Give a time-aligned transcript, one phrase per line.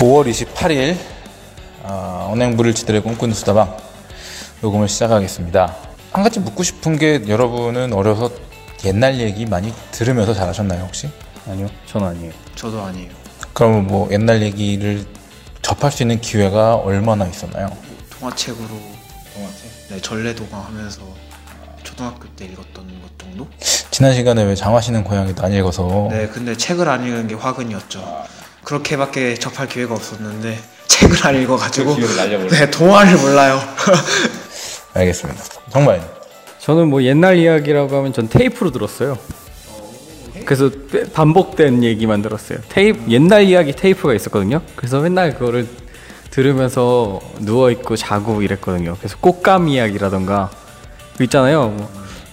[0.00, 0.96] 5월 28일
[1.82, 3.76] 어, 언행불을 지들의 꿈꾸는 수다방
[4.62, 5.76] 녹음을 시작하겠습니다.
[6.12, 8.30] 한 가지 묻고 싶은 게 여러분은 어려서
[8.86, 11.10] 옛날 얘기 많이 들으면서 잘하셨나요 혹시?
[11.46, 12.32] 아니요, 전 아니에요.
[12.54, 13.10] 저도 아니에요.
[13.52, 15.04] 그럼 뭐 옛날 얘기를
[15.60, 17.68] 접할 수 있는 기회가 얼마나 있었나요?
[18.18, 18.68] 동화책으로
[19.90, 21.02] 네, 전래동화 하면서
[21.82, 23.46] 초등학교 때 읽었던 것 정도?
[23.90, 28.39] 지난 시간에 왜 장화시는 고양이도 안 읽어서 네, 근데 책을 안 읽은 게 화근이었죠.
[28.64, 31.96] 그렇게밖에 접할 기회가 없었는데 책을 안 읽어가지고
[32.48, 33.60] 네, 동화를 몰라요.
[34.94, 35.42] 알겠습니다.
[35.70, 36.02] 정말
[36.58, 39.18] 저는 뭐 옛날 이야기라고 하면 전 테이프로 들었어요.
[40.44, 40.70] 그래서
[41.12, 42.58] 반복된 얘기만 들었어요.
[42.68, 44.60] 테이프 옛날 이야기 테이프가 있었거든요.
[44.76, 45.66] 그래서 맨날 그거를
[46.30, 48.96] 들으면서 누워 있고 자고 이랬거든요.
[48.98, 50.50] 그래서 꽃감 이야기라던가
[51.16, 51.68] 그 있잖아요.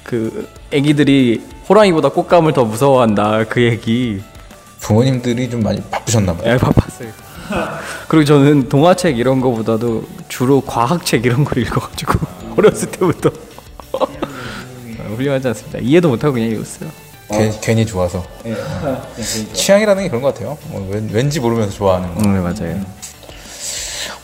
[0.03, 4.21] 뭐그 아기들이 호랑이보다 꽃감을 더 무서워한다 그 얘기.
[4.79, 6.53] 부모님들이 좀 많이 바쁘셨나 봐요.
[6.53, 7.09] 예, 바빴어요.
[8.07, 12.19] 그리고 저는 동화책 이런 거보다도 주로 과학책 이런 걸 읽어가지고
[12.57, 13.29] 어렸을 때부터
[15.15, 15.79] 훌륭하지 않습니다.
[15.79, 16.89] 이해도 못하고 그냥 읽었어요.
[17.29, 18.25] 괜- 괜히 좋아서
[19.53, 20.57] 취향이라는 게 그런 것 같아요.
[20.69, 22.21] 뭐 왠, 왠지 모르면서 좋아하는 거.
[22.21, 22.81] 네 맞아요.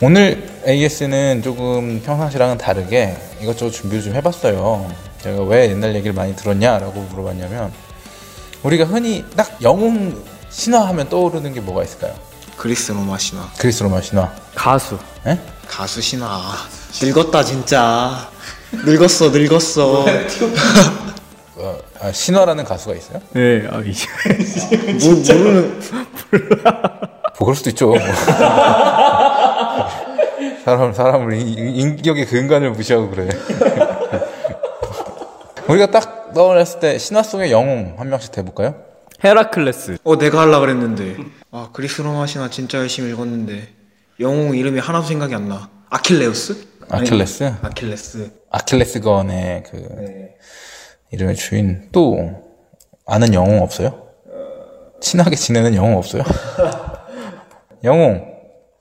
[0.01, 4.89] 오늘 AS는 조금 평상시랑은 다르게 이것저것 준비를 좀 해봤어요.
[5.21, 7.71] 제가 왜 옛날 얘기를 많이 들었냐라고 물어봤냐면
[8.63, 10.21] 우리가 흔히 딱 영웅
[10.63, 12.13] 신화하면 떠오르는 게 뭐가 있을까요?
[12.57, 14.31] 그리스 로마 신화, 그리스 로마 신화.
[14.55, 14.97] 가수.
[15.25, 15.39] 예?
[15.67, 16.41] 가수 신화.
[17.01, 18.29] 늙었다 진짜.
[18.71, 20.05] 늙었어, 늙었어.
[21.57, 23.19] 어, 아, 신화라는 가수가 있어요?
[23.31, 24.05] 네, 아, 이제
[25.01, 25.79] 뭐, 모르는
[27.39, 27.87] 뭐 그럴 수도 있죠.
[27.87, 27.97] 뭐.
[30.65, 33.27] 사람 사람을 인- 인- 인격의 근간을 무시하고 그래.
[35.67, 38.75] 우리가 딱 떠올렸을 때 신화 속의 영웅 한 명씩 대볼까요?
[39.23, 39.97] 헤라클레스.
[40.03, 41.17] 어 내가 하려 그랬는데
[41.51, 43.67] 아 그리스 로마 신화 진짜 열심히 읽었는데
[44.19, 45.69] 영웅 이름이 하나도 생각이 안 나.
[45.89, 46.67] 아킬레우스?
[46.89, 47.53] 아킬레스?
[47.61, 48.31] 아킬레스.
[48.51, 50.27] 아킬레스건의 그
[51.11, 52.43] 이름의 주인 또
[53.05, 54.07] 아는 영웅 없어요?
[54.99, 56.23] 친하게 지내는 영웅 없어요?
[57.83, 58.25] 영웅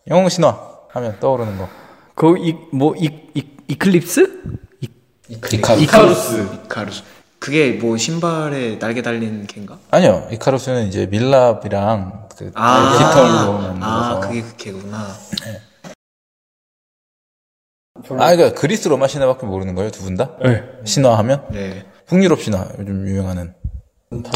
[0.08, 0.58] 영웅 신화
[0.91, 1.69] 하면 떠오르는 거
[2.14, 3.31] 그이뭐이
[3.69, 4.41] 이클립스?
[4.81, 4.88] 이,
[5.28, 6.48] 이카, 이카루스.
[6.66, 7.02] 이카루스.
[7.42, 9.76] 그게 뭐 신발에 날개 달린 개인가?
[9.91, 15.08] 아니요 이카루스는 이제 밀랍이랑 그 아, 깃털로 아 만들어서 그게 그 개구나.
[18.19, 20.31] 아 그러니까 그리스 로마 신화밖에 모르는 거예요 두 분 다?
[20.41, 20.62] 네.
[20.84, 21.84] 신화하면 네.
[22.06, 23.54] 북유럽 신화 요즘 유행하는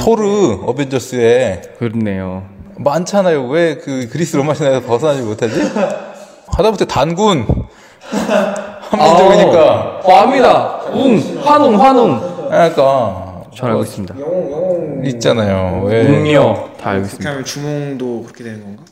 [0.04, 2.48] 토르 어벤져스에 그렇네요.
[2.78, 3.46] 많잖아요.
[3.48, 5.60] 왜 그 그리스 로마 신화에서 벗어나지 못하지?
[6.48, 7.46] 하다못해 단군
[8.90, 10.00] 한민족이니까.
[10.04, 10.76] 어, 압니다.
[10.92, 12.35] 웅, 환웅, 환웅.
[12.48, 14.14] 그러니까 잘 알고 있습니다.
[15.08, 15.82] 있잖아요.
[15.84, 17.30] 왜 웅녀 다 알고 그렇게 있습니다.
[17.30, 18.82] 하면 주몽도 그렇게 되는 건가?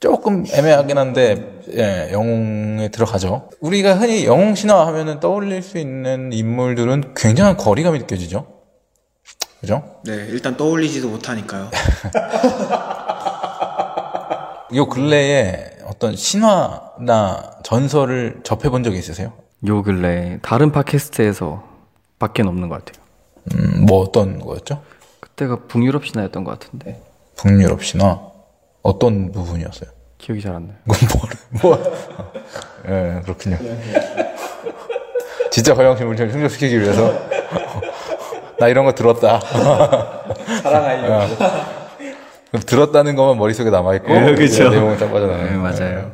[0.00, 3.48] 조금 애매하긴 한데 예, 영웅에 들어가죠.
[3.60, 8.46] 우리가 흔히 영웅 신화 하면은 떠올릴 수 있는 인물들은 굉장한 거리감이 느껴지죠.
[9.60, 9.84] 그죠?
[10.04, 10.26] 네.
[10.30, 11.70] 일단 떠올리지도 못하니까요.
[14.74, 19.32] 요 근래에 어떤 신화나 전설을 접해본 적이 있으세요?
[19.68, 21.62] 요 근래 다른 팟캐스트에서
[22.22, 23.04] 밖에 없는 것 같아요.
[23.54, 24.80] 음, 뭐 어떤 거였죠?
[25.18, 27.02] 그때가 북유럽 신화였던 것 같은데
[27.34, 28.20] 북유럽 신화
[28.82, 29.90] 어떤 부분이었어요?
[30.18, 30.76] 기억이 잘 안 나요.
[30.84, 30.96] 뭐,
[31.60, 31.92] 뭐,
[32.86, 33.58] 예, 그렇군요.
[35.50, 37.12] 진짜 허영심을 좀 충족시키기 위해서.
[38.60, 39.40] 나 이런 거 들었다.
[40.62, 41.34] 자랑하려고.
[42.64, 44.12] 들었다는 것만 머릿속에 남아있고.
[44.14, 44.68] 예, 그쵸.
[44.68, 45.50] 내용은 딱 빠져나가요.
[45.50, 46.12] 네, 맞아요.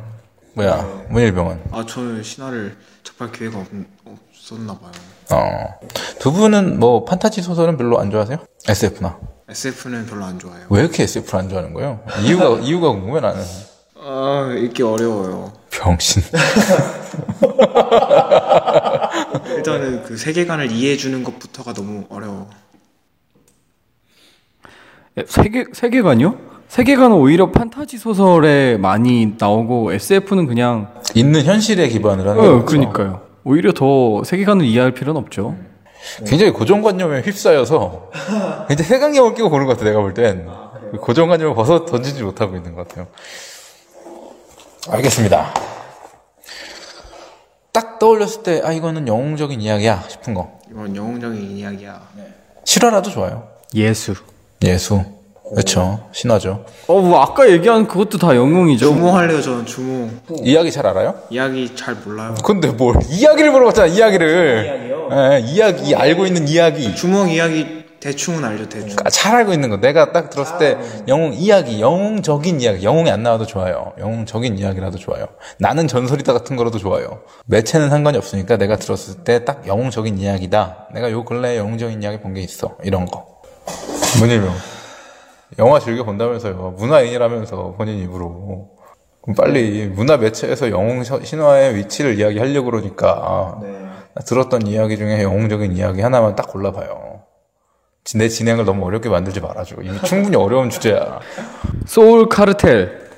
[0.54, 1.60] 뭐야, 문일병은.
[1.72, 2.76] 아 저는 신화를
[3.18, 3.66] 접할 기회가 없,
[4.04, 4.92] 없었나 봐요.
[5.32, 5.80] 어.
[6.20, 8.38] 두 분은 뭐, 판타지 소설은 별로 안 좋아하세요?
[8.68, 9.18] SF나.
[9.48, 10.66] SF는 별로 안 좋아해요.
[10.70, 12.00] 왜 이렇게 SF를 안 좋아하는 거예요?
[12.24, 13.42] 이유가, 이유가 궁금해, 나는.
[14.00, 15.52] 아 읽기 어려워요.
[15.70, 16.22] 병신.
[19.56, 22.48] 일단은 그 세계관을 이해해 주는 것부터가 너무 어려워.
[25.18, 26.38] 예, 세계 세계관이요?
[26.68, 32.64] 세계관은 오히려 판타지 소설에 많이 나오고 SF는 그냥 있는 현실에 기반을 하는 어, 거죠.
[32.66, 33.22] 그러니까요.
[33.44, 35.56] 오히려 더 세계관을 이해할 필요는 없죠.
[36.26, 38.10] 굉장히 고정관념에 휩싸여서
[38.68, 40.46] 굉장히 색안경을 끼고 보는 것 같아 내가 볼 땐
[41.00, 43.08] 고정관념을 벗어 던지지 못하고 있는 것 같아요
[44.88, 45.52] 알겠습니다
[47.72, 52.00] 딱 떠올렸을 때 아 이거는 영웅적인 이야기야 싶은 거 이건 영웅적인 이야기야.
[52.64, 54.14] 실화라도 좋아요 예수.
[54.62, 55.04] 예수
[55.54, 58.86] 그렇죠 신화죠 어, 뭐 아까 얘기한 그것도 다 영웅이죠.
[58.86, 60.20] 주몽 할래요 저는 주몽.
[60.42, 61.14] 이야기 잘 알아요?
[61.30, 62.34] 이야기 잘 몰라요.
[62.44, 65.08] 근데 뭘 이야기를 물어봤잖아 이야기를 이야기요?
[65.12, 68.96] 예, 이야기 알고 있는 이야기 주몽 이야기 대충은 알죠 대충.
[69.04, 69.78] 아, 잘 알고 있는 거.
[69.78, 70.78] 내가 딱 들었을 때
[71.08, 73.92] 영웅 이야기, 영웅적인 이야기, 영웅이 안 나와도 좋아요.
[73.98, 75.26] 영웅적인 이야기라도 좋아요.
[75.58, 77.22] 나는 전설이다 같은 거라도 좋아요.
[77.46, 80.90] 매체는 상관이 없으니까 내가 들었을 때 딱 영웅적인 이야기다.
[80.94, 82.76] 내가 요 근래에 영웅적인 이야기 본 게 있어.
[82.84, 83.26] 이런 거.
[84.20, 84.54] 문일명.
[85.58, 86.74] 영화 즐겨 본다면서요.
[86.78, 88.68] 문화인이라면서 본인 입으로.
[89.22, 93.58] 그럼 빨리 문화 매체에서 영웅 시- 신화의 위치를 이야기하려고 그러니까
[94.14, 97.22] 나 들었던 이야기 중에 영웅적인 이야기 하나만 딱 골라봐요.
[98.04, 99.76] 지- 내 진행을 너무 어렵게 만들지 말아줘.
[99.82, 101.18] 이미 충분히 어려운 주제야.
[101.86, 103.08] 소울 카르텔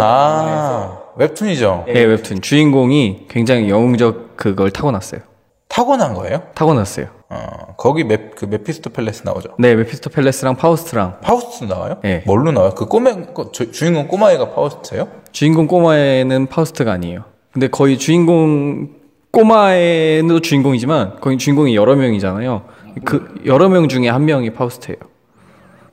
[0.00, 1.84] 아, 웹툰이죠.
[1.88, 5.20] 의 웹툰 주인공이 굉장히 영웅적 그걸 타고났어요.
[5.68, 6.42] 타고난 거예요?
[6.54, 7.06] 타고났어요.
[7.30, 9.50] 어, 거기 맵, 그 메피스토 펠레스 나오죠.
[9.58, 11.98] 네, 메피스토 펠레스랑 파우스트랑 파우스트 나와요?
[12.02, 12.22] 네.
[12.26, 12.74] 뭘로 나와요?
[12.74, 15.08] 그 꼬매, 그 주, 주인공 꼬마애가 파우스트예요?
[15.30, 17.24] 주인공 꼬마애는 파우스트가 아니에요.
[17.52, 18.96] 근데 거의 주인공
[19.30, 22.62] 꼬마애도 주인공이지만 거기 주인공이 여러 명이잖아요.
[23.04, 24.96] 그 여러 명 중에 한 명이 파우스트예요.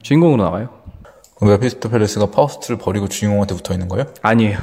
[0.02, 0.70] 주인공으로 나와요?
[1.38, 4.06] 그 메피스토 펠레스가 파우스트를 버리고 주인공한테 붙어 있는 거예요?
[4.22, 4.58] 아니에요.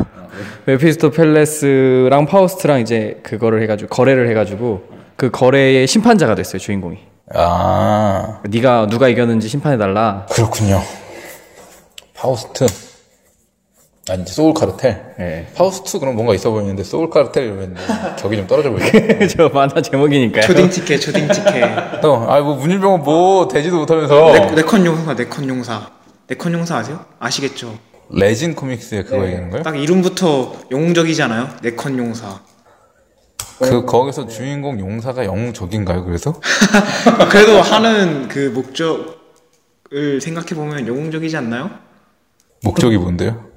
[0.64, 6.98] 메피스토 펠레스랑 파우스트랑 이제 그거를 해가지고 거래를 해가지고 그 거래의 심판자가 됐어요 주인공이.
[7.32, 10.26] 아, 네가 누가 이겼는지 심판해 달라.
[10.28, 10.82] 그렇군요.
[12.12, 12.66] 파우스트.
[14.10, 15.14] 아니, 소울 카르텔.
[15.20, 15.46] 예.
[15.54, 17.76] 파우스트 그럼 뭔가 있어 보이는데 소울 카르텔 이러면
[18.18, 19.28] 격이 좀 떨어져 보이네.
[19.30, 20.42] 저 만화 제목이니까요.
[20.42, 22.00] 초딩 티켓 초딩 티켓.
[22.00, 24.32] 또, 아, 뭐, 문일병은 뭐, 되지도 못하면서.
[24.32, 25.88] 네, 네 컷 용사 네 컷 용사.
[26.26, 26.98] 네 컷 용사 아세요?
[27.20, 27.78] 아시겠죠?
[28.10, 29.62] 레진 코믹스에 그거 얘기하는 거예요?
[29.62, 31.48] 딱 이름부터 영웅적이잖아요.
[31.62, 32.40] 네 컷 용사.
[33.58, 36.40] 그, 거기서 주인공 용사가 영웅적인가요, 그래서?
[37.30, 41.70] 그래도 하는 그 목적을 생각해 보면 영웅적이지 않나요?
[42.62, 43.52] 목적이 뭔데요?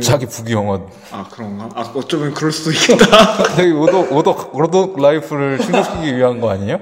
[0.00, 0.80] 자기 부귀영화.
[1.10, 1.68] 아 그런가?
[1.74, 3.42] 아 어쩌면 그럴 수도 있겠다.
[3.56, 6.80] 자기 오독, 오독, 오독 라이프를 충족시키기 위한 거 아니에요?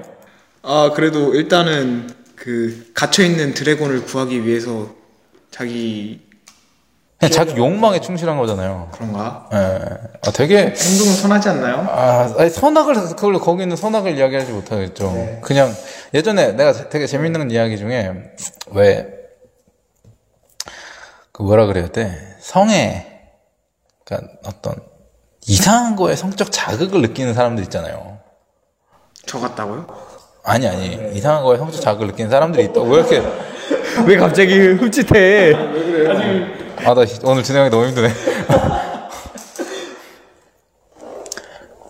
[0.61, 4.89] 아 그래도 일단은 그 갇혀 있는 드래곤을 구하기 위해서
[5.49, 6.21] 자기
[7.21, 8.89] 그냥 자기 욕망에 충실한 거잖아요.
[8.91, 9.47] 그런가?
[9.53, 9.57] 예.
[10.25, 11.85] 아, 되게, 행동은 선하지 않나요?
[11.87, 15.37] 아, 아니, 선악을, 그걸, 거기 있는 선악을 이야기하지 못하겠죠.
[15.41, 15.71] 그냥,
[16.15, 18.11] 예전에 내가 되게 재밌는 이야기 중에,
[18.71, 19.07] 왜,
[21.31, 22.11] 그 뭐라 그래야 돼?
[22.39, 23.05] 성에,
[24.03, 24.73] 그니까 어떤,
[25.45, 28.17] 이상한 거에 성적 자극을 느끼는 사람들 있잖아요.
[29.27, 29.85] 저 같다고요?
[30.43, 31.11] 아니, 아니.
[31.13, 32.87] 이상한 거에 성적 자극을 느끼는 사람들이 있다고.
[32.87, 33.21] 왜 이렇게,
[34.07, 36.60] 왜 갑자기 흠칫해?
[36.85, 38.09] 아, 나 오늘 진행하기 너무 힘드네.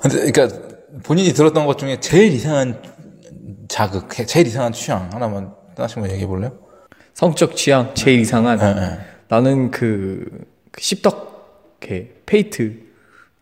[0.01, 0.47] 근데, 그니까,
[1.03, 2.81] 본인이 들었던 것 중에 제일 이상한
[3.69, 6.51] 자극, 제일 이상한 취향 하나만 하나씩 만 얘기해 볼래요?
[7.13, 8.59] 성적 취향 제일 이상한.
[8.59, 8.99] 예, 예.
[9.29, 10.25] 나는 그,
[10.71, 12.79] 그 십덕 걔 페이트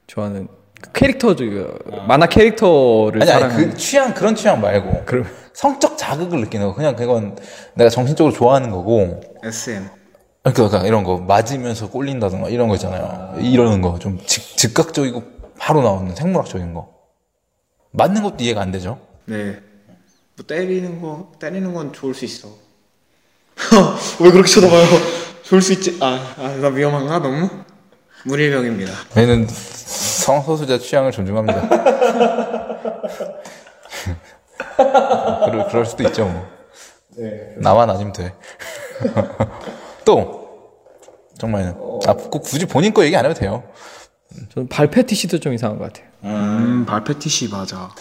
[0.07, 0.47] 좋아하는
[0.81, 3.69] 그 캐릭터 그 만화 캐릭터를 아니, 아니, 사랑하는.
[3.71, 5.03] 그 취향, 그런 취향 말고.
[5.05, 6.73] 그럼 성적 자극을 느끼는 거.
[6.75, 7.37] 그냥 그건
[7.73, 9.19] 내가 정신적으로 좋아하는 거고.
[9.43, 9.98] SM.
[10.53, 13.35] 그러니까, 이런 거, 맞으면서 꼴린다든가 이런 거 있잖아요.
[13.39, 13.97] 이러는 거.
[13.99, 15.23] 좀 즉, 즉각적이고
[15.57, 16.89] 바로 나오는 생물학적인 거.
[17.91, 18.99] 맞는 것도 이해가 안 되죠?
[19.25, 19.59] 네.
[20.35, 22.49] 뭐 때리는 거 때리는 건 좋을 수 있어.
[24.21, 24.85] 왜 그렇게 쳐다봐요?
[25.43, 25.97] 좋을 수 있지.
[26.01, 27.49] 아, 아, 나 위험한가 너무?
[28.25, 28.91] 문일병입니다.
[29.13, 31.69] 저희는 성소수자 취향을 존중합니다.
[35.45, 36.47] 그럴, 그럴 수도 있죠, 뭐.
[37.57, 38.33] 나만 아니면 돼.
[40.09, 40.49] 또,
[41.37, 41.75] 정말,
[42.07, 43.63] 아, 꼭 굳이 본인 거 얘기 안 해도 돼요.
[44.51, 46.09] 저는 발 패티시도 좀 이상한 것 같아요.
[46.23, 47.92] 음, 발페티시 맞아.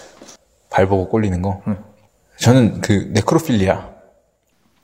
[0.71, 1.61] 발 보고 꼴리는 거.
[2.41, 3.91] 저는 그, 네크로필리아.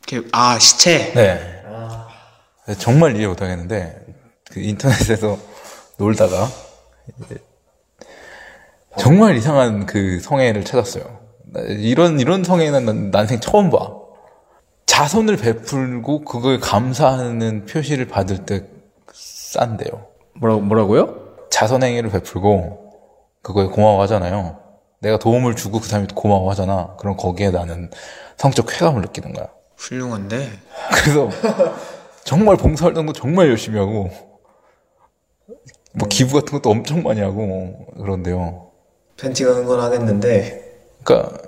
[0.07, 1.15] 이렇게, 아, 시체.
[1.15, 1.63] 네.
[2.79, 4.05] 정말 이해 못하겠는데,
[4.51, 5.39] 그 인터넷에서
[5.97, 6.47] 놀다가,
[8.99, 11.21] 정말 이상한 그 성애를 찾았어요.
[11.55, 14.04] 나 이런, 이런 성애는 난 난생 처음 봐.
[14.87, 18.67] 자선을 베풀고 그걸 감사하는 표시를 받을 때
[19.13, 20.07] 싼데요.
[20.35, 21.25] 뭐라고 뭐라고요?
[21.51, 22.93] 자선행위를 베풀고
[23.43, 24.59] 그거에 고마워하잖아요.
[25.01, 26.97] 내가 도움을 주고 그 사람이 고마워하잖아.
[26.99, 27.91] 그럼 거기에 나는
[28.37, 29.49] 성적 쾌감을 느끼는 거야.
[29.77, 30.51] 훌륭한데.
[30.93, 31.29] 그래서
[32.25, 34.11] 정말 봉사활동도 정말 열심히 하고
[35.95, 38.71] 뭐 기부 같은 것도 엄청 많이 하고 그런데요.
[39.17, 41.39] 팬티 가는 건 하겠는데 그러니까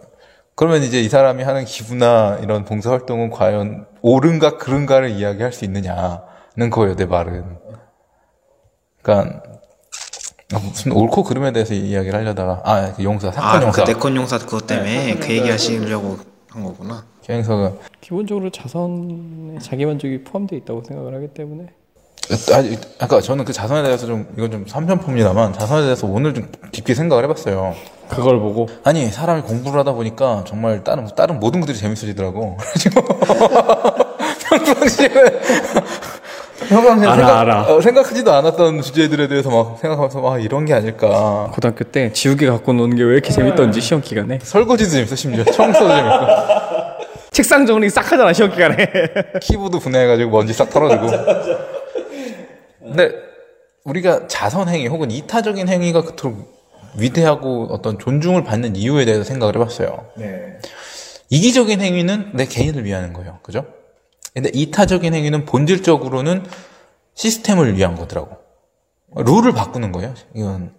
[0.56, 6.96] 그러면 이제 이 사람이 하는 기부나 이런 봉사활동은 과연 옳은가 그른가를 이야기할 수 있느냐는 거예요
[6.96, 7.44] 내 말은.
[9.02, 9.42] 그러니까
[10.62, 14.38] 무슨 옳고 그름에 대해서 이야기를 하려다가 아 그 용사 사건 아, 그 용사 네컨 용사
[14.38, 16.16] 그것 때문에 그 얘기 하시려고
[16.48, 17.04] 한 거구나.
[17.22, 21.66] 기행사가 기본적으로 자선에 자기 만족이 포함되어 있다고 생각을 하기 때문에
[22.54, 26.94] 아니, 아까 저는 그 자선에 대해서 좀 이건 좀 삼편포입니다만 자선에 대해서 오늘 좀 깊게
[26.94, 27.74] 생각을 해봤어요.
[28.08, 32.56] 그걸 보고 아니 사람이 공부를 하다 보니까 정말 다른 다른 모든 것들이 재밌어지더라고.
[34.48, 35.08] 평상시에
[36.68, 37.62] 평상시에 알아, 생각, 알아.
[37.74, 41.50] 어, 생각하지도 않았던 주제들에 대해서 막 생각하면서 와 이런 게 아닐까.
[41.52, 45.88] 고등학교 때 지우개 갖고 노는 게 왜 이렇게 재밌던지 시험 기간에 설거지도 재밌어 심지어 청소도
[45.88, 46.26] 재밌고
[47.30, 48.88] 책상 정리 싹 하잖아 시험 기간에.
[49.42, 51.06] 키보드 분해해가지고 먼지 싹 털어주고.
[52.88, 53.12] 근데
[53.84, 56.54] 우리가 자선 행위 혹은 이타적인 행위가 그토록
[56.98, 60.06] 위대하고 어떤 존중을 받는 이유에 대해서 생각을 해봤어요.
[60.16, 60.58] 네.
[61.28, 63.38] 이기적인 행위는 내 개인을 위하는 거예요.
[63.42, 63.66] 그죠?
[64.34, 66.44] 근데 이타적인 행위는 본질적으로는
[67.14, 68.36] 시스템을 위한 거더라고.
[69.14, 70.14] 룰을 바꾸는 거예요.
[70.34, 70.74] 이건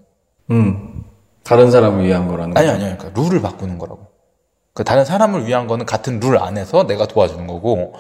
[0.52, 1.04] 음.
[1.44, 2.98] 다른 사람을 위한 거라는 아니 아니요.
[2.98, 4.08] 그러니까 룰을 바꾸는 거라고.
[4.74, 7.96] 그 다른 사람을 위한 거는 같은 룰 안에서 내가 도와주는 거고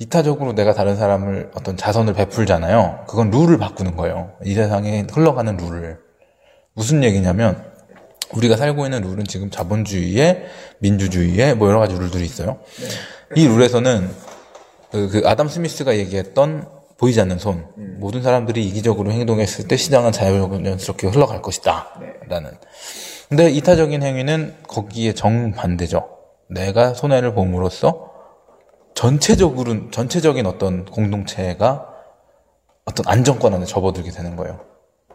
[0.00, 3.04] 이타적으로 내가 다른 사람을 어떤 자선을 베풀잖아요.
[3.06, 4.32] 그건 룰을 바꾸는 거예요.
[4.44, 5.98] 이 세상에 흘러가는 룰을.
[6.72, 7.62] 무슨 얘기냐면
[8.32, 10.46] 우리가 살고 있는 룰은 지금 자본주의에
[10.78, 12.60] 민주주의에 뭐 여러 가지 룰들이 있어요.
[13.36, 14.08] 이 룰에서는
[14.90, 16.66] 그, 그 아담 스미스가 얘기했던
[16.96, 17.66] 보이지 않는 손
[17.98, 21.94] 모든 사람들이 이기적으로 행동했을 때 시장은 자연스럽게 흘러갈 것이다
[22.28, 22.50] 라는
[23.28, 26.08] 근데 이타적인 행위는 거기에 정반대죠
[26.50, 28.09] 내가 손해를 봄으로써
[29.00, 31.86] 전체적으로 전체적인 어떤 공동체가
[32.84, 34.60] 어떤 안정권 안에 접어들게 되는 거예요.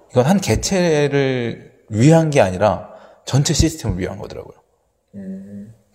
[0.09, 2.89] 이건 한 개체를 위한 게 아니라
[3.25, 4.57] 전체 시스템을 위한 거더라고요.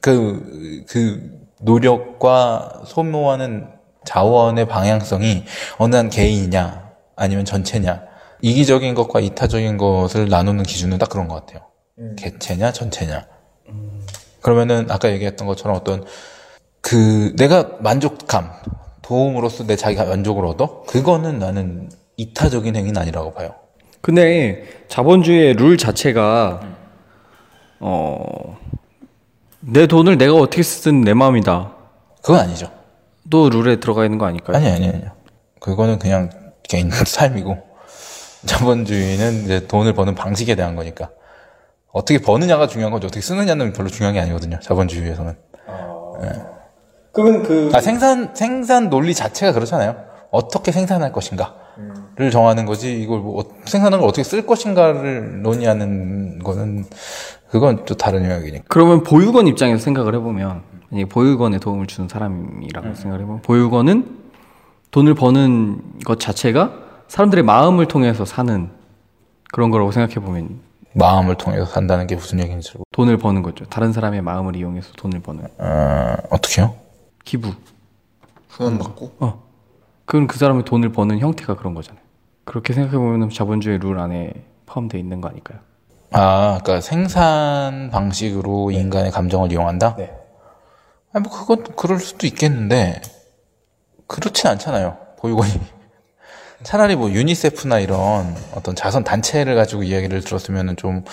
[0.01, 3.67] 그, 그 노력과 소모하는
[4.05, 5.45] 자원의 방향성이
[5.79, 8.05] 어느 한 개인이냐 아니면 전체냐
[8.41, 11.67] 이기적인 것과 이타적인 것을 나누는 기준은 딱 그런 것 같아요.
[12.17, 13.27] 개체냐 전체냐.
[14.43, 16.05] 그러면은 아까 얘기했던 것처럼 어떤
[16.81, 18.51] 그 내가 만족감
[19.03, 23.55] 도움으로써 내 자기가 만족을 얻어 그거는 나는 이타적인 행위는 아니라고 봐요.
[24.01, 26.61] 근데 자본주의의 룰 자체가
[27.81, 28.59] 어.
[29.61, 31.73] 내 돈을 내가 어떻게 쓰든 내 마음이다.
[32.23, 32.71] 그건 아니죠.
[33.29, 34.57] 또 룰에 들어가 있는 거 아닐까요?
[34.57, 35.11] 아니 아니 아니요.
[35.61, 36.31] 그거는 그냥
[36.63, 37.59] 개인 삶이고
[38.47, 41.11] 자본주의는 이제 돈을 버는 방식에 대한 거니까
[41.93, 43.07] 어떻게 버느냐가 중요한 거죠.
[43.09, 44.59] 어떻게 쓰느냐는 별로 중요한 게 아니거든요.
[44.61, 45.37] 자본주의에서는.
[47.13, 49.97] 그러면 그 아, 생산 생산 논리 자체가 그렇잖아요.
[50.31, 56.85] 어떻게 생산할 것인가를 정하는 거지 이걸 뭐 어- 생산한 걸 어떻게 쓸 것인가를 논의하는 거는
[57.51, 58.65] 그건 또 다른 영역이니까.
[58.69, 64.19] 그러면 보육원 입장에서 생각을 해보면 만약에 보육원에 도움을 주는 사람이라고 생각을 해보면 보육원은
[64.93, 66.73] 돈을 버는 것 자체가
[67.09, 68.71] 사람들의 마음을 통해서 사는
[69.53, 70.61] 그런 거라고 생각해 보면
[70.93, 73.65] 마음을 통해서 산다는 게 무슨 얘기인지 잘 돈을 버는 거죠.
[73.67, 76.75] 다른 사람의 마음을 이용해서 돈을 버는 어, 어떻게요?
[77.31, 77.53] 기부.
[78.49, 79.45] 후원 받고 어.
[80.05, 82.03] 그건 그 사람의 돈을 버는 형태가 그런 거잖아요.
[82.45, 84.33] 그렇게 생각해 보면 자본주의 룰 안에
[84.67, 85.61] 포함되어 있는 거 아닐까요?
[86.11, 89.95] 아, 그러니까 생산 방식으로 인간의 감정을 이용한다?
[89.95, 90.13] 네.
[91.13, 93.01] 아니, 뭐, 그건 그럴 수도 있겠는데,
[94.09, 94.97] 그렇진 않잖아요.
[95.21, 95.53] 보육원이.
[96.65, 101.05] 차라리 뭐, 유니세프나 이런 어떤 자선 단체를 가지고 이야기를 들었으면 좀,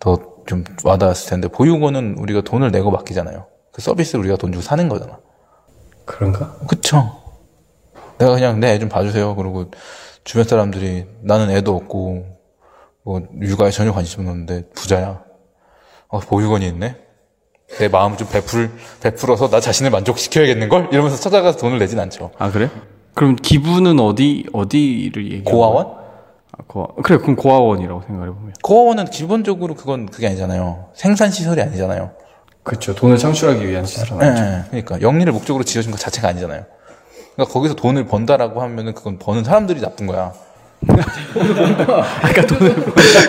[0.00, 3.46] 더, 좀 와닿았을 텐데, 보육원은 우리가 돈을 내고 맡기잖아요.
[3.70, 5.18] 그 서비스를 우리가 돈 주고 사는 거잖아.
[6.08, 6.56] 그런가?
[6.68, 7.12] 그쵸?
[8.18, 9.34] 내가 그냥 내 애 좀 봐주세요.
[9.36, 9.70] 그리고
[10.24, 12.26] 주변 사람들이 나는 애도 없고
[13.04, 15.22] 뭐 육아에 전혀 관심 없는데 부자야.
[16.08, 16.96] 어, 보육원이 있네.
[17.78, 18.70] 내 마음 좀 베풀
[19.02, 22.30] 베풀어서 나 자신을 만족시켜야겠는 걸 이러면서 찾아가서 돈을 내진 않죠.
[22.38, 22.70] 아 그래?
[23.14, 25.42] 그럼 기부는 어디 어디를 얘기해?
[25.42, 25.86] 고아원?
[25.86, 26.86] 아, 고아.
[27.02, 28.54] 그래 그럼 고아원이라고 생각해 보면.
[28.62, 30.88] 고아원은 기본적으로 그건 그게 아니잖아요.
[30.94, 32.10] 생산 시설이 아니잖아요.
[32.68, 32.94] 그렇죠.
[32.94, 34.64] 돈을 창출하기 위한 시설은 예, 예.
[34.68, 36.64] 그러니까 영리를 목적으로 지어진 것 자체가 아니잖아요.
[37.34, 40.32] 그러니까 거기서 돈을 번다라고 하면은 그건 버는 사람들이 나쁜 거야.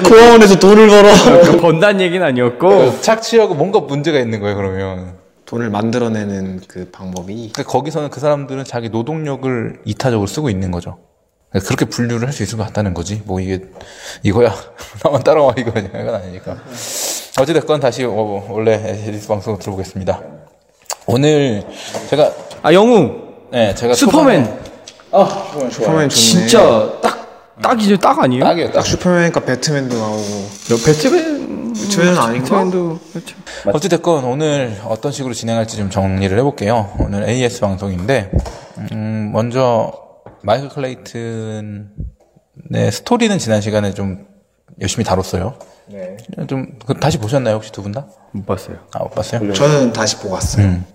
[0.08, 1.12] 고아원에서 돈을 벌어
[1.44, 4.56] 그 번다는 얘기는 아니었고 착취하고 뭔가 문제가 있는 거예요.
[4.56, 5.20] 그러면.
[5.46, 11.00] 돈을 만들어내는 그 방법이 그러니까 거기서는 그 사람들은 자기 노동력을 이타적으로 쓰고 있는 거죠.
[11.50, 13.24] 그러니까 그렇게 분류를 할 수 있을 것 같다는 거지.
[13.26, 13.62] 뭐 이게
[14.22, 14.54] 이거야
[15.04, 16.56] 나만 따라와 이거냐 이건 아니니까.
[17.40, 18.74] 어찌됐건 다시 어, 원래
[19.08, 20.22] 에디스 방송 들어보겠습니다.
[21.06, 21.64] 오늘
[22.10, 22.32] 제가
[22.62, 24.44] 아 영웅 네 제가 슈퍼맨
[25.12, 28.44] 초반에- 슈퍼맨 좋네 진짜 딱 딱이죠 딱 아니에요?
[28.44, 28.68] 딱이에요.
[28.68, 28.74] 딱.
[28.76, 30.22] 딱 슈퍼맨이니까 배트맨도 나오고
[30.72, 32.44] 여- 배트맨 배트맨은 아닌가?
[32.64, 33.36] 배트맨도 그렇죠.
[33.74, 36.92] 어찌됐건 오늘 어떤 식으로 진행할지 좀 정리를 해볼게요.
[37.00, 38.32] 오늘 AS 방송인데
[38.92, 39.94] 음, 먼저
[40.44, 41.86] 마이클 클레이튼의
[42.92, 44.28] 스토리는 지난 시간에 좀
[44.82, 45.56] 열심히 다뤘어요.
[45.88, 46.18] 네.
[46.48, 48.06] 좀 그, 다시 보셨나요 혹시 두 분 다?
[48.32, 48.78] 못 봤어요.
[48.94, 49.54] 아 못 봤어요?
[49.54, 50.86] 저는 다시 보고 왔어요 음.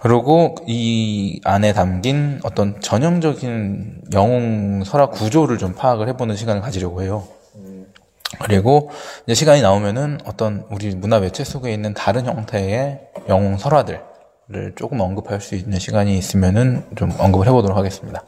[0.00, 7.26] 그리고 이 안에 담긴 어떤 전형적인 영웅 설화 구조를 좀 파악을 해보는 시간을 가지려고 해요.
[8.40, 8.90] 그리고
[9.26, 15.40] 이제 시간이 나오면은 어떤 우리 문화 매체 속에 있는 다른 형태의 영웅 설화들을 조금 언급할
[15.40, 18.22] 수 있는 시간이 있으면은 좀 언급을 해보도록 하겠습니다.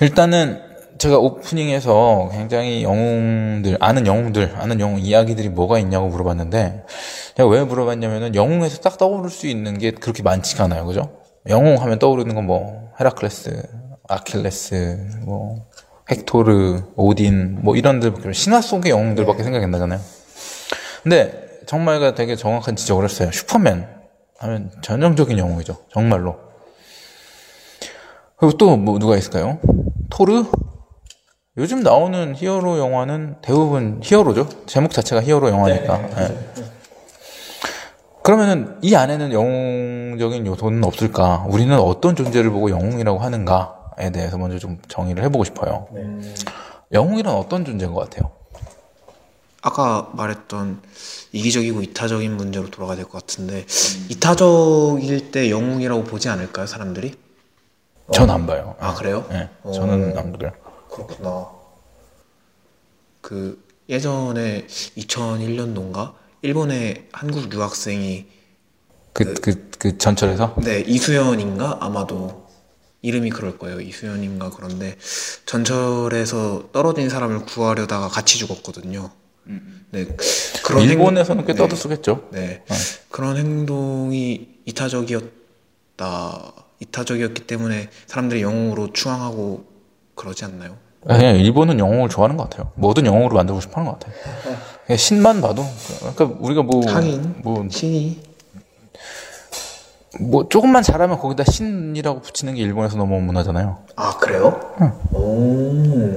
[0.00, 0.60] 일단은
[1.02, 6.84] 제가 오프닝에서 굉장히 영웅들, 아는 영웅들, 아는 영웅 이야기들이 뭐가 있냐고 물어봤는데,
[7.36, 10.86] 제가 왜 물어봤냐면은 영웅에서 딱 떠오를 수 있는 게 그렇게 많지가 않아요.
[10.86, 11.10] 그죠?
[11.48, 13.64] 영웅 하면 떠오르는 건 뭐, 헤라클레스,
[14.08, 15.66] 아킬레스, 뭐,
[16.08, 19.98] 헥토르, 오딘, 뭐 이런들, 신화 속의 영웅들밖에 생각이 안 나잖아요.
[21.02, 23.32] 근데 정말가 되게 정확한 지적을 했어요.
[23.32, 23.88] 슈퍼맨
[24.38, 25.78] 하면 전형적인 영웅이죠.
[25.92, 26.36] 정말로.
[28.36, 29.58] 그리고 또 뭐 누가 있을까요?
[30.10, 30.44] 토르?
[31.58, 34.48] 요즘 나오는 히어로 영화는 대부분 히어로죠.
[34.66, 36.00] 제목 자체가 히어로 영화니까.
[36.22, 36.48] 예.
[38.22, 41.44] 그러면은 이 안에는 영웅적인 요소는 없을까?
[41.48, 45.88] 우리는 어떤 존재를 보고 영웅이라고 하는가에 대해서 먼저 좀 정의를 해보고 싶어요.
[46.92, 48.30] 영웅이란 어떤 존재인 것 같아요?
[49.60, 50.80] 아까 말했던
[51.32, 53.64] 이기적이고 이타적인 문제로 돌아가야 될 것 같은데
[54.08, 57.14] 이타적일 때 영웅이라고 보지 않을까요 사람들이?
[58.12, 58.74] 전 안 봐요.
[58.80, 59.24] 아 그래요?
[59.32, 60.52] 예, 저는 안 그래요.
[60.92, 61.48] 그렇구나.
[63.20, 68.26] 그 예전에 2001년 도인가 일본의 한국 유학생이
[69.12, 70.56] 그, 그, 그 전철에서?
[70.62, 72.46] 네 이수연인가 아마도
[73.02, 74.96] 이름이 그럴 거예요 이수연인가 그런데
[75.46, 79.10] 전철에서 떨어진 사람을 구하려다가 같이 죽었거든요.
[79.90, 80.06] 네
[80.64, 81.58] 그런 행- 일본에서는 꽤 네.
[81.58, 82.28] 떠들썩했죠.
[82.32, 82.64] 네.
[83.10, 86.52] 그런 행동이 이타적이었다.
[86.80, 89.66] 이타적이었기 때문에 사람들이 영웅으로 추앙하고
[90.14, 90.78] 그러지 않나요?
[91.06, 92.70] 그냥 일본은 영웅을 좋아하는 것 같아요.
[92.76, 94.14] 뭐든 영웅으로 만들고 싶어 하는 것 같아요.
[94.86, 95.64] 그냥 신만 봐도,
[96.00, 97.36] 그러니까 우리가 뭐, 하긴.
[97.42, 98.20] 뭐, 신이
[100.20, 103.78] 뭐, 조금만 잘하면 거기다 신이라고 붙이는 게 일본에서 넘어온 문화잖아요.
[103.96, 104.60] 아 그래요?
[105.12, 106.14] 오.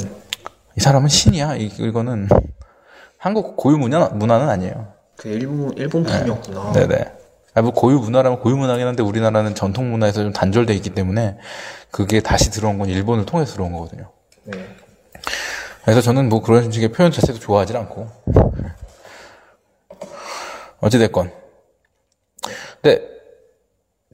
[0.77, 1.55] 이 사람은 신이야.
[1.55, 2.27] 이, 이거는
[3.17, 4.87] 한국 고유 문화, 문화는 아니에요.
[5.15, 6.73] 그 일본 일본 분이었구나.
[6.73, 7.11] 네네.
[7.55, 11.37] 아, 뭐 고유 문화라면 고유 문화긴 한데 우리나라는 전통 문화에서 좀 단절돼 있기 때문에
[11.89, 14.09] 그게 다시 들어온 건 일본을 통해서 들어온 거거든요.
[14.45, 14.75] 네.
[15.83, 18.07] 그래서 저는 뭐 그런 식의 표현 자체도 좋아하지 않고.
[20.81, 21.31] 어찌됐건.
[22.81, 23.01] 근데,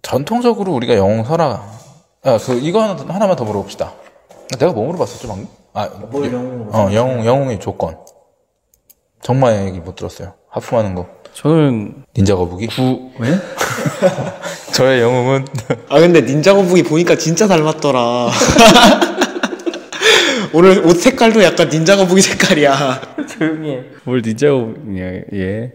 [0.02, 1.62] 전통적으로 우리가 영웅 설화,
[2.24, 3.94] 아, 그, 이거 하나, 하나만 더 물어봅시다.
[4.60, 5.48] 내가 뭐 물어봤었죠, 방금?
[5.74, 7.98] 아, 어, 영웅, 영웅의 조건.
[9.22, 10.34] 정말 얘기 못 들었어요.
[10.50, 11.08] 하품하는 거.
[11.34, 12.68] 저는 닌자 거북이?
[12.68, 13.30] 구 왜?
[14.74, 15.46] 저의 영웅은
[15.90, 18.30] 아 근데 닌자 거북이 보니까 진짜 닮았더라.
[20.54, 23.02] 오늘 옷 색깔도 약간 닌자 거북이 색깔이야.
[23.28, 23.84] 조용히 해.
[24.04, 25.74] 뭘 닌자고 예, 예.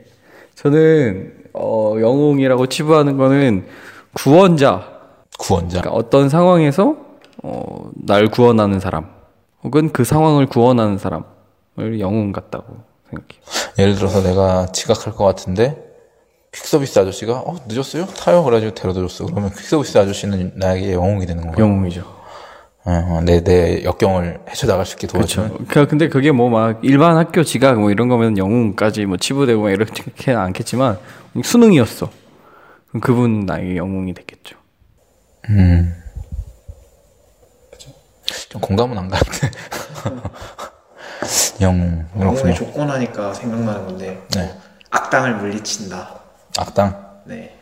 [0.55, 3.67] 저는 어, 영웅이라고 치부하는 거는
[4.13, 4.97] 구원자.
[5.39, 5.81] 구원자.
[5.81, 6.97] 그러니까 어떤 상황에서
[7.43, 9.07] 어, 날 구원하는 사람
[9.63, 12.77] 혹은 그 상황을 구원하는 사람을 영웅 같다고
[13.11, 13.43] 생각해요.
[13.79, 15.83] 예를 들어서 내가 지각할 것 같은데
[16.53, 18.07] 퀵서비스 아저씨가 어 늦었어요?
[18.07, 19.27] 타요 그래가지고 데려다 줬어.
[19.27, 21.55] 그러면 퀵서비스 아저씨는 나에게 영웅이 되는 거야.
[21.59, 22.16] 영웅이죠.
[22.89, 25.49] 어, 내, 내 역경을 헤쳐나갈 수 있게 도와주는.
[25.49, 25.65] 그렇죠.
[25.69, 29.71] 그 근데 그게 뭐 막 일반 학교 지각 뭐 이런 거면 영웅까지 뭐 치부되고 막
[29.71, 30.99] 이렇게 않겠지만
[31.43, 32.09] 수능이었어.
[32.89, 34.57] 그럼 그분 나에게 영웅이 됐겠죠.
[38.49, 39.51] 좀 공감은 안 가는데.
[41.61, 42.55] 영웅, 그렇군요.
[42.55, 44.55] 조건하니까 생각나는 건데 네.
[44.91, 46.21] 악당을 물리친다.
[46.59, 47.21] 악당.
[47.25, 47.59] 네.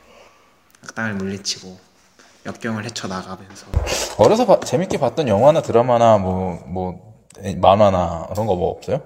[0.85, 1.79] 악당을 물리치고
[2.47, 3.67] 역경을 헤쳐 나가면서
[4.19, 9.01] 어려서 봐- 재밌게 봤던 영화나 드라마나 뭐, 뭐, 에, 만화나 그런 거 뭐 없어요?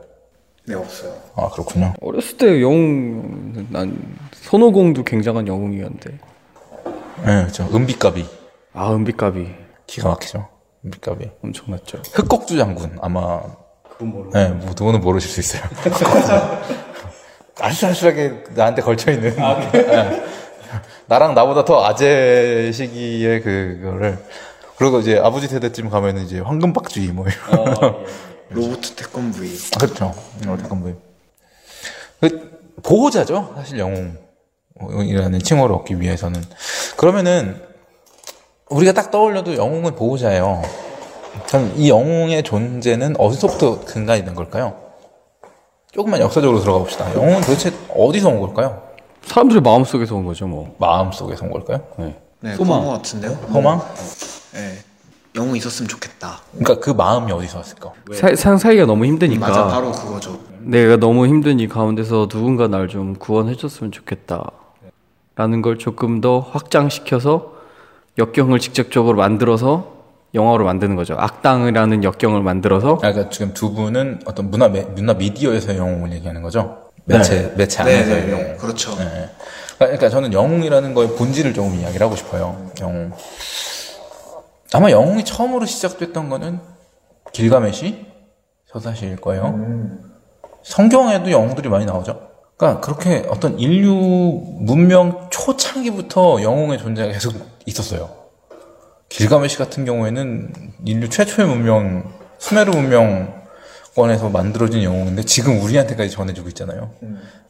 [0.66, 1.14] 네 없어요.
[1.34, 1.94] 아, 그렇군요.
[2.02, 6.10] 어렸을 때 영웅 난 손오공도 굉장한 영웅이었는데.
[7.24, 7.68] 네, 그렇죠.
[7.72, 8.26] 은비까비.
[8.74, 9.48] 아 은비까비
[9.86, 10.46] 기가 막히죠.
[10.84, 11.30] 은비까비.
[11.42, 12.02] 엄청났죠.
[12.12, 13.40] 흑kok주 장군 아마
[14.34, 15.62] 네, 뭐 누구는 모르실 수 있어요.
[17.60, 19.34] 아슬아슬하게 나한테 걸쳐 있는.
[19.34, 20.26] 네.
[21.08, 24.18] 나랑 나보다 더 아재 시기의 그거를
[24.76, 28.04] 그리고 이제 아버지 세대쯤 가면은 이제 황금박쥐 뭐 이런.
[28.50, 29.58] 로보트 태권브이.
[29.74, 30.14] 아, 그렇죠.
[30.46, 30.94] 어, 태권브이.
[32.20, 33.54] 그 보호자죠.
[33.56, 36.40] 사실 영웅이라는 칭호를 얻기 위해서는.
[36.96, 37.60] 그러면은
[38.70, 40.62] 우리가 딱 떠올려도 영웅은 보호자예요.
[41.48, 44.76] 그럼 이 영웅의 존재는 어디서부터 근간이 된 걸까요?
[45.90, 47.12] 조금만 역사적으로 들어가 봅시다.
[47.14, 48.87] 영웅은 도대체 어디서 온 걸까요?
[49.28, 50.74] 사람들의 마음 속에서 온 거죠 뭐.
[50.78, 51.80] 마음 속에서 온 걸까요?
[51.98, 52.16] 네.
[52.40, 52.80] 네, 소망.
[52.80, 53.38] 그런 것 같은데요?
[53.52, 53.80] 소망?
[54.54, 54.78] 네.
[55.36, 56.40] 영웅 있었으면 좋겠다.
[56.56, 57.92] 그러니까 그 마음이 어디서 왔을까?
[58.14, 59.46] 사, 상 사이가 너무 힘드니까.
[59.46, 60.38] 맞아, 바로 그거죠.
[60.60, 64.50] 내가 너무 힘든 이 가운데서 누군가 날 좀 구원해줬으면 좋겠다.
[65.36, 67.52] 라는 걸 조금 더 확장시켜서
[68.16, 69.92] 역경을 직접적으로 만들어서
[70.34, 71.14] 영화로 만드는 거죠.
[71.16, 76.42] 악당이라는 역경을 만들어서 아, 그러니까 지금 두 분은 어떤 문화 매- 문화 미디어에서의 영웅을 얘기하는
[76.42, 76.87] 거죠.
[77.08, 78.44] 매체 매체 안에서의 네, 영웅.
[78.44, 78.94] 네, 그렇죠.
[78.96, 79.30] 네.
[79.78, 82.70] 그러니까 저는 영웅이라는 거의 본질을 조금 이야기를 하고 싶어요.
[82.80, 83.12] 영웅.
[84.74, 86.60] 아마 영웅이 처음으로 시작됐던 거는
[87.32, 88.06] 길가메시
[88.66, 89.58] 서사시일 거예요.
[90.62, 92.28] 성경에도 영웅들이 많이 나오죠.
[92.58, 93.92] 그러니까 그렇게 어떤 인류
[94.60, 98.10] 문명 초창기부터 영웅의 존재가 계속 있었어요.
[99.08, 100.52] 길가메시 같은 경우에는
[100.84, 103.37] 인류 최초의 문명, 수메르 문명
[103.98, 106.92] 권에서 만들어진 영웅인데 지금 우리한테까지 전해주고 있잖아요.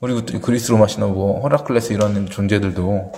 [0.01, 3.13] 그리고 또 그리스 로마 신화 뭐 헤라클레스 이런 존재들도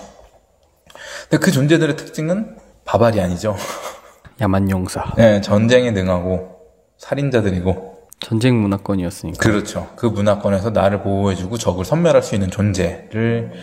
[1.29, 3.55] 근데 그 존재들의 특징은 바발이 아니죠.
[4.41, 5.13] 야만 용사.
[5.15, 6.57] 네, 전쟁에 능하고
[6.97, 9.39] 살인자들이고 전쟁 문화권이었으니까.
[9.39, 9.87] 그렇죠.
[9.95, 13.53] 그 문화권에서 나를 보호해주고 적을 섬멸할 수 있는 존재를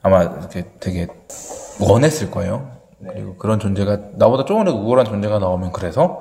[0.00, 1.08] 아마 이렇게 되게
[1.80, 2.70] 원했을 거예요.
[3.00, 6.20] 그리고 그런 존재가 나보다 조금이라도 우월한 존재가 나오면 그래서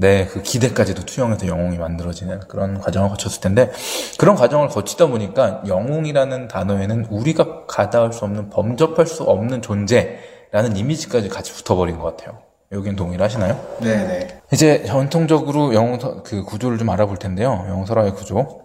[0.00, 3.72] 내 그 기대까지도 투영해서 영웅이 만들어지는 그런 과정을 거쳤을 텐데
[4.16, 11.28] 그런 과정을 거치다 보니까 영웅이라는 단어에는 우리가 가닿을 수 없는 범접할 수 없는 존재라는 이미지까지
[11.28, 12.38] 같이 붙어버린 것 같아요.
[12.70, 13.58] 여긴 동의를 하시나요?
[13.80, 14.40] 네네.
[14.52, 17.64] 이제 전통적으로 영웅서 그 구조를 좀 알아볼 텐데요.
[17.68, 18.60] 영웅 설화의 구조.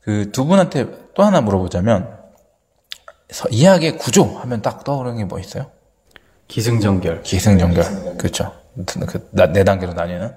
[0.00, 2.16] 그 두 분한테 또 하나 물어보자면
[3.30, 5.66] 서- 이야기의 구조 하면 딱 떠오르는 게 뭐 있어요?
[6.48, 7.22] 기승전결.
[7.22, 8.16] 기승전결.
[8.16, 8.52] 그렇죠.
[9.06, 10.32] 그, 나- 네 단계로 나뉘는.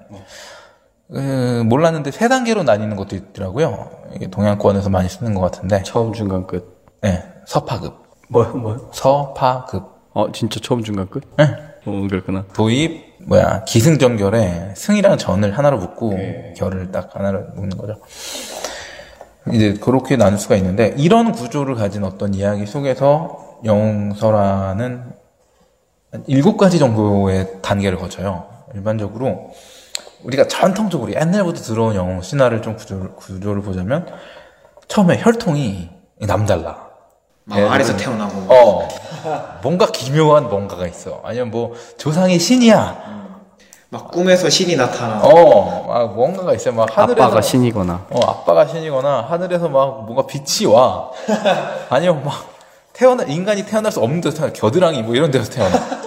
[1.12, 3.90] 그, 몰랐는데 세 단계로 나뉘는 것도 있더라고요.
[4.14, 5.82] 이게 동양권에서 많이 쓰는 것 같은데.
[5.82, 6.84] 처음 중간 끝.
[7.02, 7.94] 네, 서파급.
[8.28, 8.90] 뭐 뭐?
[8.92, 9.92] 서파급.
[10.14, 11.22] 어 진짜 처음 중간 끝?
[11.36, 11.44] 네.
[11.86, 12.44] 어 그렇구나.
[12.54, 16.16] 도입 뭐야 기승전결에 승이랑 전을 하나로 묶고
[16.56, 17.96] 결을 딱 하나로 묶는 거죠.
[19.52, 25.12] 이제 그렇게 나눌 수가 있는데 이런 구조를 가진 어떤 이야기 속에서 영웅설화는 한
[26.26, 28.46] 일곱 가지 정도의 단계를 거쳐요.
[28.74, 29.50] 일반적으로
[30.24, 34.06] 우리가 전통적으로 옛날부터 들어온 영웅 신화를 좀 구조를, 구조를 보자면
[34.88, 36.84] 처음에 혈통이 남달라.
[37.44, 38.52] 막 예, 아래서 태어나고.
[38.52, 38.88] 어,
[39.62, 41.20] 뭔가 기묘한 뭔가가 있어.
[41.24, 43.14] 아니면 뭐 조상이 신이야.
[43.90, 45.20] 막 꿈에서 신이 나타나.
[45.22, 46.74] 어, 막 뭔가가 있어요.
[46.74, 48.06] 막 하늘에서 아빠가 신이거나.
[48.10, 51.10] 어, 아빠가 신이거나 하늘에서 막 뭔가 빛이 와.
[51.90, 52.34] 아니면 막
[52.92, 56.03] 태어나 인간이 태어날 수 없는 데서 태어나 겨드랑이 뭐 이런 데서 태어나.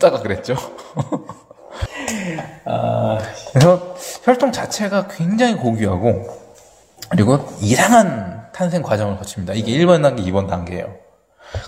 [0.00, 0.56] 붙다가 그랬죠.
[2.64, 3.18] 아,
[3.52, 6.40] 그래서 혈통 자체가 굉장히 고귀하고
[7.10, 9.54] 그리고 이상한 탄생 과정을 거칩니다.
[9.54, 10.94] 이게 1번 단계, 2번 단계예요.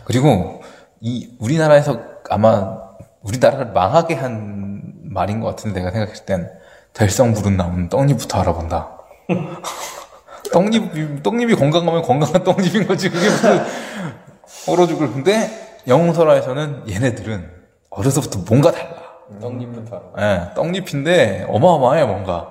[0.04, 0.62] 그리고
[1.00, 2.78] 이 우리나라에서 아마
[3.22, 6.50] 우리나라를 망하게 한 말인 것 같은데 내가 생각했을 땐
[6.92, 8.98] 될성 부른 나무는 떡잎부터 알아본다.
[10.52, 13.64] 떡잎이 떡잎이 건강하면 건강한 떡잎인 거지 그게 무슨
[14.68, 17.61] 얼어 죽을 근데 영웅설화에서는 얘네들은
[17.96, 19.02] 어려서부터 뭔가 달라.
[19.40, 20.02] 떡잎부터.
[20.18, 22.50] 예, 떡잎인데 어마어마해 뭔가.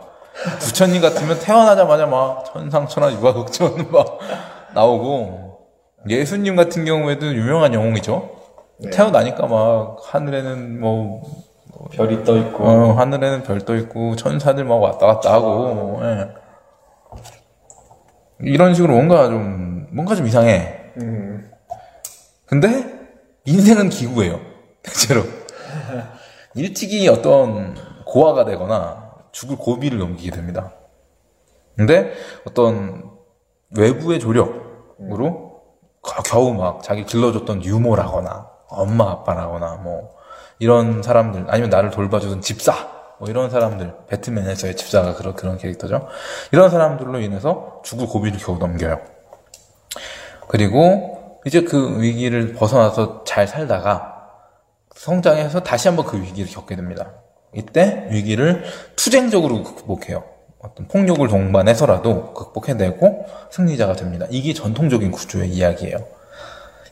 [0.60, 4.20] 부처님 같으면 태어나자마자 막 천상천하 유아극전 막
[4.74, 5.60] 나오고
[6.08, 8.30] 예수님 같은 경우에도 유명한 영웅이죠.
[8.92, 11.22] 태어나니까 막 하늘에는 뭐
[11.92, 12.64] 별이 떠 있고.
[12.64, 16.30] 어, 하늘에는 별 떠 있고 천사들 막 왔다 갔다 하고 예.
[18.40, 20.80] 이런 식으로 뭔가 좀 뭔가 좀 이상해.
[22.46, 22.86] 근데
[23.46, 24.40] 인생은 기구예요.
[24.84, 25.24] 대체로
[26.56, 30.74] 일찍이 어떤 고아가 되거나 죽을 고비를 넘기게 됩니다.
[31.78, 32.14] 근데
[32.46, 33.12] 어떤
[33.78, 35.62] 외부의 조력으로
[36.04, 40.10] 겨- 겨우 막 자기 길러줬던 유모라거나 엄마 아빠라거나 뭐
[40.60, 42.74] 이런 사람들 아니면 나를 돌봐주던 집사
[43.20, 46.08] 뭐 이런 사람들 배트맨에서의 집사가 그런 그런 캐릭터죠.
[46.52, 49.00] 이런 사람들로 인해서 죽을 고비를 겨우 넘겨요.
[50.48, 54.21] 그리고 이제 그 위기를 벗어나서 잘 살다가
[55.02, 57.14] 성장해서 다시 한번 그 위기를 겪게 됩니다.
[57.56, 58.64] 이때 위기를
[58.96, 60.24] 투쟁적으로 극복해요.
[60.60, 64.28] 어떤 폭력을 동반해서라도 극복해내고 승리자가 됩니다.
[64.30, 65.98] 이게 전통적인 구조의 이야기예요.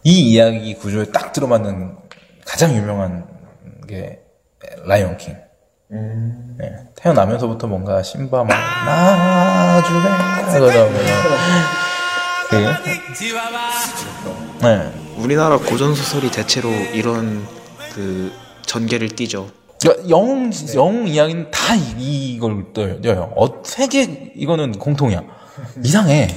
[0.03, 1.97] 이 이야기 구조에 딱 들어맞는
[2.47, 3.27] 가장 유명한
[3.87, 4.21] 게
[4.85, 5.37] 라이온 킹.
[5.89, 9.99] 네, 태어나면서부터 뭔가 심바 막 나주래
[10.51, 10.99] 그러다 보면
[12.49, 12.55] 그
[14.65, 14.91] 네.
[15.17, 17.45] 우리나라 고전 소설이 대체로 이런
[17.93, 18.31] 그
[18.65, 19.49] 전개를 띠죠.
[19.81, 23.33] 그러니까 영웅 영웅 이야기는 다 이- 이걸 떠요.
[23.35, 25.21] 어, 세계 이거는 공통이야.
[25.83, 26.27] 이상해.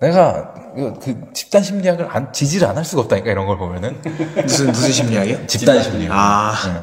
[0.00, 0.54] 내가
[1.00, 4.00] 그 집단 심리학을 안 지지를 안 할 수가 없다니까 이런 걸 보면은
[4.42, 5.46] 무슨 무슨 심리학이요?
[5.48, 6.12] 집단 심리학.
[6.12, 6.82] 아, 응.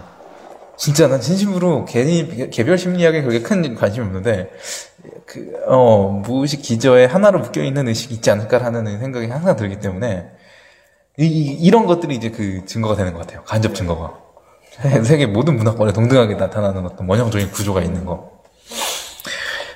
[0.77, 4.49] 진짜 난 진심으로 개인 개별 심리학에 그렇게 큰 관심이 없는데
[5.25, 10.25] 그 어 무의식 기저에 하나로 묶여 있는 의식이 있지 않을까라는 생각이 항상 들기 때문에
[11.17, 13.43] 이, 이- 이런 것들이 이제 그 증거가 되는 것 같아요.
[13.43, 14.17] 간접 증거가.
[15.03, 18.31] 세계 모든 문화권에 동등하게 나타나는 어떤 원형적인 구조가 있는 거.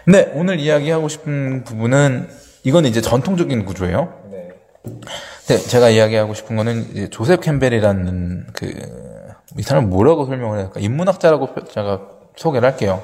[0.06, 2.30] 근데 오늘 이야기하고 싶은 부분은
[2.64, 4.14] 이건 이제 전통적인 구조예요.
[4.32, 4.50] 네.
[4.84, 9.16] 근데 제가 이야기하고 싶은 거는 이제 조셉 캠벨이라는 그
[9.58, 10.82] 이 사람 뭐라고 설명을 해야 될까?
[10.82, 12.02] 인문학자라고 표- 제가
[12.36, 13.02] 소개를 할게요.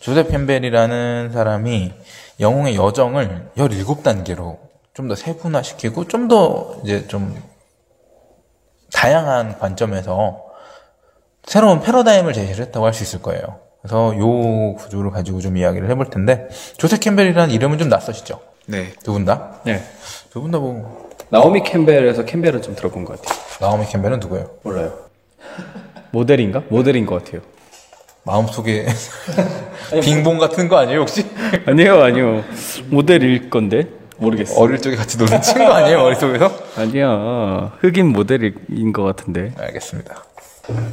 [0.00, 1.92] 조셉 캠벨이라는 사람이
[2.40, 4.56] 영웅의 여정을 17단계로
[4.94, 7.34] 좀 더 세분화시키고 좀 더 이제 좀
[8.92, 10.42] 다양한 관점에서
[11.44, 13.60] 새로운 패러다임을 제시를 했다고 할 수 있을 거예요.
[13.80, 18.40] 그래서 요 구조를 가지고 좀 이야기를 해볼 텐데 조셉 캠벨이라는 이름은 좀 낯서시죠?
[18.66, 18.92] 네.
[19.02, 19.54] 두 분 다?
[19.64, 19.82] 네.
[20.30, 23.38] 두 분 다 뭐 나오미 캠벨에서 캠벨은 좀 들어본 것 같아요.
[23.60, 24.50] 나오미 캠벨은 누구예요?
[24.62, 24.92] 몰라요.
[26.12, 26.62] 모델인가?
[26.68, 27.40] 모델인 것 같아요.
[28.24, 28.86] 마음속에
[30.02, 31.26] 빙봉 같은 거 아니에요 혹시?
[31.66, 32.44] 아니요, 아니요.
[32.90, 33.88] 모델일 건데
[34.22, 34.60] 모르겠어.
[34.60, 36.50] 어릴 적에 같이 놀던 친구 아니에요 머릿속에서?
[36.76, 37.72] 아니야.
[37.80, 39.52] 흑인 모델인 것 같은데.
[39.58, 40.24] 알겠습니다.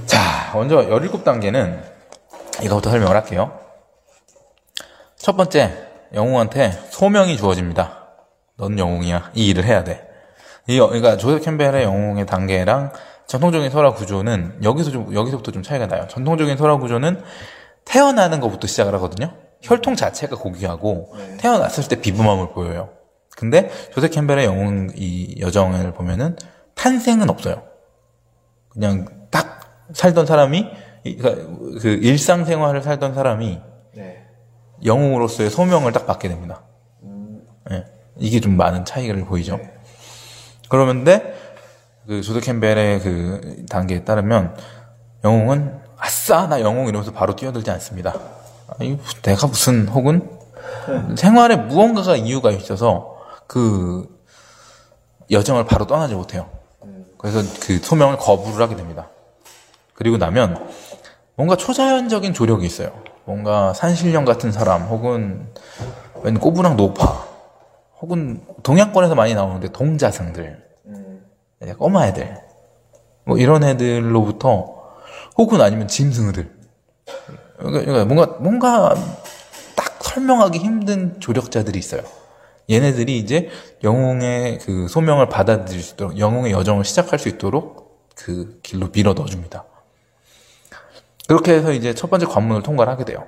[0.05, 1.79] 자, 먼저 17단계는
[2.63, 3.51] 이거부터 설명을 할게요.
[5.17, 5.73] 첫 번째,
[6.13, 7.97] 영웅한테 소명이 주어집니다.
[8.57, 9.31] 넌 영웅이야.
[9.35, 10.05] 이 일을 해야 돼.
[10.67, 12.91] 이, 어- 그러니까 조셉 캠벨의 영웅의 단계랑
[13.27, 16.07] 전통적인 설화 구조는 여기서 좀, 여기서부터 좀 차이가 나요.
[16.09, 17.21] 전통적인 설화 구조는
[17.85, 19.31] 태어나는 것부터 시작을 하거든요.
[19.61, 22.89] 혈통 자체가 고귀하고 태어났을 때 비범함을 보여요.
[23.39, 26.35] 근데 조셉 캠벨의 영웅 이 여정을 보면은
[26.75, 27.63] 탄생은 없어요.
[28.67, 29.61] 그냥 딱
[29.93, 30.65] 살던 사람이
[31.05, 31.47] 이- 그러니까
[31.79, 33.61] 그 일상생활을 살던 사람이
[33.95, 34.25] 네.
[34.83, 36.63] 영웅으로서의 소명을 딱 받게 됩니다.
[37.71, 37.85] 예.
[38.17, 39.57] 이게 좀 많은 차이를 보이죠.
[40.67, 41.33] 그러는데
[42.07, 44.57] 그 조드 캠벨의 그 단계에 따르면
[45.23, 48.13] 영웅은 아싸 나 영웅 이러면서 바로 뛰어들지 않습니다.
[48.77, 50.29] 아니 내가 무슨 혹은
[51.15, 53.17] 생활에 무언가가 이유가 있어서
[53.49, 54.07] 그
[55.31, 56.47] 여정을 바로 떠나지 못해요.
[57.17, 59.09] 그래서 그 소명을 거부를 하게 됩니다.
[59.95, 60.69] 그리고 나면
[61.35, 62.91] 뭔가 초자연적인 조력이 있어요.
[63.25, 65.51] 뭔가 산신령 같은 사람 혹은
[66.21, 67.25] 웬 꼬부랑 노파
[67.99, 70.63] 혹은 동양권에서 많이 나오는데 동자승들
[71.61, 72.37] 네, 꼬마 애들
[73.25, 74.77] 뭐 이런 애들로부터
[75.37, 76.55] 혹은 아니면 짐승들
[77.57, 78.93] 그러니까 뭔가 뭔가
[79.75, 82.03] 딱 설명하기 힘든 조력자들이 있어요.
[82.69, 83.49] 얘네들이 이제
[83.83, 89.65] 영웅의 그 소명을 받아들일 수 있도록 영웅의 여정을 시작할 수 있도록 그 길로 밀어 넣어줍니다.
[91.27, 93.27] 그렇게 해서 이제 첫 번째 관문을 통과를 하게 돼요.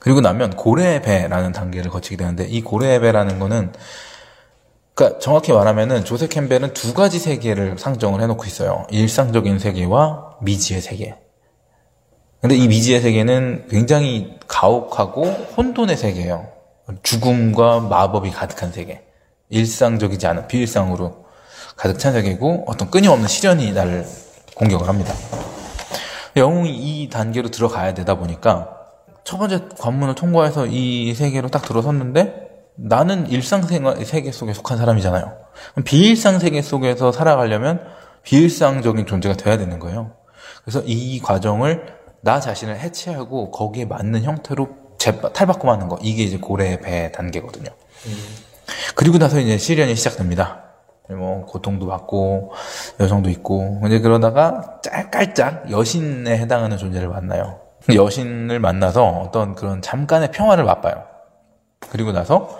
[0.00, 3.72] 그리고 나면 고래의 배라는 단계를 거치게 되는데 이 고래의 배라는 거는
[4.94, 8.86] 그러니까 정확히 말하면은 조세 캠벨은 두 가지 세계를 상정을 해놓고 있어요.
[8.90, 11.14] 일상적인 세계와 미지의 세계.
[12.40, 16.57] 근데 이 미지의 세계는 굉장히 가혹하고 혼돈의 세계예요.
[17.02, 19.04] 죽음과 마법이 가득한 세계.
[19.50, 21.24] 일상적이지 않은 비일상으로
[21.76, 24.06] 가득 찬 세계고 어떤 끊임없는 시련이 나를
[24.54, 25.14] 공격을 합니다.
[26.36, 28.70] 영웅이 이 단계로 들어가야 되다 보니까
[29.24, 35.32] 첫 번째 관문을 통과해서 이 세계로 딱 들어섰는데 나는 일상생활 세계 속에 속한 사람이잖아요.
[35.84, 37.80] 비일상 세계 속에서 살아가려면
[38.22, 40.12] 비일상적인 존재가 돼야 되는 거예요.
[40.62, 41.86] 그래서 이 과정을
[42.20, 44.68] 나 자신을 해체하고 거기에 맞는 형태로
[44.98, 47.70] 재, 탈바꿈하는 거 이게 이제 고래의 배 단계거든요.
[48.94, 50.64] 그리고 나서 이제 시련이 시작됩니다.
[51.08, 52.52] 뭐 고통도 받고
[53.00, 57.60] 여성도 있고 이제 그러다가 짤깔짝 여신에 해당하는 존재를 만나요.
[57.94, 61.04] 여신을 만나서 어떤 그런 잠깐의 평화를 맛봐요.
[61.90, 62.58] 그리고 나서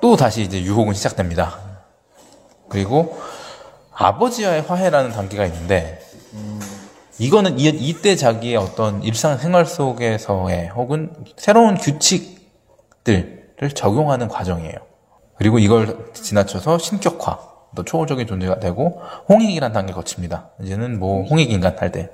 [0.00, 1.58] 또 다시 이제 유혹은 시작됩니다.
[2.68, 3.20] 그리고
[3.92, 6.00] 아버지와의 화해라는 단계가 있는데
[7.18, 14.76] 이거는 이, 이때 자기의 어떤 일상생활 속에서의 혹은 새로운 규칙들을 적용하는 과정이에요.
[15.36, 17.38] 그리고 이걸 지나쳐서 신격화,
[17.76, 20.50] 또 초월적인 존재가 되고 홍익이라는 단계 거칩니다.
[20.62, 22.10] 이제는 뭐 홍익 인간 할 때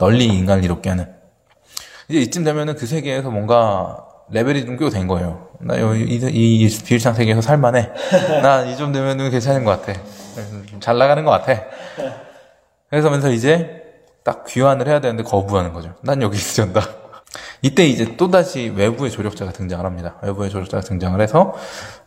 [0.00, 1.12] 널리 인간을 이롭게 하는
[2.08, 5.48] 이제 이쯤 되면은 그 세계에서 뭔가 레벨이 좀꽤 된 거예요.
[5.60, 7.90] 나 여기 이, 이, 이 비일상 세계에서 살만해.
[8.42, 9.98] 나이좀 되면은 괜찮은 것 같아.
[10.68, 11.64] 좀잘 나가는 것 같아.
[12.90, 13.77] 그래서면서 이제
[14.28, 15.94] 딱 귀환을 해야 되는데 거부하는 거죠.
[16.02, 16.82] 난 여기 있으련다.
[17.62, 20.16] 이때 이제 또다시 외부의 조력자가 등장을 합니다.
[20.22, 21.54] 외부의 조력자가 등장을 해서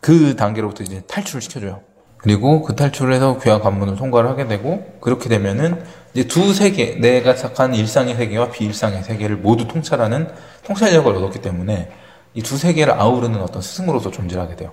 [0.01, 1.81] 그 단계로부터 이제 탈출을 시켜줘요.
[2.17, 7.33] 그리고 그 탈출을 해서 귀환 관문을 통과를 하게 되고 그렇게 되면은 이제 두 세계, 내가
[7.33, 10.29] 착한 일상의 세계와 비일상의 세계를 모두 통찰하는
[10.63, 11.89] 통찰력을 얻었기 때문에
[12.35, 14.71] 이 두 세계를 아우르는 어떤 스승으로서 존재를 하게 돼요.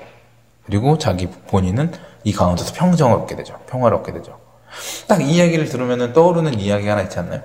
[0.66, 1.92] 그리고 자기 본인은
[2.24, 3.58] 이 가운데서 평정을 얻게 되죠.
[3.70, 4.38] 평화를 얻게 되죠.
[5.06, 7.42] 딱 이 이야기를 들으면 떠오르는 이야기 하나 있지 않나요?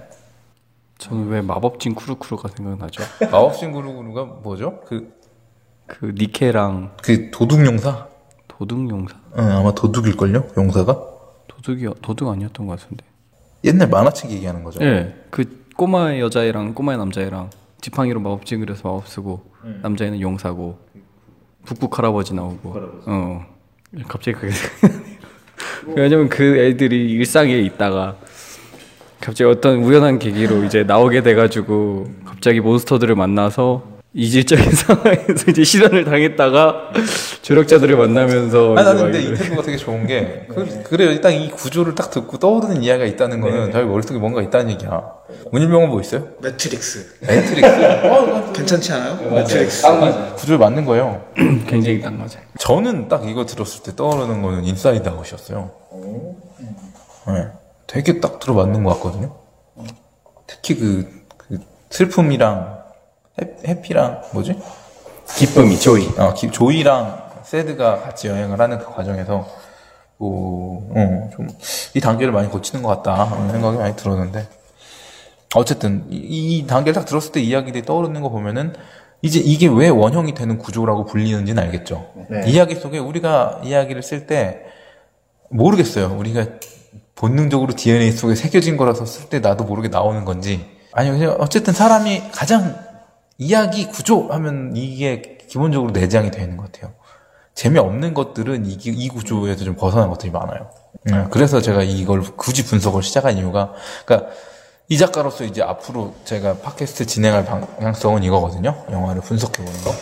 [0.97, 3.03] 저는 왜 마법진 쿠루쿠루가 생각나죠?
[3.31, 4.81] 마법신 구루구루가 뭐죠?
[4.85, 5.13] 그,
[5.87, 8.07] 그 니케랑 그 도둑용사?
[8.47, 9.15] 도둑 용사?
[9.37, 10.47] 응, 아마 도둑일걸요?
[10.55, 10.97] 용사가?
[11.47, 13.03] 도둑이 도둑 아니었던 것 같은데.
[13.63, 14.81] 옛날 만화책 얘기하는 거죠.
[14.83, 17.49] 예, 그 꼬마 여자애랑 꼬마 남자애랑
[17.81, 19.43] 지팡이로 마법 찡그려서 마법 쓰고
[19.81, 20.77] 남자애는 용사고
[21.65, 22.73] 북북 할아버지 나오고
[23.07, 23.45] 어
[24.07, 24.53] 갑자기 그게.
[25.87, 28.15] 왜냐면 그 애들이 일상에 있다가
[29.19, 36.91] 갑자기 어떤 우연한 계기로 이제 나오게 돼가지고 갑자기 monster들을 만나서 이질적인 상황에서 이제 시련을 당했다가
[37.41, 39.29] 조력자들을 만나면서 아니 나는 막 근데 이래.
[39.31, 43.71] 인터뷰가 되게 좋은 게 그, 그래요 일단 이 구조를 딱 듣고 떠오르는 이야기가 있다는 거는
[43.71, 45.01] 저희 머릿속에 뭔가 있다는 얘기야.
[45.51, 46.27] 문일병은 뭐 있어요?
[46.41, 47.15] 매트릭스.
[47.21, 48.53] 매트릭스?
[48.53, 49.31] 괜찮지 않아요?
[49.31, 49.83] 매트릭스.
[50.35, 51.25] 구조를 맞는 거예요.
[51.67, 52.43] 굉장히 딱 맞아요.
[52.59, 55.71] 저는 딱 이거 들었을 때 떠오르는 거는 인사이드 아웃이었어요.
[57.27, 57.47] 네,
[57.87, 59.35] 되게 딱 들어맞는 것 같거든요.
[60.45, 61.57] 특히 그, 그
[61.89, 62.82] 슬픔이랑
[63.41, 64.59] 해, happy랑 뭐지?
[65.35, 66.07] 기쁨이 조이.
[66.17, 69.47] 어, 기- 조이랑 sad가 같이 여행을 하는 그 과정에서
[70.17, 71.47] 뭐, 어, 좀,
[71.95, 73.23] 이 단계를 많이 거치는 것 같다.
[73.23, 74.47] 하는 생각이 많이 들었는데.
[75.55, 78.73] 어쨌든, 이, 이 단계를 딱 들었을 때 이야기들이 떠오르는 거 보면은,
[79.21, 82.05] 이제 이게 왜 원형이 되는 구조라고 불리는지는 알겠죠.
[82.47, 84.61] 이야기 속에 우리가 이야기를 쓸 때,
[85.49, 86.15] 모르겠어요.
[86.17, 86.45] 우리가
[87.15, 90.65] 본능적으로 DNA 속에 새겨진 거라서 쓸 때 나도 모르게 나오는 건지.
[90.93, 92.75] 아니, 그냥 어쨌든 사람이 가장
[93.47, 96.93] 이야기 구조 하면 이게 기본적으로 내장이 되어 있는 것 같아요.
[97.55, 100.69] 재미없는 것들은 이, 이 구조에서 좀 벗어난 것들이 많아요.
[101.11, 103.73] 음, 그래서 제가 이걸 굳이 분석을 시작한 이유가,
[104.05, 104.31] 그러니까
[104.87, 108.85] 이 작가로서 이제 앞으로 제가 팟캐스트 진행할 방향성은 이거거든요.
[108.89, 109.93] 영화를 분석해보는 거.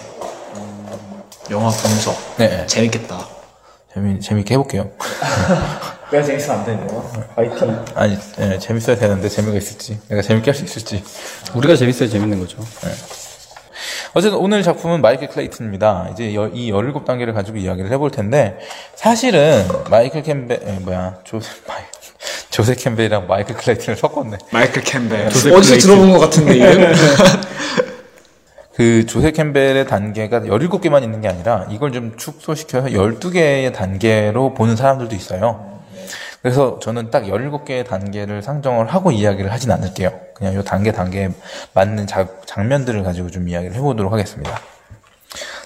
[1.49, 3.27] 영화 분석 네, 재밌겠다
[3.93, 4.89] 재미, 재밌게 해볼게요.
[6.12, 7.27] 내가 재밌으면 안 되는 거야?
[7.36, 7.86] 화이팅.
[7.95, 11.04] 아니, 예, 재밌어야 되는데 재미가 있을지, 내가 재밌게 할 수 있을지.
[11.56, 12.58] 우리가 재밌어야 재밌는 거죠.
[14.13, 16.10] 어쨌든 오늘 작품은 마이클 클레이튼입니다.
[16.13, 18.58] 이제 여- 이 17단계를 가지고 이야기를 해볼 텐데,
[18.95, 21.82] 사실은 마이클 캠벨, 에, 뭐야, 조세, 마이,
[22.50, 24.38] 조셉 캠벨이랑 마이클 클레이튼을 섞었네.
[24.51, 25.77] 마이클 캠벨 어디서.
[25.77, 26.93] 들어본 것 같은데 이름?
[28.75, 35.15] 그 조셉 캠벨의 단계가 17개만 있는 게 아니라 이걸 좀 축소시켜서 12개의 단계로 보는 사람들도
[35.15, 35.81] 있어요.
[36.41, 40.12] 그래서 저는 딱 17개의 단계를 상정을 하고 이야기를 하진 않을게요.
[40.34, 41.30] 그냥 이 단계 단계에
[41.73, 44.60] 맞는 자- 장면들을 가지고 좀 이야기를 해보도록 하겠습니다.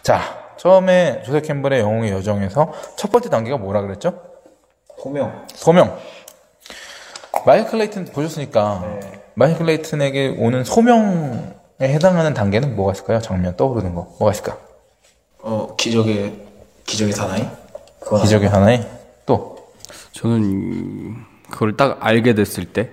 [0.03, 0.21] 자,
[0.57, 4.19] 처음에 조세 캠벨의 영웅의 여정에서 첫 번째 단계가 뭐라 그랬죠?
[5.01, 5.45] 소명.
[5.53, 5.97] 소명.
[7.45, 8.83] 마이클 레이튼 보셨으니까
[9.35, 13.21] 마이클 레이튼에게 오는 소명에 해당하는 단계는 뭐가 있을까요?
[13.21, 14.57] 장면 떠오르는 거 뭐가 있을까?
[15.41, 16.33] 어 기적의
[16.85, 17.47] 기적의 사나이?
[18.23, 18.85] 기적의 하나에
[19.25, 19.55] 또
[20.15, 22.89] 저는 그걸 딱 알게 됐을 때,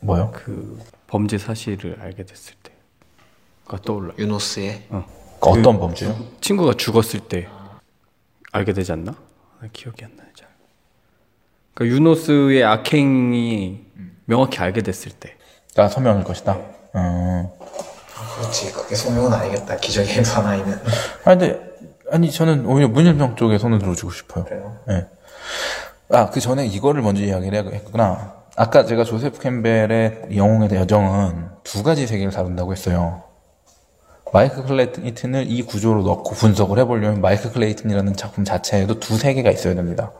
[0.00, 0.30] 뭐요?
[0.34, 4.12] 그 범죄 사실을 알게 됐을 때가 떠올라.
[4.18, 5.02] 유노스의 그
[5.40, 6.14] 어떤 범죄요?
[6.42, 7.48] 친구가 죽었을 때
[8.52, 9.12] 알게 되지 않나?
[9.12, 10.28] 아, 기억이 안 나요.
[10.34, 10.46] 잘.
[11.72, 13.86] 그러니까 유노스의 악행이
[14.26, 15.38] 명확히 알게 됐을 때.
[15.74, 16.52] 나 소명일 것이다.
[16.92, 17.58] 어.
[18.36, 18.72] 그렇지.
[18.72, 19.78] 그게 소명은 아니겠다.
[19.78, 20.78] 기적의 사나이는.
[21.24, 21.70] 아니 근데
[22.10, 24.44] 아니 저는 오히려 문일병 쪽에 손을 들어주고 싶어요.
[24.44, 24.76] 그래요?
[24.90, 25.06] 예.
[26.12, 28.34] 아, 그 전에 이거를 먼저 이야기를 했구나.
[28.56, 33.22] 아까 제가 조세프 캠벨의 영웅의 여정은 두 가지 세계를 다룬다고 했어요.
[34.32, 40.12] 마이클 클레이튼을 이 구조로 넣고 분석을 해보려면 마이클 클레이튼이라는 작품 자체에도 두 세계가 있어야 됩니다.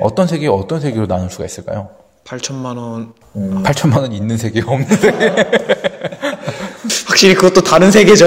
[0.00, 1.90] 어떤 세계, 어떤 세계로 나눌 수가 있을까요?
[2.24, 5.28] 8천만 원 8천만 원 있는 세계가 없는 세계.
[7.08, 8.26] 확실히 그것도 다른 세계죠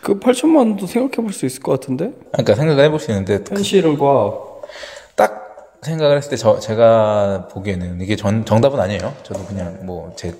[0.00, 2.12] 그 8천만 원도 생각해 볼 수 있을 것 같은데?
[2.32, 4.43] 그러니까 생각을 해볼 수 있는데 현실과 딱
[5.84, 9.14] 생각을 했을 때 저, 제가 보기에는 이게 전, 정답은 아니에요.
[9.22, 10.34] 저도 그냥 뭐 제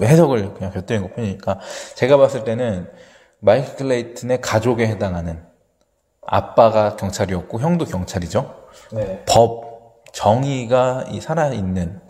[0.00, 1.58] 해석을 그냥 곁들인 것 뿐이니까
[1.94, 2.88] 제가 봤을 때는
[3.40, 5.42] 마이클 클레이튼의 가족에 해당하는
[6.24, 8.54] 아빠가 경찰이었고 형도 경찰이죠.
[8.92, 9.24] 네.
[9.28, 12.00] 법, 정의가 이 살아있는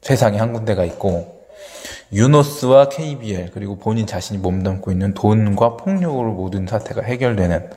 [0.00, 1.42] 세상에 한 군데가 있고
[2.12, 7.70] 유노스와 KBL 그리고 본인 자신이 몸담고 있는 돈과 폭력으로 모든 사태가 해결되는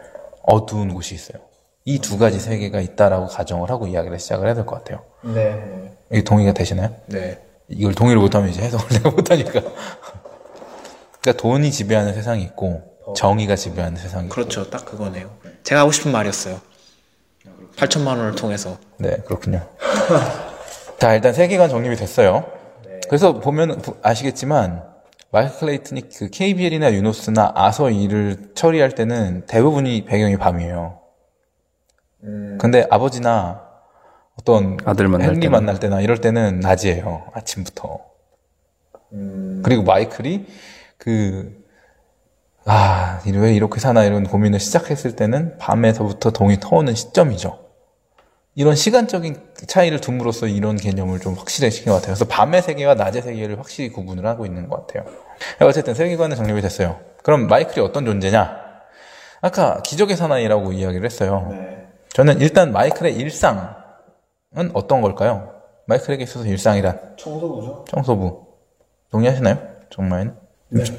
[0.43, 1.41] 어두운 곳이 있어요.
[1.87, 5.03] 이 두 가지 세계가 있다라고 가정을 하고 이야기를 시작을 해야 될 것 같아요.
[5.21, 5.91] 네.
[6.11, 6.89] 이게 동의가 되시나요?
[7.07, 9.51] 네 이걸 동의를 못하면 이제 해석을 내가 못하니까.
[11.21, 12.81] 그러니까 돈이 지배하는 세상이 있고
[13.15, 14.33] 정의가 지배하는 세상이 있고.
[14.33, 15.29] 그렇죠 딱 그거네요
[15.63, 16.59] 제가 하고 싶은 말이었어요
[17.75, 19.61] 8천만 원을 통해서 네, 그렇군요.
[20.97, 22.45] 자, 일단 세계관 정립이 됐어요.
[23.09, 24.81] 그래서 보면 부- 아시겠지만
[25.29, 30.99] 마이클 클레이튼이 그 KBL이나 유노스나 아서 일을 처리할 때는 대부분이 배경이 밤이에요.
[32.59, 33.63] 근데 아버지나
[34.39, 35.51] 어떤 아들 만날 헨리 때는.
[35.51, 37.25] 만날 때나 이럴 때는 낮이에요.
[37.33, 37.99] 아침부터.
[39.63, 40.45] 그리고 마이클이
[40.97, 41.63] 그
[42.65, 47.59] 아, 왜 이렇게 사나 이런 고민을 시작했을 때는 밤에서부터 동이 터오는 시점이죠.
[48.55, 52.15] 이런 시간적인 차이를 둠으로써 이런 개념을 좀 확실해지신 것 같아요.
[52.15, 55.05] 그래서 밤의 세계와 낮의 세계를 확실히 구분을 하고 있는 것 같아요.
[55.61, 56.99] 어쨌든 세계관은 정립이 됐어요.
[57.21, 58.65] 그럼 마이클이 어떤 존재냐?
[59.41, 61.53] 아까 기적의 사나이라고 이야기를 했어요.
[62.15, 63.67] 저는 일단 마이클의 일상은
[64.73, 65.51] 어떤 걸까요?
[65.85, 67.83] 마이클에게 있어서 일상이란 청소부죠?
[67.89, 68.45] 청소부.
[69.11, 69.59] 동의하시나요?
[69.89, 70.33] 정말?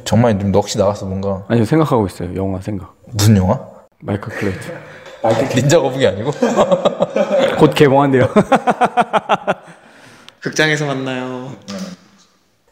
[0.04, 2.36] 정말 좀 넋이 나가서 뭔가 아니요 생각하고 있어요.
[2.36, 2.94] 영화 생각.
[3.06, 3.66] 무슨 영화?
[4.00, 4.72] 마이클 클레이튼.
[5.56, 6.32] 닌자 거북이 아니고?
[7.60, 8.28] 곧 개봉한대요.
[10.40, 11.50] 극장에서 만나요.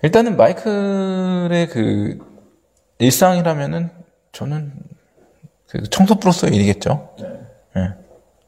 [0.03, 2.19] 일단은 마이클의 그
[2.99, 3.89] 일상이라면은
[4.33, 4.75] 저는
[5.71, 7.09] 그 청소부로서의 일이겠죠.
[7.79, 8.04] 예.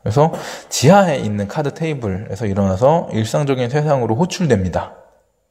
[0.06, 0.32] 그래서
[0.68, 4.94] 지하에 있는 카드 테이블에서 일어나서 일상적인 세상으로 호출됩니다.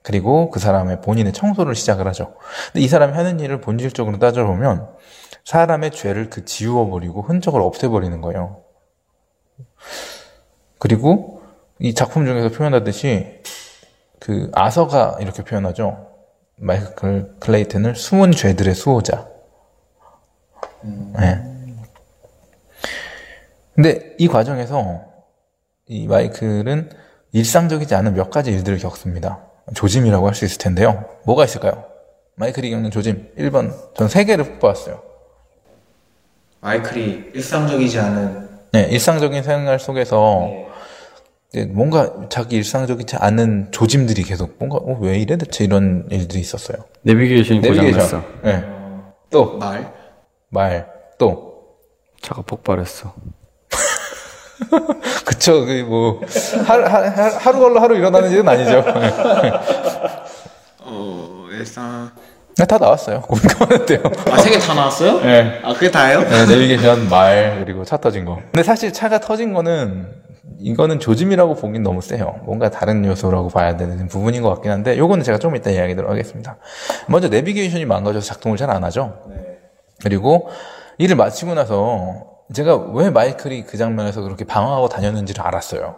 [0.01, 2.35] 그리고 그 사람의 본인의 청소를 시작을 하죠.
[2.71, 4.87] 근데 이 사람이 하는 일을 본질적으로 따져보면
[5.43, 8.61] 사람의 죄를 그 지워버리고 흔적을 없애버리는 거예요.
[10.79, 11.41] 그리고
[11.79, 13.41] 이 작품 중에서 표현하듯이
[14.21, 16.11] 그 아서가 이렇게 표현하죠.
[16.55, 19.27] 마이클 클레이튼을 숨은 죄들의 수호자.
[21.19, 21.54] 네.
[23.75, 25.01] 근데 이 과정에서
[25.87, 26.89] 이 마이클은
[27.33, 29.41] 일상적이지 않은 몇 가지 일들을 겪습니다.
[29.73, 31.03] 조짐이라고 할 수 있을 텐데요.
[31.25, 31.83] 뭐가 있을까요?
[32.35, 33.31] 마이클이 겪는 조짐.
[33.37, 33.73] 1번.
[33.95, 35.01] 전 세 개를 뽑았어요.
[36.61, 40.49] 마이클이 일상적이지 않은 네, 일상적인 생활 속에서
[41.49, 46.77] 이제 뭔가 자기 일상적이지 않은 조짐들이 계속 뭔가 어, 왜 이래 대체 이런 일들이 있었어요.
[47.03, 48.23] 내비게이션이 고장났어.
[48.43, 48.63] 네.
[49.29, 49.93] 또 말.
[50.49, 51.75] 말, 또
[52.21, 53.13] 차가 폭발했어.
[55.25, 56.21] 그쵸, 그 뭐
[56.65, 58.83] 하- 하- 하루 걸러 하루 일어나는 일은 아니죠.
[60.79, 62.11] 어, 일상.
[62.57, 63.21] 네, 다 나왔어요.
[63.21, 63.99] 공감하는데요.
[64.31, 65.19] 아, 세 개 다 나왔어요?
[65.21, 65.59] 네.
[65.63, 66.21] 아, 그게 다예요?
[66.21, 68.37] 네, 내비게이션, 말, 그리고 차 터진 거.
[68.51, 70.07] 근데 사실 차가 터진 거는,
[70.59, 72.39] 이거는 조짐이라고 보긴 너무 세요.
[72.45, 76.57] 뭔가 다른 요소라고 봐야 되는 부분인 것 같긴 한데, 요거는 제가 좀 이따 이야기 들어가겠습니다.
[77.07, 79.17] 먼저 내비게이션이 망가져서 작동을 잘 안 하죠.
[80.01, 80.47] 그리고
[80.97, 85.95] 일을 마치고 나서, 제가 왜 마이클이 그 장면에서 그렇게 방황하고 다녔는지를 알았어요.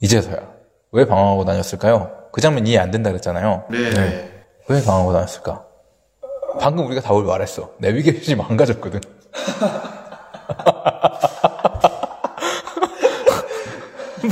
[0.00, 0.38] 이제서야.
[0.92, 2.10] 왜 방황하고 다녔을까요?
[2.32, 3.64] 그 장면 이해 안 된다 그랬잖아요.
[3.70, 4.44] 네.
[4.68, 5.64] 왜 방황하고 다녔을까?
[6.60, 7.70] 방금 우리가 답을 말했어.
[7.78, 9.00] 내비게이션이 망가졌거든.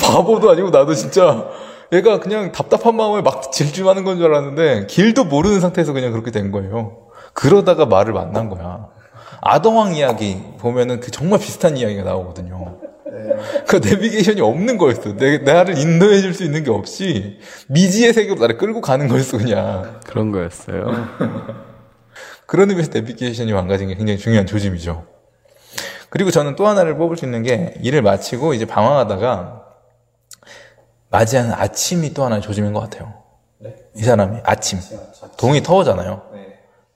[0.03, 1.47] 바보도 아니고 나도 진짜
[1.93, 6.53] 얘가 그냥 답답한 마음에 막 질주하는 건 줄 알았는데 길도 모르는 상태에서 그냥 그렇게 된
[6.53, 6.99] 거예요.
[7.33, 8.89] 그러다가 말을 만난 거야.
[9.41, 12.79] 아동왕 이야기 보면은 그 정말 비슷한 이야기가 나오거든요.
[13.67, 15.17] 그 내비게이션이 없는 거였어.
[15.17, 20.01] 내, 나를 인도해 줄 수 있는 게 없이 미지의 세계로 나를 끌고 가는 거였어, 그냥.
[20.07, 20.85] 그런 거였어요.
[22.47, 25.05] 그런 의미에서 내비게이션이 망가진 게 굉장히 중요한 조짐이죠.
[26.11, 29.63] 그리고 저는 또 하나를 뽑을 수 있는 게 일을 마치고 이제 방황하다가
[31.11, 33.15] 맞이하는 아침이 또 하나의 조짐인 것 같아요.
[33.97, 34.79] 이 사람이 아침.
[35.37, 36.23] 동이 터오잖아요.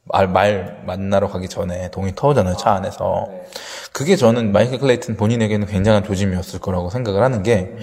[0.05, 3.29] 말, 말 만나러 가기 전에 동이 터오잖아요, 차 안에서.
[3.93, 7.77] 그게 저는 마이클 클레이튼 본인에게는 굉장한 조짐이었을 거라고 생각을 하는 게,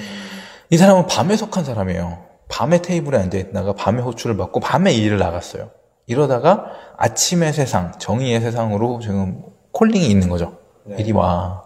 [0.69, 2.25] 이 사람은 밤에 속한 사람이에요.
[2.49, 5.69] 밤에 테이블에 앉아있다가 밤에 호출을 받고 밤에 일을 나갔어요.
[6.07, 6.65] 이러다가
[6.97, 10.57] 아침의 세상, 정의의 세상으로 지금 콜링이 있는 거죠.
[10.97, 11.63] 이리 와.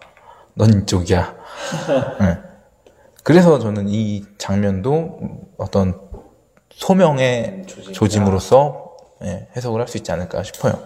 [0.54, 1.34] 넌 이쪽이야.
[2.20, 2.38] 네.
[3.22, 5.18] 그래서 저는 이 장면도
[5.56, 5.98] 어떤
[6.70, 8.83] 소명의 조짐으로서
[9.24, 10.78] 예, 해석을 할 수 있지 않을까 싶어요.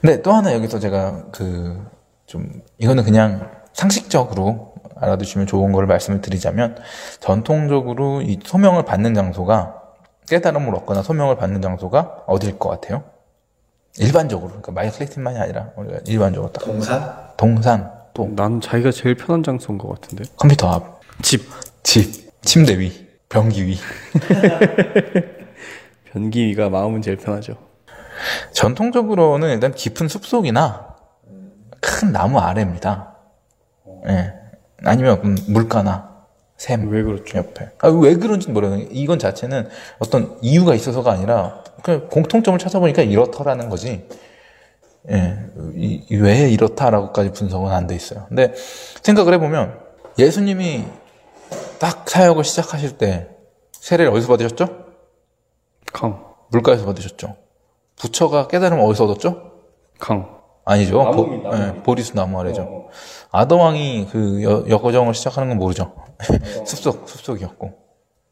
[0.00, 1.92] 근데 또 하나 여기서 제가 그
[2.26, 6.78] 좀 이거는 그냥 상식적으로 알아두시면 좋은 거를 말씀을 드리자면
[7.20, 9.82] 전통적으로 이 소명을 받는 장소가
[10.28, 13.04] 깨달음을 얻거나 소명을 받는 장소가 어디일 것 같아요?
[13.98, 17.14] 일반적으로 그러니까 마이클 클레이튼만이 아니라 우리가 일반적으로 딱 동산?
[17.36, 20.24] 동산 또 난 자기가 제일 편한 장소인 것 같은데.
[20.38, 21.42] 컴퓨터 앞 집.
[21.82, 23.76] 집, 침대 위, 변기 위.
[26.12, 27.56] 변기 위가 마음은 제일 편하죠.
[28.52, 30.94] 전통적으로는 일단 깊은 숲속이나
[31.80, 33.14] 큰 나무 아래입니다.
[34.08, 34.34] 예.
[34.84, 36.12] 아니면 음, 물가나
[36.58, 37.38] 샘 왜 그렇죠?
[37.38, 37.70] 옆에.
[37.80, 43.68] 아, 왜 그런지 모르겠는 게 이건 자체는 어떤 이유가 있어서가 아니라 그냥 공통점을 찾아보니까 이렇더라는
[43.70, 44.06] 거지.
[45.10, 45.36] 예.
[45.74, 48.26] 이- 이왜 이렇다라고까지 분석은 안 돼 있어요.
[48.28, 48.52] 근데
[49.02, 49.78] 생각을 해보면
[50.18, 50.84] 예수님이
[51.80, 53.28] 딱 사역을 시작하실 때
[53.72, 54.81] 세례를 어디서 받으셨죠?
[55.92, 56.24] 강.
[56.50, 57.36] 물가에서 받으셨죠.
[57.96, 59.52] 부처가 깨달음을 어디서 얻었죠?
[59.98, 60.42] 강.
[60.64, 61.10] 아니죠.
[61.12, 62.88] 보, 예, 보리수 나무 아래죠.
[63.30, 65.92] 아더 왕이 그 여, 여거정을 시작하는 건 모르죠.
[66.64, 67.72] 숲속, 숲속이었고.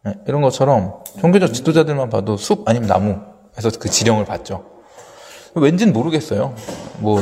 [0.07, 4.65] 예, 이런 것처럼 종교적 지도자들만 봐도 숲 아니면 나무에서 그 지령을 받죠.
[5.55, 6.55] 왠지는 모르겠어요.
[6.99, 7.21] 뭐,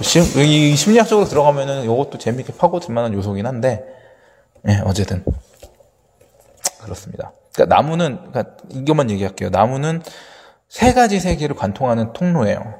[0.00, 3.84] 심, 이 심리학적으로 들어가면은 이것도 재밌게 파고들 만한 요소긴 한데,
[4.66, 5.24] 예, 어쨌든
[6.80, 7.32] 그렇습니다.
[7.54, 9.50] 그러니까 나무는 그러니까 이것만 얘기할게요.
[9.50, 10.02] 나무는
[10.68, 12.74] 세 가지 세계를 관통하는 통로예요.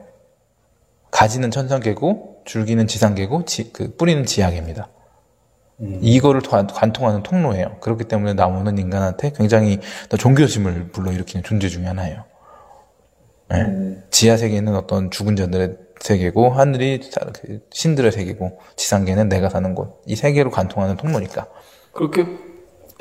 [1.10, 4.88] 가지는 천상계고, 줄기는 지상계고, 지- 그 뿌리는 지하계입니다.
[6.02, 7.78] 이거를 관- 관통하는 통로예요.
[7.80, 12.24] 그렇기 때문에 나무는 인간한테 굉장히 더 종교심을 불러일으키는 존재 중에 하나예요.
[13.54, 13.96] 예.
[14.10, 20.02] 지하 세계는 어떤 죽은 자들의 세계고 하늘이 사- 그 신들의 세계고 지상계는 내가 사는 곳.
[20.06, 21.46] 이 세계를 관통하는 통로니까.
[21.92, 22.24] 그렇게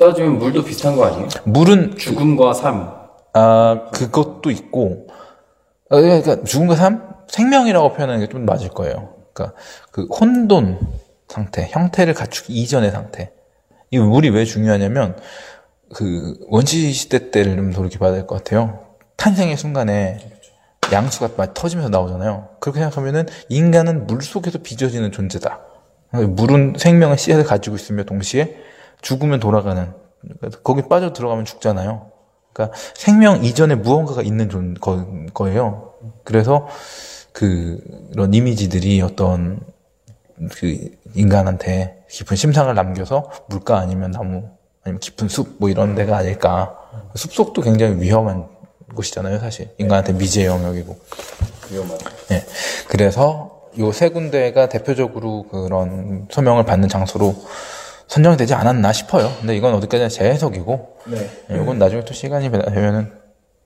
[0.00, 1.28] 따지면 물도 비슷한 거 아니에요?
[1.44, 2.90] 물은 죽음과 삶.
[3.34, 5.06] 아 그것도 있고
[5.90, 9.14] 어, 그러니까 죽음과 삶 생명이라고 표현하는 게 좀 맞을 거예요.
[9.32, 9.56] 그러니까
[9.92, 10.78] 그 혼돈
[11.28, 13.32] 상태, 형태를 갖추기 이전의 상태.
[13.90, 15.16] 이 물이 왜 중요하냐면
[15.94, 18.80] 그 원시 시대 때를 좀 돌이켜봐야 될 것 같아요.
[19.16, 20.18] 탄생의 순간에
[20.92, 22.48] 양수가 막 터지면서 나오잖아요.
[22.58, 25.60] 그렇게 생각하면은 인간은 물 속에서 빚어지는 존재다.
[26.12, 28.56] 물은 생명의 씨앗을 가지고 있으며 동시에
[29.02, 32.10] 죽으면 돌아가는 그러니까 거기 빠져 들어가면 죽잖아요.
[32.52, 35.94] 그러니까 생명 이전에 무언가가 있는 존, 거, 거예요.
[36.24, 36.68] 그래서
[37.32, 39.60] 그런 이미지들이 어떤
[40.52, 44.48] 그 인간한테 깊은 심상을 남겨서 물가 아니면 나무
[44.82, 46.76] 아니면 깊은 숲 뭐 이런 데가 아닐까.
[47.14, 48.48] 숲속도 굉장히 위험한
[48.94, 49.70] 곳이잖아요, 사실.
[49.78, 50.98] 인간한테 미지의 영역이고.
[51.70, 52.04] 위험하죠.
[52.28, 52.44] 네.
[52.88, 57.36] 그래서 요 세 군데가 대표적으로 그런 소명을 받는 장소로
[58.10, 59.32] 선정이 되지 않았나 싶어요.
[59.38, 60.96] 근데 이건 어디까지나 제 해석이고.
[61.06, 61.30] 네.
[61.48, 63.12] 네, 이건 나중에 또 시간이 되면은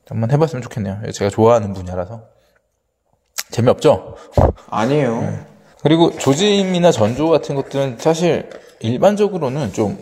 [0.06, 1.00] 한번 해봤으면 좋겠네요.
[1.12, 2.24] 제가 좋아하는 분야라서.
[3.50, 4.16] 재미없죠?
[4.68, 5.46] 아니에요.
[5.82, 9.98] 그리고 조짐이나 전조 같은 것들은 사실 일반적으로는 좀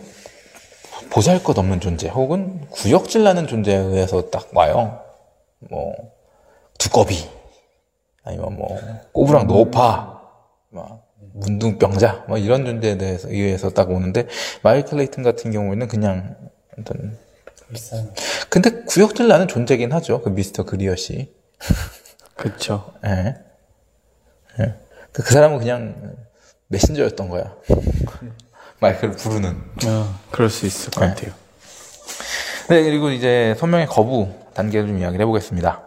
[1.09, 4.99] 보잘 것 없는 존재 혹은 구역질 나는 존재에 의해서 딱 와요.
[5.59, 5.93] 뭐,
[6.77, 7.29] 두꺼비,
[8.25, 8.77] 아니면 뭐,
[9.13, 10.21] 꼬부랑 노파,
[10.69, 11.02] 막,
[11.33, 14.27] 문둥병자, 뭐 이런 존재에 대해서 의해서 딱 오는데,
[14.61, 16.35] 마이클 레이튼 같은 경우에는 그냥,
[16.79, 17.17] 어떤,
[18.49, 20.21] 근데 구역질 나는 존재긴 하죠.
[20.21, 21.33] 그 미스터 그리어 씨.
[22.35, 22.93] 그쵸.
[23.05, 23.35] 예.
[24.59, 24.75] 예.
[25.11, 26.15] 그, 그 사람은 그냥
[26.67, 27.55] 메신저였던 거야.
[28.79, 29.61] 마이크를 부르는.
[29.87, 31.07] 어, 그럴 수 있을 것 네.
[31.07, 31.33] 같아요.
[32.69, 35.83] 네, 그리고 이제 소명의 거부 단계를 좀 이야기를 해보겠습니다.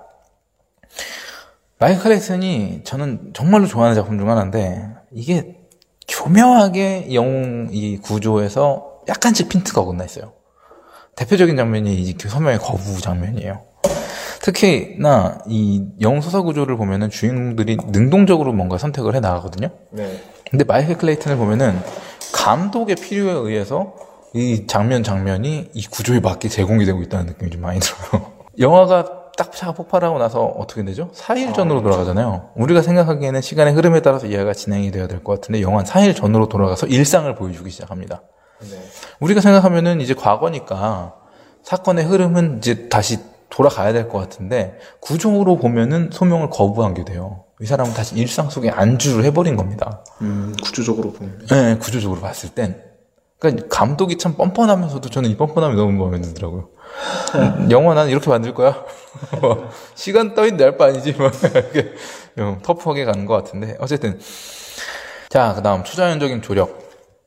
[1.78, 5.56] 마이클 레이슨이 저는 정말로 좋아하는 작품 중 하나인데, 이게
[6.08, 10.32] 교묘하게 영웅 이 구조에서 약간씩 핀트가 어긋나 있어요.
[11.16, 13.62] 대표적인 장면이 이 소명의 거부 장면이에요.
[14.42, 19.70] 특히나 이 영웅 소설 구조를 보면은 주인공들이 능동적으로 뭔가 선택을 해 나가거든요.
[19.90, 20.22] 네.
[20.50, 21.78] 근데 마이클 클레이튼을 보면은
[22.32, 23.94] 감독의 필요에 의해서
[24.34, 28.32] 이 장면 장면이 이 구조에 맞게 제공이 되고 있다는 느낌이 좀 많이 들어요.
[28.58, 31.10] 영화가 딱 차가 폭발하고 나서 어떻게 되죠?
[31.14, 32.50] 4일 전으로 돌아가잖아요.
[32.56, 36.86] 우리가 생각하기에는 시간의 흐름에 따라서 이해가 진행이 되어야 될 것 같은데 영화는 4일 전으로 돌아가서
[36.86, 38.22] 일상을 보여주기 시작합니다.
[38.60, 38.68] 네.
[39.20, 41.14] 우리가 생각하면은 이제 과거니까
[41.62, 43.18] 사건의 흐름은 이제 다시
[43.50, 47.44] 돌아가야 될 것 같은데 구조로 보면은 소명을 거부한 게 돼요.
[47.60, 50.04] 이 사람은 다시 일상 속에 안주를 해버린 겁니다.
[50.20, 51.46] 음, 구조적으로 보면.
[51.50, 52.82] 네, 구조적으로 봤을 땐.
[53.38, 56.68] 그러니까 감독이 참 뻔뻔하면서도 저는 이 뻔뻔함이 너무 마음에 들더라고요.
[57.34, 58.84] 음, 영화 나는 이렇게 만들 거야.
[59.40, 61.12] 뭐, 시간 따윈 낼바 아니지.
[61.12, 61.92] 뭐 이렇게
[62.36, 63.76] 좀 터프하게 가는 것 같은데.
[63.80, 64.18] 어쨌든.
[65.28, 66.86] 자, 그 다음 초자연적인 조력.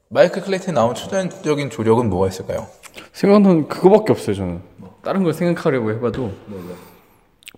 [0.09, 2.67] 마이클 클레이튼에 나온 초자연적인 조력은 뭐가 있을까요?
[3.13, 4.61] 생각나는 그거밖에 없어요, 저는.
[5.03, 6.31] 다른 걸 생각하려고 해봐도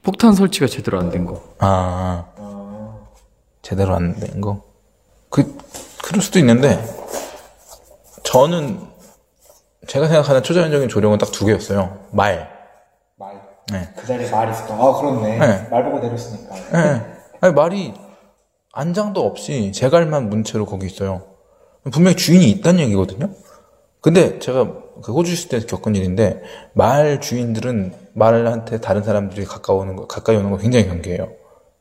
[0.03, 1.41] 폭탄 설치가 제대로 안 된 거.
[1.59, 2.25] 아,
[3.61, 4.61] 제대로 안 된 거.
[5.29, 5.57] 그,
[6.03, 6.83] 그럴 수도 있는데,
[8.23, 8.79] 저는
[9.87, 11.97] 제가 생각하는 초자연적인 조력은 딱 두 개였어요.
[12.11, 12.49] 말.
[13.17, 13.41] 말.
[13.71, 13.89] 네.
[13.97, 14.79] 그 자리에 말이 있었던.
[14.79, 15.37] 아 그렇네.
[15.39, 15.67] 네.
[15.69, 16.55] 말 보고 내렸으니까.
[16.75, 17.01] 예.
[17.41, 17.93] 아니, 말이
[18.73, 21.23] 안장도 없이 제갈만 문체로 거기 있어요.
[21.91, 23.29] 분명히 주인이 있다는 얘기거든요.
[24.01, 24.67] 근데 제가
[25.03, 26.41] 그 호주 있을 때 겪은 일인데
[26.73, 31.29] 말 주인들은 말한테 다른 사람들이 가까우는 거, 가까이 오는 거 굉장히 경계해요.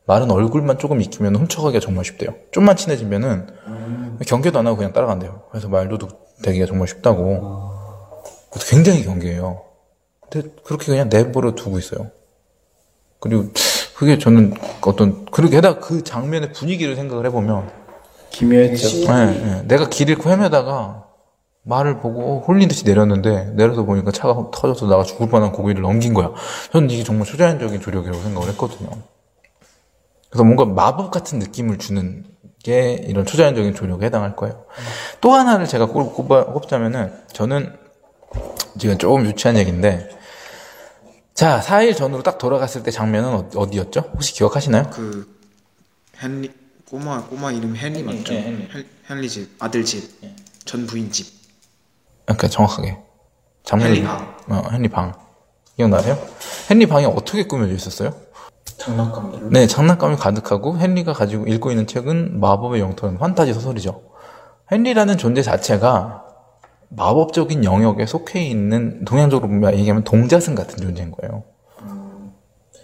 [0.07, 2.33] 말은 얼굴만 조금 익히면 훔쳐가기가 정말 쉽대요.
[2.51, 3.47] 좀만 친해지면은
[4.25, 5.43] 경계도 안 하고 그냥 따라간대요.
[5.51, 5.97] 그래서 말도
[6.43, 7.70] 되기가 정말 쉽다고.
[8.51, 9.61] 그래서 굉장히 경계해요.
[10.29, 12.11] 근데 그렇게 그냥 내버려 두고 있어요.
[13.19, 13.45] 그리고
[13.95, 17.69] 그게 저는 어떤 그렇게 게다가 그 장면의 분위기를 생각을 해보면
[18.31, 18.87] 기묘했죠.
[19.13, 19.61] 예, 예.
[19.67, 21.05] 내가 길 잃고 헤매다가
[21.63, 26.31] 말을 보고 홀린 듯이 내렸는데 내려서 보니까 차가 터져서 나가 죽을 뻔한 고기를 넘긴 거야.
[26.71, 28.89] 저는 이게 정말 초자연적인 조력이라고 생각을 했거든요.
[30.29, 32.25] 그래서 뭔가 마법 같은 느낌을 주는
[32.63, 34.63] 게 이런 초자연적인 조력에 해당할 거예요.
[35.19, 37.75] 또 하나를 제가 꼽- 꼽아, 꼽자면은 저는
[38.79, 40.09] 지금 조금 유치한 얘기인데
[41.33, 44.11] 자, 4일 전으로 딱 돌아갔을 때 장면은 어- 어디였죠?
[44.13, 44.89] 혹시 기억하시나요?
[44.91, 45.27] 그
[46.21, 46.51] 헨리
[46.89, 48.33] 꼬마 꼬마 이름 헨리 맞죠?
[48.33, 48.69] 예, 헨리.
[48.73, 51.27] 헨- 헨리 집 아들 집전 부인 집
[52.25, 52.97] 그러니까 정확하게
[53.63, 54.35] 장면을 헨리 방.
[54.49, 55.13] 어, 헨리 방
[55.77, 56.17] 기억나세요?
[56.69, 58.13] 헨리 방이 어떻게 꾸며져 있었어요?
[58.77, 59.49] 장난감들.
[59.51, 64.01] 네, 장난감이 가득하고 헨리가 가지고 읽고 있는 책은 마법의 영토는 판타지 소설이죠.
[64.71, 66.25] 헨리라는 존재 자체가
[66.95, 71.43] 마법적인 영역에 속해 있는 동양적으로 얘기하면 동자승 같은 존재인 거예요.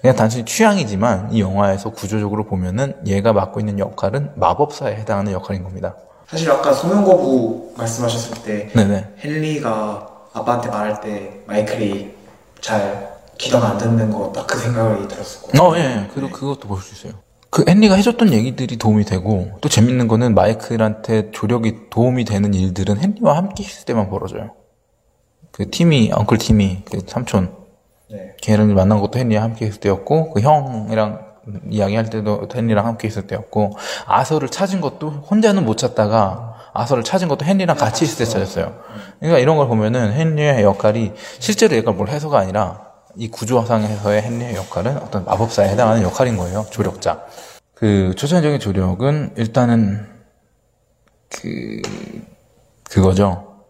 [0.02, 5.96] 그냥 단순히 취향이지만 이 영화에서 구조적으로 보면은 얘가 맡고 있는 역할은 마법사에 해당하는 역할인 겁니다.
[6.28, 9.16] 사실 아까 소명거부 말씀하셨을 때 네네.
[9.24, 12.14] 헨리가 아빠한테 말할 때 마이클이
[12.62, 15.62] 잘 귀가 안 듣는 거 딱 그 생각이 들었었고.
[15.64, 16.08] 어, 예, 예.
[16.14, 17.20] 그리고 그것도 볼 수 있어요.
[17.58, 23.36] 그 헨리가 해줬던 얘기들이 도움이 되고 또 재밌는 거는 마이클한테 조력이 도움이 되는 일들은 헨리와
[23.36, 24.52] 함께 있을 때만 벌어져요.
[25.52, 27.56] 그 팀이 엉클 팀이 그 삼촌
[28.12, 28.36] 네.
[28.44, 31.26] 걔를 만난 것도 헨리와 함께 있을 때였고 그 형이랑
[31.72, 33.72] 이야기할 때도 헨리랑 함께 있을 때였고
[34.06, 38.72] 아서를 찾은 것도 혼자는 못 찾다가 아서를 찾은 것도 헨리랑 같이 있을 때 찾았어요.
[39.20, 42.86] 그러니까 이런 걸 보면은 헨리의 역할이 실제로 얘가 뭘 해서가 아니라
[43.16, 46.68] 이 구조상에서의 헨리의 역할은 어떤 마법사에 해당하는 역할인 거예요.
[46.70, 47.26] 조력자.
[47.80, 50.08] 그 초천적인 조력은 일단은
[51.30, 51.82] 그
[52.90, 53.62] 그거죠.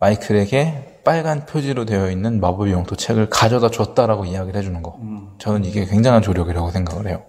[0.00, 4.98] 마이클에게 빨간 표지로 되어 있는 마법의 영토 책을 가져다 줬다라고 이야기를 해주는 거.
[5.38, 7.22] 저는 이게 굉장한 조력이라고 생각을 해요.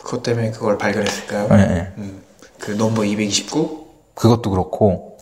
[0.00, 1.48] 그것 때문에 그걸 발견했을까요?
[1.48, 1.92] 네, 네.
[1.98, 2.22] 음,
[2.60, 3.88] 그 넘버 229?
[4.14, 5.18] 그것도 그렇고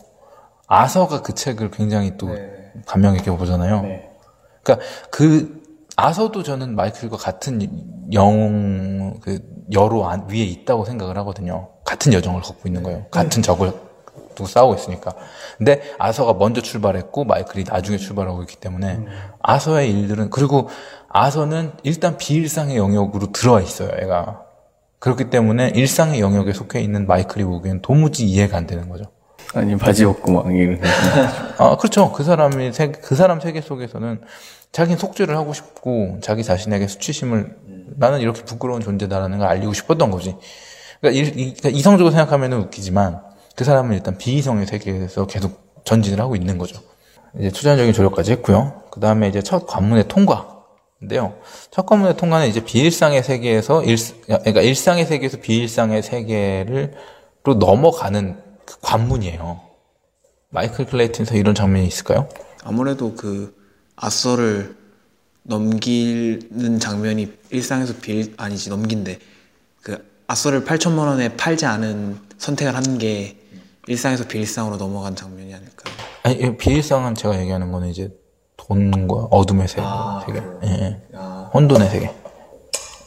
[0.67, 2.29] 아서가 그 책을 굉장히 또
[2.85, 3.81] 감명 깊게 보잖아요.
[3.81, 4.11] 네.
[4.61, 5.62] 그러니까 그
[5.95, 7.67] 아서도 저는 마이클과 같은
[8.13, 9.39] 영웅 그
[9.71, 11.69] 여로 안- 위에 있다고 생각을 하거든요.
[11.85, 13.05] 같은 여정을 걷고 있는 거예요.
[13.11, 13.71] 같은 적을
[14.35, 15.13] 두고 싸우고 있으니까.
[15.57, 19.05] 근데 아서가 먼저 출발했고 마이클이 나중에 출발하고 있기 때문에
[19.41, 20.69] 아서의 일들은 그리고
[21.09, 23.89] 아서는 일단 비일상의 영역으로 들어와 있어요.
[24.01, 24.41] 얘가
[24.99, 29.05] 그렇기 때문에 일상의 영역에 속해 있는 마이클이 보기엔 도무지 이해가 안 되는 거죠.
[29.53, 30.79] 아니 바지 벗고 막 이런.
[31.59, 32.11] 아, 그렇죠.
[32.11, 34.21] 그 사람이, 세, 그 사람 세계 속에서는
[34.73, 37.55] 자기는 속죄를 하고 싶고, 자기 자신에게 수치심을,
[37.95, 40.35] 나는 이렇게 부끄러운 존재다라는 걸 알리고 싶었던 거지.
[40.99, 43.21] 그러니까, 그러니까 이성적으로 생각하면 웃기지만,
[43.55, 46.81] 그 사람은 일단 비이성의 세계에서 계속 전진을 하고 있는 거죠.
[47.39, 48.83] 이제 투자적인 조력까지 했고요.
[48.91, 51.35] 그 다음에 이제 첫 관문의 통과인데요.
[51.71, 56.93] 첫 관문의 통과는 이제 비일상의 세계에서 일, 그러니까 일상의 세계에서 비일상의 세계를
[57.43, 59.59] 로 넘어가는 그 관문이에요.
[60.49, 62.29] 마이클 클레이튼에서 이런 장면이 있을까요?
[62.63, 63.53] 아무래도 그
[63.95, 64.75] 아서를
[65.43, 69.19] 넘기는 장면이 일상에서 빌 아니지 넘긴데
[69.81, 73.37] 그 아서를 8천만 원에 팔지 않은 선택을 한 게
[73.87, 75.93] 일상에서 비일상으로 넘어간 장면이 아닐까요?
[76.23, 78.09] 아니 이 비일상은 제가 얘기하는 거는 이제
[78.55, 79.85] 돈과 어둠의 세계,
[80.25, 80.41] 세계.
[80.63, 81.17] 예, 예.
[81.53, 82.15] 혼돈의 세계.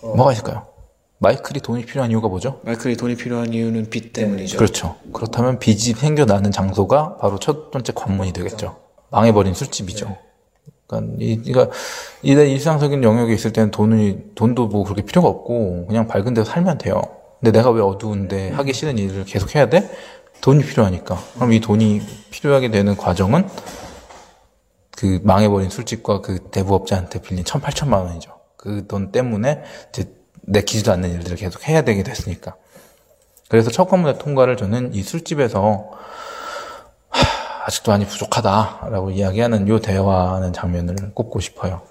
[0.03, 0.67] 뭐가 있을까요?
[1.19, 2.61] 마이클이 돈이 필요한 이유가 뭐죠?
[2.65, 4.59] 마이클이 돈이 필요한 이유는 빚 때문이죠.
[4.59, 4.97] 그렇죠.
[5.15, 8.77] 그렇다면 빚이 생겨나는 장소가 바로 첫 번째 관문이 되겠죠.
[9.11, 10.15] 망해버린 술집이죠.
[10.87, 11.41] 그러니까 이,
[12.23, 16.79] 이내 일상적인 영역에 있을 때는 돈이 돈도 뭐 그렇게 필요가 없고 그냥 밝은 데서 살면
[16.79, 17.03] 돼요.
[17.41, 19.91] 근데 내가 왜 어두운데 하기 싫은 일을 계속 해야 돼?
[20.41, 21.19] 돈이 필요하니까.
[21.35, 23.49] 그럼 이 돈이 필요하게 되는 과정은
[24.97, 28.33] 그 망해버린 술집과 그 대부업자한테 빌린 1,8천만 원이죠.
[28.57, 30.11] 그 돈 때문에 이제
[30.43, 32.57] 내키지도 않는 일들을 계속 해야 되게 됐으니까.
[33.49, 35.97] 그래서 첫 관문의 통과를 저는 이 술집에서 하,
[37.67, 41.83] 아직도 많이 부족하다라고 이야기하는 요 대화하는 장면을 꼽고 싶어요.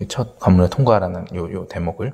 [0.00, 2.12] 이첫 관문의 통과라는 요, 요 대목을.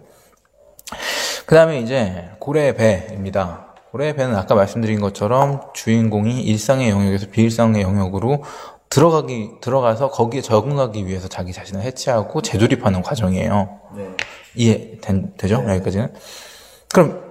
[1.44, 3.74] 그 다음에 이제 고래의 배입니다.
[3.90, 8.42] 고래의 배는 아까 말씀드린 것처럼 주인공이 일상의 영역에서 비일상의 영역으로
[8.88, 13.80] 들어가기, 들어가서 거기에 적응하기 위해서 자기 자신을 해체하고 재조립하는 과정이에요.
[14.54, 15.62] 이해 된, 되죠?
[15.68, 16.14] 여기까지는?
[16.88, 17.22] 그럼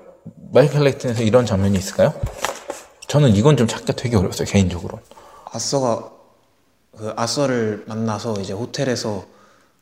[0.53, 2.13] 마이클 레이튼에서 이런 장면이 있을까요?
[3.07, 4.99] 저는 이건 좀 찾기가 되게 어려웠어요 개인적으로.
[5.51, 6.11] 아서가
[6.97, 9.25] 그 아서를 만나서 이제 호텔에서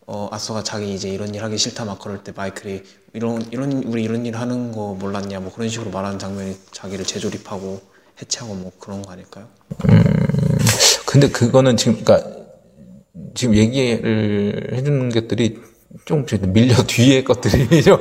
[0.06, 4.04] 어 아서가 자기 이제 이런 일 하기 싫다 막 그럴 때 마이클이 이런 이런 우리
[4.04, 7.82] 이런 일 하는 거 몰랐냐 뭐 그런 식으로 말하는 장면이 자기를 재조립하고
[8.22, 9.48] 해체하고 뭐 그런 거 아닐까요?
[11.06, 12.30] 근데 그거는 지금 그러니까
[13.34, 15.62] 지금 얘기를 해주는 것들이
[16.06, 17.98] 좀 밀려 뒤에 것들이 좀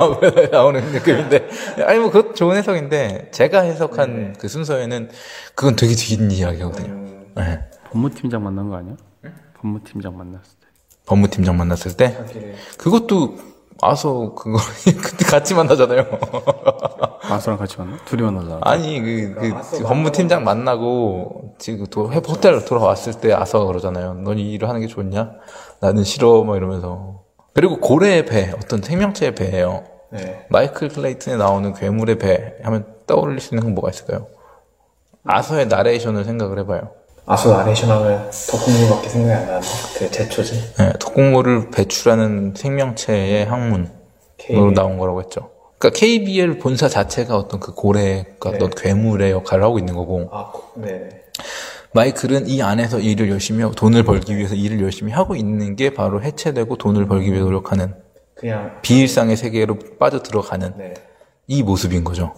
[0.51, 1.47] 나오는 느낌인데
[1.85, 5.09] 아니 뭐 그것도 좋은 해석인데 제가 해석한 그 순서에는
[5.55, 7.06] 그건 되게 긴 이야기거든요.
[7.37, 7.59] 네.
[7.91, 8.95] 법무팀장 만난 거 아니야?
[9.59, 10.67] 법무팀장 만났을 때.
[11.05, 12.17] 법무팀장 만났을 때
[12.77, 13.37] 그것도
[13.81, 16.05] 와서 그거 그때 같이 만나잖아요.
[17.29, 17.97] 아서랑 같이 만나?
[18.05, 18.59] 둘이 만나잖아.
[18.63, 24.15] 아니 그, 그 법무팀장 만나고 지금 도, 호텔 돌아왔을 때 아서가 그러잖아요.
[24.15, 25.31] 넌 이 일을 하는 게 좋냐?
[25.79, 27.23] 나는 싫어 뭐 이러면서
[27.53, 29.83] 그리고 고래의 배 어떤 생명체의 배예요.
[30.11, 30.45] 네.
[30.49, 34.27] 마이클 클레이튼에 나오는 괴물의 배 하면 떠올릴 수 있는 건 뭐가 있을까요?
[35.25, 36.91] 아서의 나레이션을 생각을 해봐요.
[37.29, 39.67] 아소 나레이션 하면 덕국물밖에 생각이 안 나는데
[39.99, 43.89] 그 제초지 네, 덕공모를 배출하는 생명체의 학문으로
[44.37, 44.73] KBL.
[44.73, 45.49] 나온 거라고 했죠.
[45.77, 51.09] 그러니까 KBL 본사 자체가 어떤 그 고래가 어떤 괴물의 역할을 하고 있는 거고 아 네네
[51.91, 56.21] 마이클은 이 안에서 일을 열심히 하고 돈을 벌기 위해서 일을 열심히 하고 있는 게 바로
[56.23, 57.93] 해체되고 돈을 벌기 위해 노력하는
[58.35, 60.93] 그냥 비일상의 세계로 빠져 들어가는 네
[61.49, 62.33] 이 모습인 거죠.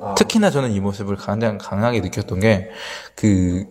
[0.00, 2.70] 아, 특히나 저는 이 모습을 가장 강하게 느꼈던 게
[3.14, 3.66] 그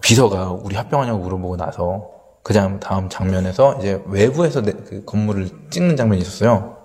[0.00, 2.10] 비서가 우리 합병하냐고 물어보고 나서
[2.42, 6.76] 그 다음 장면에서 이제 외부에서 내- 그 건물을 찍는 장면이 있었어요.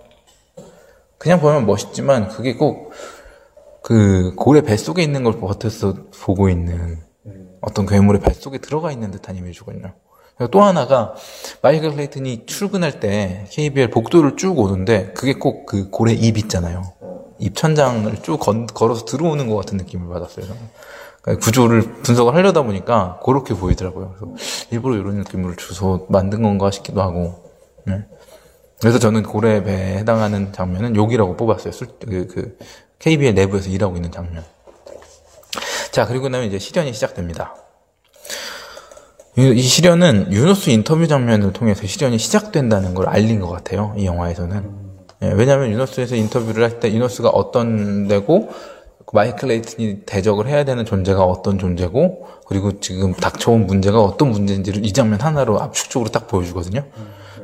[1.18, 2.92] 그냥 보면 멋있지만 그게 꼭
[3.84, 7.00] 그 고래 뱃속에 있는 걸 버텨서 보고 있는
[7.62, 9.94] 어떤 괴물의 뱃속에 들어가 있는 듯한 이미지거든요.
[10.52, 11.16] 또 하나가
[11.64, 16.84] 마이클 클레이튼이 출근할 때 KBL 복도를 쭉 오는데 그게 꼭 그 고래 입 있잖아요.
[17.40, 20.46] 입 천장을 쭉 건- 걸어서 들어오는 것 같은 느낌을 받았어요.
[21.22, 24.16] 그러니까 구조를 분석을 하려다 보니까 그렇게 보이더라고요.
[24.18, 24.36] 그래서
[24.72, 27.52] 일부러 이런 느낌을 주서 만든 건가 싶기도 하고.
[27.86, 28.06] 네.
[28.80, 31.72] 그래서 저는 고래 배에 해당하는 장면은 여기라고 뽑았어요.
[31.72, 32.58] 술- 그, 그
[33.00, 34.44] KBL 내부에서 일하고 있는 장면.
[35.92, 37.56] 자, 그리고 나면 이제 실현이 시작됩니다.
[39.38, 43.94] 이이 실현은 유노스 인터뷰 장면을 통해서 실현이 시작된다는 걸 알린 것 같아요.
[43.98, 44.82] 이 영화에서는.
[45.24, 48.50] 예, 왜냐하면 유노스에서 인터뷰를 할 때 유노스가 어떤 데고
[49.14, 54.94] 마이클 레이튼이 대적을 해야 되는 존재가 어떤 존재고 그리고 지금 닥쳐온 문제가 어떤 문제인지를 이
[54.94, 56.86] 장면 하나로 압축적으로 딱 보여주거든요.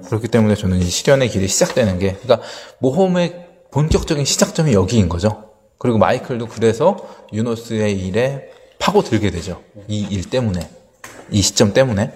[0.05, 2.45] 그렇기 때문에 저는 이 실현의 길이 시작되는 게 그러니까
[2.79, 5.43] 모험의 본격적인 시작점이 여기인 거죠.
[5.77, 6.97] 그리고 마이클도 그래서
[7.33, 8.49] 유노스의 일에
[8.79, 9.61] 파고들게 되죠.
[9.87, 10.69] 이 일 때문에.
[11.31, 12.11] 이 시점 때문에.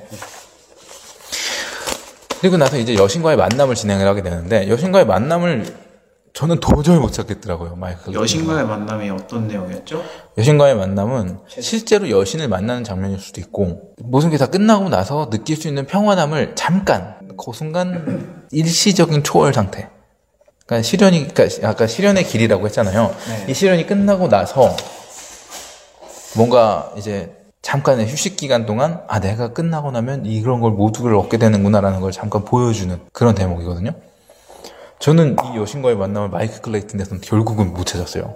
[2.40, 5.91] 그리고 나서 이제 여신과의 만남을 진행을 하게 되는데 여신과의 만남을
[6.34, 7.76] 저는 도저히 못 찾겠더라고요.
[7.76, 8.14] 마이클.
[8.14, 10.02] 여신과의 만남이 어떤 내용이었죠?
[10.38, 15.68] 여신과의 만남은 실제로 여신을 만나는 장면일 수도 있고 모든 게 다 끝나고 나서 느낄 수
[15.68, 19.90] 있는 평안함을 잠깐 그 순간 일시적인 초월 상태.
[20.66, 23.14] 그러니까 실현이 그러니까 아까 실현의 길이라고 했잖아요.
[23.50, 24.74] 이 실현이 끝나고 나서
[26.38, 32.00] 뭔가 이제 잠깐의 휴식 기간 동안 아 내가 끝나고 나면 이런 걸 모두를 얻게 되는구나라는
[32.00, 33.92] 걸 잠깐 보여주는 그런 대목이거든요.
[35.02, 38.36] 저는 이 여신과의 만남을 마이클 클레이튼에서는 결국은 못 찾았어요.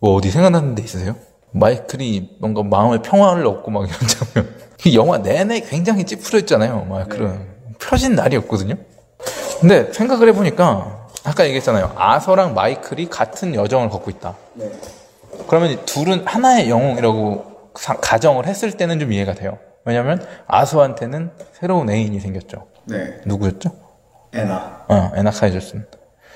[0.00, 1.14] 뭐 어디 생각나는 데 있으세요?
[1.52, 4.54] 마이클이 뭔가 마음의 평화를 얻고 막 이런 장면.
[4.84, 6.84] 이 영화 내내 굉장히 찌푸려 있잖아요.
[6.84, 7.46] 마이클은
[7.78, 8.74] 펴진 날이 없거든요.
[9.60, 11.92] 근데 생각을 해보니까 아까 얘기했잖아요.
[11.96, 14.34] 아서랑 마이클이 같은 여정을 걷고 있다.
[15.48, 19.58] 그러면 이 둘은 하나의 영웅이라고 사- 가정을 했을 때는 좀 이해가 돼요.
[19.84, 22.66] 왜냐면 아서한테는 새로운 애인이 생겼죠.
[22.84, 23.20] 네.
[23.24, 23.70] 누구였죠?
[24.32, 24.84] 에나.
[24.88, 25.86] 어, 에나카이저슨.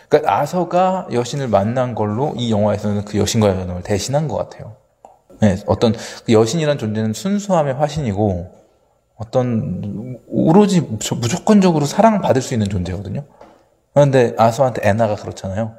[0.08, 4.76] 그러니까 아서가 여신을 만난 걸로 이 영화에서는 그 여신과의 연을 대신한 것 같아요.
[5.40, 5.92] 네, 어떤
[6.24, 8.52] 그 여신이란 존재는 순수함의 화신이고
[9.16, 13.24] 어떤 오로지 무조- 무조건적으로 사랑받을 수 있는 존재거든요.
[13.94, 15.74] 그런데 아서한테 에나가 그렇잖아요.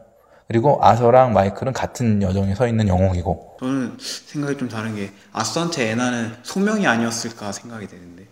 [0.47, 6.33] 그리고 아서랑 마이클은 같은 여정에 서 있는 영웅이고 저는 생각이 좀 다른 게 아스한테 에나는
[6.43, 8.25] 소명이 아니었을까 생각이 되는데.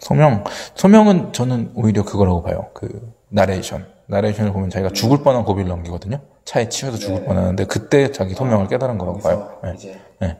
[0.00, 2.68] 소명 소명은 저는 오히려 그거라고 봐요.
[2.74, 6.20] 그 나레이션 나레이션을 보면 자기가 죽을 뻔한 고비를 넘기거든요.
[6.44, 9.58] 차에 치여서 죽을 뻔하는데 그때 자기 소명을 깨달은 거라고 봐요.
[9.64, 9.72] 네.
[9.74, 10.38] 이제 네.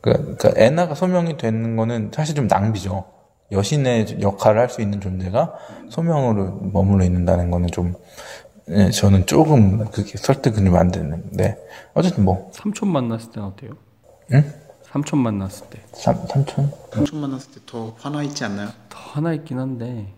[0.00, 3.04] 그, 그러니까 에나가 소명이 되는 거는 사실 좀 낭비죠.
[3.52, 5.54] 여신의 역할을 할 수 있는 존재가
[5.90, 7.94] 소명으로 머물러 있는다는 거는 좀
[8.70, 11.56] 예, 저는 조금 그게 설득은 좀 안 되는데
[11.94, 13.72] 어쨌든 뭐 삼촌 만났을 때는 어때요?
[14.32, 14.52] 응?
[14.90, 18.68] 삼촌 만났을 때더 삼, 삼촌 삼촌 만났을 때 더 화나 있지 않나요?
[18.90, 20.14] 하나 있긴 한데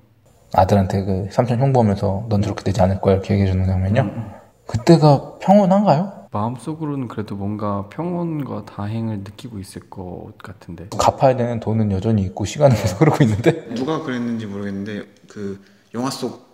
[0.54, 4.32] 아들한테 그 삼촌 흉보면서 넌 저렇게 되지 않을 거야 이렇게 얘기해 주는 장면이요.
[4.66, 6.28] 그때가 평온한가요?
[6.30, 10.88] 마음속으로는 그래도 뭔가 평온과 다행을 느끼고 있을 것 같은데.
[10.98, 13.66] 갚아야 되는 돈은 여전히 있고 시간은 계속 흐르고 있는데?
[13.74, 15.62] 누가 그랬는지 모르겠는데 그
[15.94, 16.50] 영화 속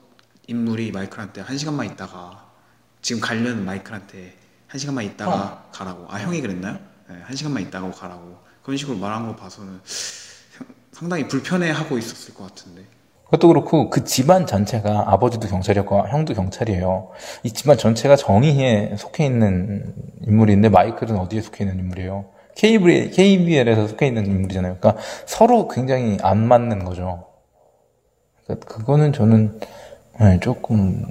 [0.48, 2.46] 인물이 마이클한테 한 시간만 있다가
[3.02, 4.34] 지금 가려는 마이클한테
[4.66, 6.06] 한 시간만 있다가 가라고.
[6.08, 6.74] 아 형이 그랬나요?
[7.08, 8.36] 네, 한 시간만 있다가 가라고.
[8.62, 12.82] 그런 식으로 말한 거 봐서는 상- 상당히 불편해하고 있었을 것 같은데
[13.30, 17.10] 그것도 그렇고 그 집안 전체가 아버지도 경찰이었고 형도 경찰이에요.
[17.42, 19.94] 이 집안 전체가 정의에 속해 있는
[20.26, 22.24] 인물인데 마이클은 어디에 속해 있는 인물이에요?
[22.56, 24.78] KBL, KBL에서 속해 있는 인물이잖아요.
[24.80, 27.26] 그러니까 서로 굉장히 안 맞는 거죠.
[28.44, 29.60] 그러니까 그거는 저는
[30.20, 31.04] 네, 조금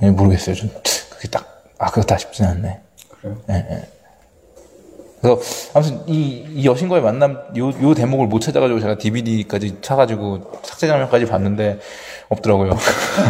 [0.00, 0.54] 네, 모르겠어요.
[0.54, 0.70] 좀
[1.10, 2.80] 그게 딱 아 그렇다 싶지는 않네.
[3.08, 3.38] 그래요?
[5.22, 5.40] 그래서
[5.72, 11.26] 아무튼 이, 이 여신과의 만남 요, 요 대목을 못 찾아가지고 제가 DVD까지 사가지고 삭제 장면까지
[11.26, 11.78] 봤는데
[12.28, 12.72] 없더라고요.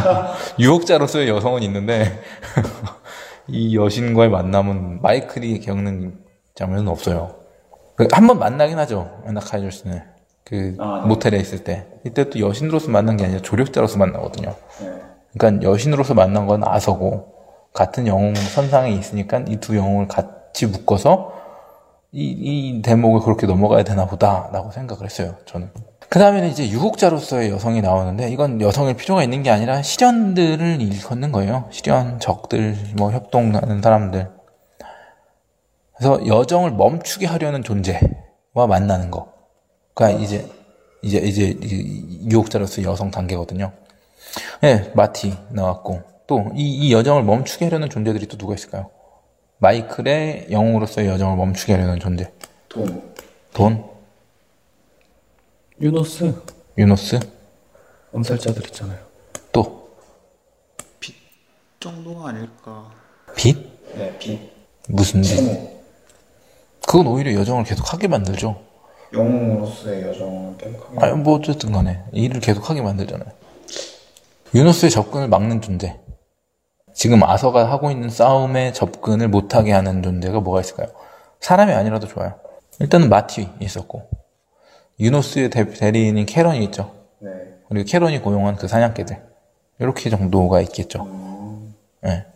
[0.58, 2.18] 유혹자로서의 여성은 있는데
[3.48, 6.18] 이 여신과의 만남은 마이클이 겪는
[6.54, 7.36] 장면은 없어요.
[7.96, 9.10] 그한번 만나긴 하죠.
[9.26, 10.02] 나카이조 씨는
[10.44, 11.08] 그 아, 네.
[11.08, 14.54] 모텔에 있을 때 이때 또 여신으로서 만난 게 아니라 조력자로서 만나거든요.
[15.36, 17.32] 그러니까 여신으로서 만난 건 아서고
[17.74, 21.31] 같은 영웅 선상에 있으니까 이 두 영웅을 같이 묶어서
[22.12, 25.36] 이, 이 대목을 그렇게 넘어가야 되나 보다라고 생각을 했어요.
[25.46, 25.70] 저는.
[26.08, 31.68] 그 다음에는 이제 유혹자로서의 여성이 나오는데 이건 여성일 필요가 있는 게 아니라 시련들을 일컫는 거예요.
[31.70, 34.30] 시련, 적들, 뭐 협동하는 사람들.
[35.96, 39.32] 그래서 여정을 멈추게 하려는 존재와 만나는 거.
[39.94, 40.46] 그러니까 이제
[41.02, 43.72] 이제 이제 이 유혹자로서 여성 단계거든요.
[44.60, 48.90] 네, 마티 나왔고 또 이 이 여정을 멈추게 하려는 존재들이 또 누가 있을까요?
[49.62, 52.32] 마이클의 영웅으로서의 여정을 멈추게 하려는 존재.
[52.68, 53.14] 돈.
[53.54, 53.84] 돈,
[55.80, 56.34] 유노스
[56.76, 57.20] 유노스,
[58.12, 58.98] 암살자들 있잖아요.
[59.52, 59.90] 또
[61.78, 62.90] 정도가 아닐까.
[63.36, 63.56] 빛?
[63.94, 64.40] 네, 빚.
[64.88, 65.36] 무슨 빛?
[65.36, 65.70] 채무.
[66.86, 68.60] 그건 오히려 여정을 계속 하게 만들죠.
[69.12, 71.06] 영웅으로서의 여정을 계속 하게.
[71.06, 73.30] 아니 뭐 어쨌든 간에 일을 계속 하게 만들잖아요.
[74.54, 76.00] 유노스의 접근을 막는 존재.
[76.92, 80.88] 지금 아서가 하고 있는 싸움에 접근을 못하게 하는 존재가 뭐가 있을까요?
[81.40, 82.34] 사람이 아니라도 좋아요.
[82.80, 84.08] 일단은 마티 있었고
[85.00, 86.92] 유노스의 대, 대리인인 캐런이 있죠.
[87.18, 87.30] 네.
[87.68, 89.20] 그리고 캐런이 고용한 그 사냥개들
[89.78, 91.06] 이렇게 정도가 있겠죠.
[92.02, 92.26] 네.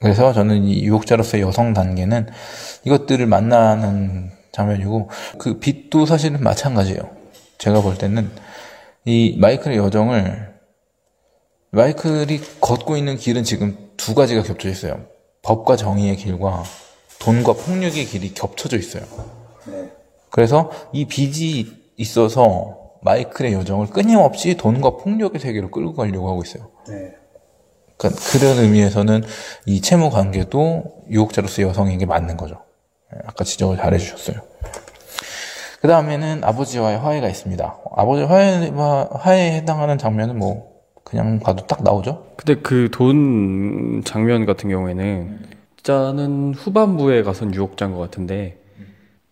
[0.00, 2.28] 그래서 저는 이 유혹자로서의 여성 단계는
[2.84, 7.00] 이것들을 만나는 장면이고 그 빛도 사실은 마찬가지예요.
[7.58, 8.30] 제가 볼 때는
[9.04, 10.47] 이 마이클의 여정을
[11.70, 15.04] 마이클이 걷고 있는 길은 지금 두 가지가 겹쳐 있어요.
[15.42, 16.64] 법과 정의의 길과
[17.18, 19.02] 돈과 폭력의 길이 겹쳐져 있어요.
[19.66, 19.90] 네.
[20.30, 26.70] 그래서 이 빚이 있어서 마이클의 여정을 끊임없이 돈과 폭력의 세계로 끌고 가려고 하고 있어요.
[26.88, 27.14] 네.
[27.96, 29.24] 그러니까 그런 의미에서는
[29.66, 32.62] 이 채무 관계도 유혹자로서 여성에게 맞는 거죠.
[33.12, 34.40] 예, 아까 지적을 잘 해주셨어요.
[35.80, 37.78] 그 다음에는 아버지와의 화해가 있습니다.
[37.96, 40.77] 아버지 화해와 화해에 해당하는 장면은 뭐
[41.08, 42.26] 그냥 봐도 딱 나오죠.
[42.36, 45.40] 근데 그 돈 장면 같은 경우에는
[45.82, 48.58] 짜는 후반부에 가선 유혹자인 것 같은데,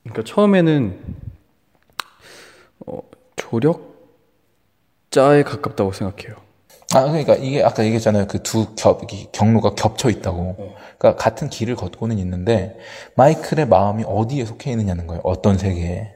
[0.03, 0.99] 그러니까 처음에는
[2.87, 3.01] 어,
[3.37, 6.37] 조력자에 가깝다고 생각해요.
[6.95, 8.27] 아 그러니까 이게 아까 얘기했잖아요.
[8.29, 8.75] 그두
[9.33, 10.77] 경로가 겹쳐 있다고.
[10.99, 12.79] 그러니까 같은 길을 걷고는 있는데
[13.17, 15.21] 마이클의 마음이 어디에 속해 있느냐는 거예요.
[15.25, 16.13] 어떤 세계에.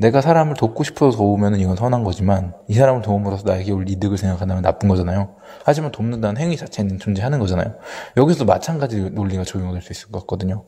[0.00, 4.62] 내가 사람을 돕고 싶어서 도우면 이건 선한 거지만 이 사람을 도움으로써 나에게 올 이득을 생각한다면
[4.62, 5.34] 나쁜 거잖아요.
[5.64, 7.74] 하지만 돕는다는 행위 자체는 존재하는 거잖아요.
[8.16, 10.66] 여기서도 마찬가지 논리가 적용될 수 있을 것 같거든요.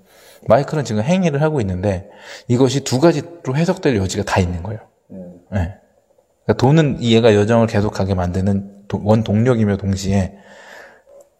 [0.48, 2.08] 마이클은 지금 행위를 하고 있는데
[2.48, 4.80] 이것이 두 가지로 해석될 여지가 다 있는 거예요.
[5.52, 5.74] 네.
[6.44, 10.34] 그러니까 돈은 얘가 여정을 계속하게 만드는 도- 원동력이며 동시에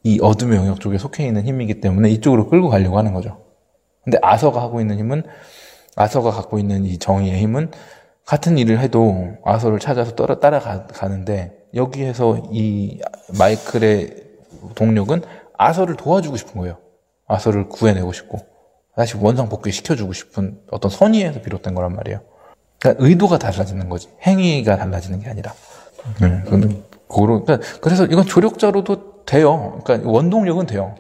[0.05, 3.43] 이 어둠의 영역 쪽에 속해 있는 힘이기 때문에 이쪽으로 끌고 가려고 하는 거죠.
[4.05, 5.25] 근데 아서가 하고 있는 힘은
[6.01, 7.71] 아서가 갖고 있는 이 정의의 힘은
[8.25, 13.01] 같은 일을 해도 아서를 찾아서 따라, 따라가는데 여기에서 이
[13.39, 14.17] 마이클의
[14.77, 15.23] 동력은
[15.59, 16.79] 아서를 도와주고 싶은 거예요.
[17.27, 18.39] 아서를 구해내고 싶고
[18.97, 22.21] 다시 원상 복귀 시켜주고 싶은 어떤 선의에서 비롯된 거란 말이에요.
[22.79, 25.53] 그러니까 의도가 달라지는 거지 행위가 달라지는 게 아니라.
[26.21, 29.81] 네, 그건 그런 그러니까 그래서 이건 조력자로도 돼요.
[29.85, 30.95] 그러니까 원동력은 돼요.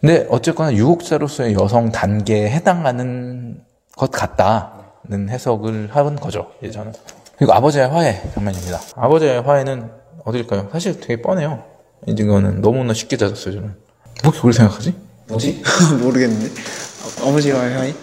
[0.00, 3.63] 근데 어쨌거나 유혹자로서의 여성 단계에 해당하는
[3.96, 6.50] 것 같다는 해석을 하는 거죠.
[6.60, 6.92] 이제 저는.
[7.36, 8.80] 그리고 아버지의 화해 장면입니다.
[8.96, 9.90] 아버지의 화해는
[10.24, 10.68] 어딜까요?
[10.72, 11.62] 사실 되게 뻔해요.
[12.06, 13.74] 이거는 너무나 쉽게 찾았어요, 저는.
[14.22, 14.94] 뭐 이렇게 오래 생각하지?
[15.28, 15.62] 뭐지?
[16.02, 16.46] 모르겠는데.
[16.46, 17.94] 아, 아버지와의 화해?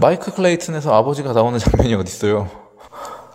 [0.00, 2.48] 마이클 클레이튼에서 아버지가 나오는 장면이 어디 있어요?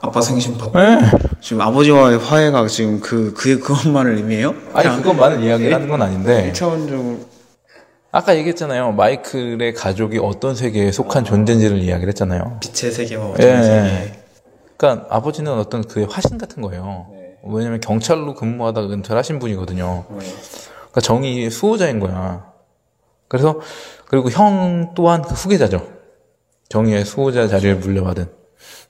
[0.01, 0.71] 아빠 생신 파티.
[0.73, 0.99] 네.
[1.41, 4.53] 지금 아버지와의 화해가 지금 그, 그, 그것만을 의미해요?
[4.73, 7.19] 아니 그것만을 이야기를 하는 건 아닌데 1차원적으로.
[8.17, 8.93] 아까 얘기했잖아요.
[8.93, 12.59] 마이클의 가족이 어떤 세계에 속한 존재인지를 이야기를 했잖아요.
[12.61, 13.31] 빛의 세계와 예.
[13.31, 14.19] 어둠의 세계.
[14.75, 17.11] 그러니까 아버지는 어떤 그의 화신 같은 거예요.
[17.43, 20.05] 왜냐면 경찰로 근무하다가 은퇴를 하신 분이거든요.
[20.07, 22.51] 그러니까 정의의 수호자인 거야.
[23.27, 23.59] 그래서
[24.07, 25.87] 그리고 형 또한 그 후계자죠.
[26.69, 28.31] 정의의 수호자 자리를 물려받은.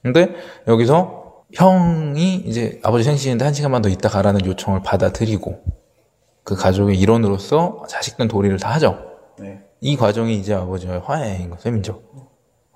[0.04, 0.36] 근데
[0.70, 5.64] 여기서 형이 이제 아버지 생신인데 한 시간만 더 있다 가라는 요청을 받아들이고
[6.46, 9.07] 그 가족의 일원으로서 자식된 도리를 다 하죠.
[9.80, 9.90] 네.
[9.90, 12.02] 이 과정이 이제 아버지와의 화해인 셈이죠.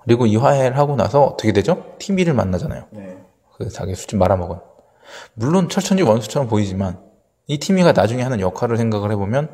[0.04, 1.94] 그리고 이 화해를 하고 나서 어떻게 되죠?
[1.98, 2.86] 티미를 만나잖아요.
[2.90, 3.18] 네.
[3.56, 4.58] 그 자기 술집 말아먹은.
[5.34, 6.98] 물론 철천지 원수처럼 보이지만
[7.46, 9.50] 이 티미가 나중에 하는 역할을 생각을 해보면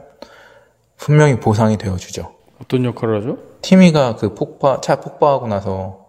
[0.96, 2.34] 분명히 보상이 되어주죠.
[2.62, 3.38] 어떤 역할을 하죠?
[3.62, 6.07] 티미가 그 폭파, 차 폭파하고 나서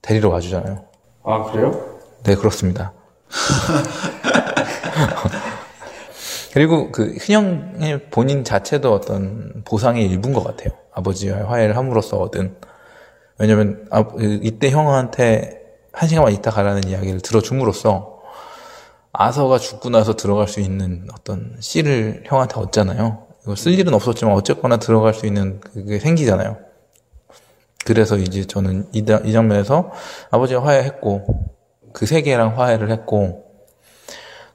[0.00, 0.84] 데리러 와주잖아요.
[1.24, 1.98] 아 그래요?
[2.24, 2.92] 네, 그렇습니다.
[6.52, 10.70] 그리고 그 흔영의 본인 자체도 어떤 보상의 일부인 것 같아요.
[10.92, 12.56] 아버지와 화해를 함으로써 얻은.
[13.38, 18.20] 왜냐면 아, 그 이때 형한테 한 시간만 있다 가라는 이야기를 들어줌으로써
[19.12, 23.26] 아서가 죽고 나서 들어갈 수 있는 어떤 씨를 형한테 얻잖아요.
[23.44, 26.58] 이거 쓸 일은 없었지만 어쨌거나 들어갈 수 있는 그게 생기잖아요.
[27.84, 29.90] 그래서 이제 저는 이, 다- 이 장면에서
[30.30, 31.50] 아버지가 화해했고
[31.92, 33.41] 그 세계랑 화해를 했고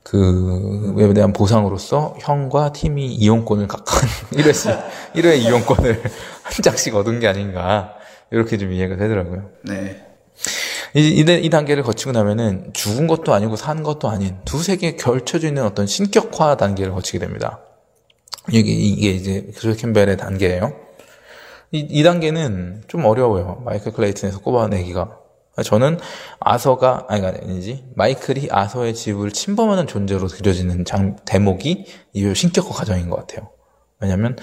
[0.09, 4.81] 그에 대한 보상으로서 형과 팀이 이용권을 각각 1회씩
[5.15, 6.01] 1회 이용권을
[6.43, 7.95] 한 장씩 얻은 게 아닌가
[8.31, 9.49] 이렇게 좀 이해가 되더라고요.
[9.63, 10.01] 네.
[10.93, 15.49] 이, 이, 이 단계를 거치고 나면은 죽은 것도 아니고 산 것도 아닌 두 세계에 결쳐져
[15.49, 17.59] 있는 어떤 신격화 단계를 거치게 됩니다.
[18.49, 20.73] 이게, 이게 이제 조셉 캠벨의 단계예요.
[21.71, 23.61] 이, 이 단계는 좀 어려워요.
[23.65, 25.26] 마이클 클레이튼에서 꼽아내기가.
[25.63, 25.99] 저는
[26.39, 27.85] 아서가, 아니, 아니지.
[27.95, 33.49] 마이클이 아서의 집을 침범하는 존재로 그려지는 장, 대목이 이 신격화 과정인 것 같아요.
[33.99, 34.37] 왜냐면,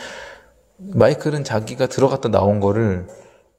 [0.78, 3.06] 마이클은 자기가 들어갔다 나온 거를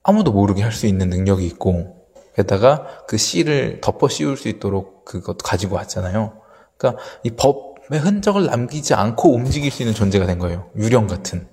[0.03, 5.37] 아무도 모르게 할 수 있는 능력이 있고, 게다가 그 씨를 덮어 씌울 수 있도록 그것도
[5.37, 6.41] 가지고 왔잖아요.
[6.77, 10.69] 그러니까 이 법의 흔적을 남기지 않고 움직일 수 있는 존재가 된 거예요.
[10.75, 11.47] 유령 같은.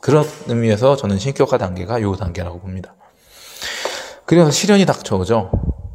[0.00, 2.94] 그런 의미에서 저는 신격화 단계가 요 단계라고 봅니다.
[4.28, 5.50] 그래서 시련이 닥쳐오죠.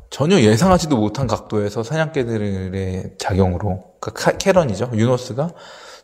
[0.09, 4.89] 전혀 예상하지도 못한 각도에서 사냥개들의 작용으로, 그 카- 캐런이죠.
[4.95, 5.51] 유노스가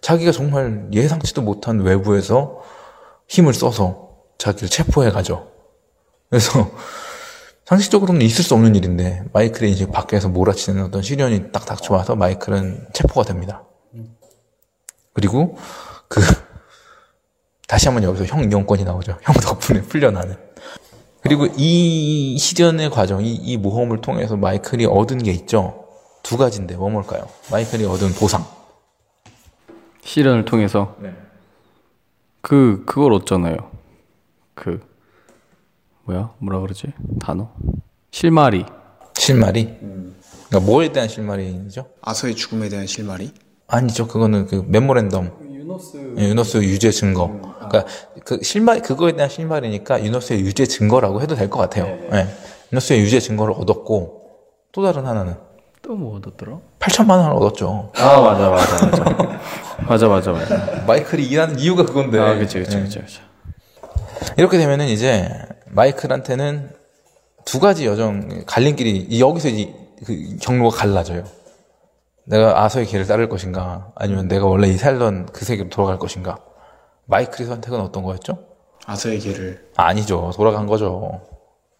[0.01, 2.61] 자기가 정말 예상치도 못한 외부에서
[3.27, 5.47] 힘을 써서 자기를 체포해 가죠.
[6.29, 6.69] 그래서
[7.65, 13.23] 상식적으로는 있을 수 없는 일인데 마이클이 이제 밖에서 몰아치는 어떤 시련이 딱 닥쳐와서 마이클은 체포가
[13.23, 13.63] 됩니다.
[15.13, 15.57] 그리고
[16.07, 16.21] 그
[17.67, 19.17] 다시 한번 여기서 형 이용권이 나오죠.
[19.23, 20.48] 형 덕분에 풀려나는.
[21.21, 25.85] 그리고 이 시련의 과정 이 이 모험을 통해서 마이클이 얻은 게 있죠.
[26.23, 27.27] 두 가지인데 뭐 뭘까요?
[27.51, 28.45] 마이클이 얻은 보상.
[30.03, 31.13] 시련을 통해서 네.
[32.41, 33.57] 그 그걸 얻잖아요.
[34.55, 34.81] 그
[36.05, 36.87] 뭐야 뭐라 그러지
[37.19, 37.49] 단어
[38.11, 38.65] 실마리
[39.17, 39.77] 실마리.
[40.49, 41.87] 그러니까 뭐에 대한 실마리죠?
[42.01, 43.31] 아서의 죽음에 대한 실마리?
[43.67, 44.07] 아니죠.
[44.07, 45.31] 그거는 그 메모랜덤.
[45.53, 47.27] 유노스 예, 유노스 유죄 증거.
[47.59, 47.85] 그러니까
[48.29, 51.85] 그 실말 그거에 대한 실말이니까 유노스의 유죄 증거라고 해도 될 것 같아요.
[52.13, 52.27] 예.
[52.71, 54.21] 유노스의 유죄 증거를 얻었고
[54.71, 55.33] 또 다른 하나는
[55.81, 56.59] 또 뭐 얻었더라?
[56.79, 57.91] 8천만 원을 얻었죠.
[57.95, 59.39] 아 맞아 맞아 맞아
[59.89, 62.19] 맞아 맞아 맞아 마이클이 일하는 이유가 그건데.
[62.19, 62.81] 아 그치 그치 예.
[62.83, 63.19] 그치 그치
[64.37, 65.27] 이렇게 되면은 이제
[65.65, 66.69] 마이클한테는
[67.45, 69.73] 두 가지 여정 갈림길이 이- 여기서 이,
[70.05, 71.23] 그 경로가 갈라져요.
[72.25, 76.37] 내가 아서의 길을 따를 것인가, 아니면 내가 원래 이 살던 그 세계로 돌아갈 것인가.
[77.09, 78.37] 마이클의 선택은 어떤 거였죠?
[78.85, 80.31] 아서의 길을 아니죠.
[80.35, 81.21] 돌아간 거죠.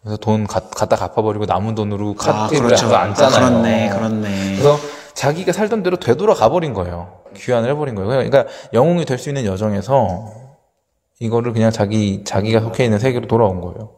[0.02, 2.94] 그래서 돈 가- 갖다 갚아버리고 남은 돈으로 카드를 그렇죠.
[2.94, 3.36] 안 잖아요.
[3.36, 4.56] 아, 그렇네, 그렇네.
[4.56, 4.76] 그래서
[5.14, 7.20] 자기가 살던 대로 되돌아가 버린 거예요.
[7.36, 8.08] 귀환을 해버린 거예요.
[8.08, 10.32] 그러니까 영웅이 될 수 있는 여정에서
[11.20, 13.90] 이거를 그냥 자기 자기가 속해 있는 세계로 돌아온 거예요.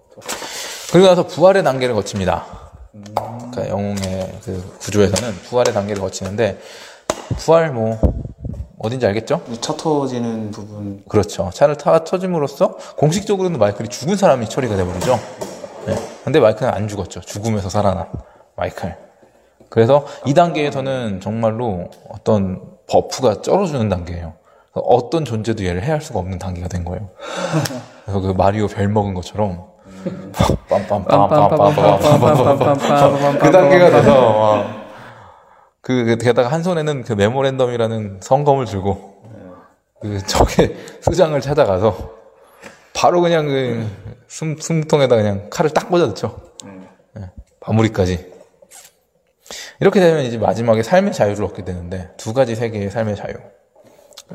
[0.92, 2.44] 그리고 나서 부활의 단계를 거칩니다.
[2.92, 6.60] 그러니까 영웅의 그 구조에서는 부활의 단계를 거치는데
[7.38, 7.98] 부활 뭐
[8.82, 9.40] 어딘지 알겠죠?
[9.60, 11.50] 차 터지는 부분 그렇죠.
[11.54, 15.18] 차를 타 터짐으로써 공식적으로는 마이클이 죽은 사람이 처리가 돼버리죠.
[15.86, 15.94] 네.
[16.24, 17.20] 근데 마이클은 안 죽었죠.
[17.20, 18.06] 죽음에서 살아난
[18.56, 18.96] 마이클.
[19.68, 24.34] 그래서 이 단계에서는 정말로 어떤 buff가 쩔어주는 단계예요.
[24.74, 27.10] 어떤 존재도 얘를 해할 수가 없는 단계가 된 거예요.
[28.04, 29.64] 그래서 그 마리오 별 먹은 것처럼
[30.68, 34.81] 빰빰빰빰빰빰빰빰빰빰빰빰 그 단계가 돼서 막
[35.82, 39.22] 그 게다가 한 손에는 그 memorandum이라는 성검을 들고
[40.00, 42.12] 그 적의 수장을 찾아가서
[42.94, 43.86] 바로 그냥 그
[44.28, 46.40] 숨, 숨통에다 그냥 칼을 딱 꽂아넣죠.
[47.18, 47.30] 예,
[47.66, 48.32] 마무리까지.
[49.80, 53.34] 이렇게 되면 이제 마지막에 삶의 자유를 얻게 되는데 두 가지 세계의 삶의 자유.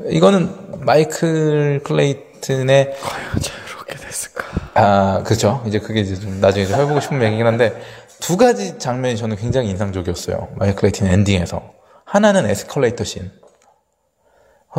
[0.06, 2.94] 이거는 마이클 클레이튼이
[3.40, 4.44] 자유롭게 됐을까
[4.74, 5.62] 아 그렇죠.
[5.66, 7.80] 이제 그게 이제 좀 나중에 좀 해보고 싶은 얘기긴 한데
[8.20, 10.48] 두 가지 장면이 저는 굉장히 인상적이었어요.
[10.56, 11.62] 마이클 클레이튼 엔딩에서
[12.04, 13.30] 하나는 에스컬레이터 씬.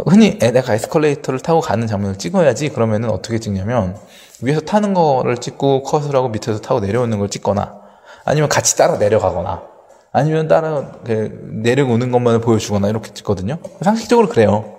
[0.07, 3.97] 흔히 에, 내가 에스컬레이터를 타고 가는 장면을 찍어야지 그러면은 어떻게 찍냐면
[4.41, 7.79] 위에서 타는 거를 찍고 컷을 하고 밑에서 타고 내려오는 걸 찍거나
[8.23, 9.63] 아니면 같이 따라 내려가거나
[10.11, 13.57] 아니면 따라 그 내려오는 것만을 보여주거나 이렇게 찍거든요.
[13.81, 14.77] 상식적으로 그래요.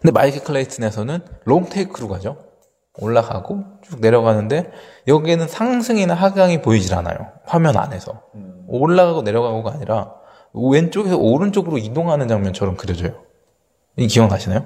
[0.00, 2.51] 근데 마이클 클레이튼에서는 롱 테이크로 가죠.
[2.98, 4.70] 올라가고 쭉 내려가는데
[5.08, 7.28] 여기에는 상승이나 하강이 보이질 않아요.
[7.44, 8.22] 화면 안에서.
[8.68, 10.12] 올라가고 내려가고가 아니라
[10.54, 13.14] 왼쪽에서 오른쪽으로 이동하는 장면처럼 그려져요.
[13.96, 14.64] 이 기억나시나요?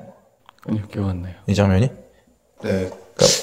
[0.69, 1.91] 아니요 기억 안 나요 이 장면이?
[2.63, 2.91] 네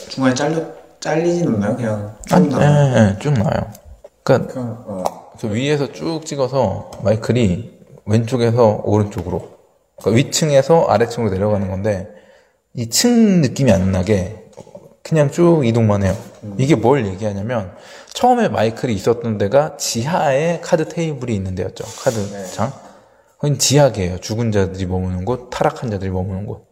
[0.10, 0.62] 중간에 잘려
[1.00, 1.76] 잘리진 않나요?
[1.76, 2.70] 그냥 쭉 아니, 나와요.
[2.70, 3.72] 예, 예, 쭉 나와요.
[4.24, 5.04] 그러니까 그냥 어,
[5.40, 9.58] 그 위에서 쭉 찍어서 마이클이 왼쪽에서 오른쪽으로
[10.00, 12.10] 그러니까 위층에서 아래층으로 내려가는 건데
[12.74, 14.43] 이 층 느낌이 안 나게
[15.04, 16.16] 그냥 쭉 이동만 해요.
[16.58, 17.76] 이게 뭘 얘기하냐면
[18.14, 21.84] 처음에 마이클이 있었던 데가 지하에 카드 테이블이 있는 데였죠.
[22.04, 22.72] 카드장.
[23.36, 24.20] 그건 지하계예요.
[24.20, 26.72] 죽은 자들이 머무는 곳, 타락한 자들이 머무는 곳.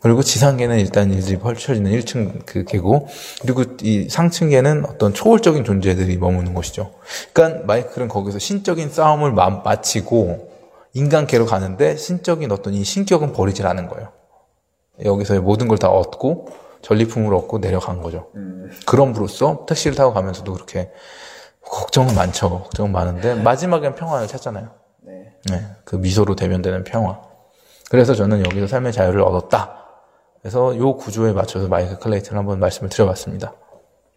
[0.00, 3.08] 그리고 지상계는 일단 이들이 펼쳐지는 1층 그 계고
[3.42, 6.94] 그리고 이 상층계는 어떤 초월적인 존재들이 머무는 곳이죠.
[7.32, 10.52] 그러니까 마이클은 거기서 신적인 싸움을 마, 마치고
[10.94, 14.12] 인간계로 가는데 신적인 어떤 이 신격은 버리질 않은 거예요.
[15.04, 18.30] 여기서 모든 걸 다 얻고 전리품을 얻고 내려간 거죠.
[18.86, 20.90] 그런 부로써 택시를 타고 가면서도 그렇게
[21.62, 22.62] 걱정은 많죠.
[22.64, 24.70] 걱정은 많은데 마지막엔 평화를 찾잖아요.
[25.02, 25.32] 네.
[25.50, 27.20] 네, 그 미소로 대변되는 평화.
[27.90, 29.84] 그래서 저는 여기서 삶의 자유를 얻었다.
[30.40, 33.52] 그래서 요 구조에 맞춰서 마이클 클레이튼을 한번 말씀을 드려봤습니다.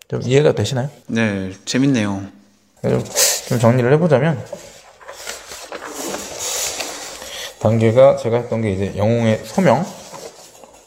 [0.08, 0.90] 좀 이해가 되시나요?
[1.08, 2.22] 네, 재밌네요.
[2.82, 3.04] 좀,
[3.48, 4.44] 좀 정리를 해보자면
[7.60, 9.86] 단계가 제가 했던 게 이제 영웅의 소명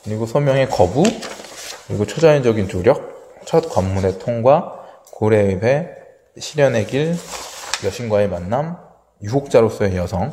[0.05, 1.03] 그리고 소명의 거부
[1.93, 4.81] 그리고 초자연적인 조력 첫 관문의 통과
[5.13, 5.91] 고래의 배
[6.39, 7.15] 시련의 길
[7.85, 8.79] 여신과의 만남
[9.23, 10.33] 유혹자로서의 여성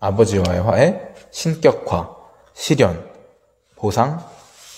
[0.00, 2.16] 아버지와의 화해 신격화
[2.52, 3.08] 시련
[3.76, 4.26] 보상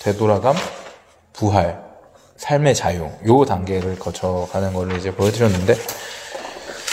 [0.03, 0.55] 되돌아감
[1.33, 1.83] 부활
[2.37, 5.75] 삶의 자유 요 단계를 거쳐가는 거를 이제 보여드렸는데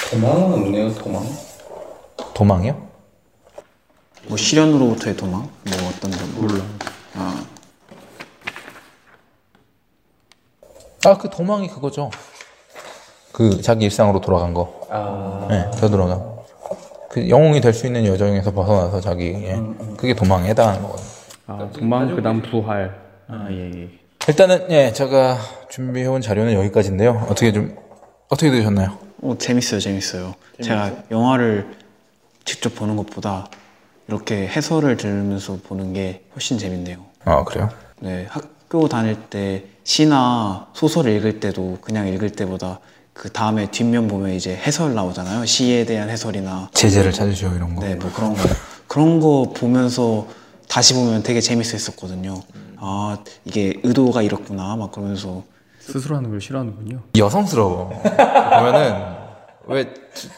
[0.09, 1.27] 도망은 없네요, 도망.
[2.33, 2.87] 도망이요?
[4.27, 5.41] 뭐 시련으로부터의 도망?
[5.41, 6.33] 뭐 어떤 점?
[6.35, 6.63] 몰라.
[7.15, 7.45] 아,
[11.05, 12.09] 아, 그 도망이 그거죠.
[13.31, 14.81] 그 자기 일상으로 돌아간 거.
[14.89, 15.47] 아.
[15.49, 16.37] 네, 되돌아감.
[17.09, 19.61] 그 영웅이 될 수 있는 여정에서 벗어나서 자기, 예.
[19.97, 21.07] 그게 도망에 해당하는 거거든요.
[21.47, 22.93] 아, 도망, 그 다음 부활.
[23.27, 23.89] 아, 예, 예.
[24.27, 25.37] 일단은, 예, 제가
[25.69, 27.27] 준비해온 자료는 여기까지인데요.
[27.29, 27.77] 어떻게 좀,
[28.27, 28.97] 어떻게 되셨나요?
[29.21, 30.33] 어, 재밌어요, 재밌어요.
[30.61, 31.77] 제가 영화를
[32.43, 33.47] 직접 보는 것보다
[34.07, 36.97] 이렇게 해설을 들으면서 보는 게 훨씬 재밌네요.
[37.23, 37.69] 아, 그래요?
[37.99, 42.79] 네, 학 교 다닐 때 시나 소설을 읽을 때도 그냥 읽을 때보다
[43.13, 45.45] 그 다음에 뒷면 보면 이제 해설 나오잖아요.
[45.45, 47.85] 시에 대한 해설이나 제재를 찾으시오, 이런 거.
[47.85, 48.43] 네, 뭐 그런 거
[48.87, 50.27] 그런 거 보면서
[50.67, 52.41] 다시 보면 되게 재밌었었거든요.
[52.77, 55.43] 아 이게 의도가 이렇구나 막 그러면서
[55.79, 56.99] 스스로 하는 걸 싫어하는군요.
[57.17, 57.89] 여성스러워.
[58.03, 59.16] 보면은,
[59.69, 60.29] 왜, 지-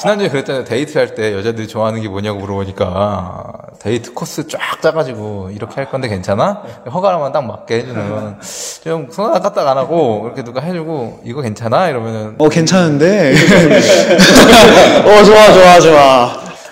[0.00, 0.64] 지난주에 그랬잖아요.
[0.64, 6.62] 데이트할 때 여자들이 좋아하는 게 뭐냐고 물어보니까, 데이트 코스 쫙 짜가지고, 이렇게 할 건데 괜찮아?
[6.92, 8.36] 허가만 딱 맞게 해주는.
[8.84, 11.88] 좀, 손 하나 까딱 안 하고, 이렇게 누가 해주고, 이거 괜찮아?
[11.88, 13.34] 이러면은, 어 괜찮은데
[15.04, 16.30] 어 좋아 좋아 좋아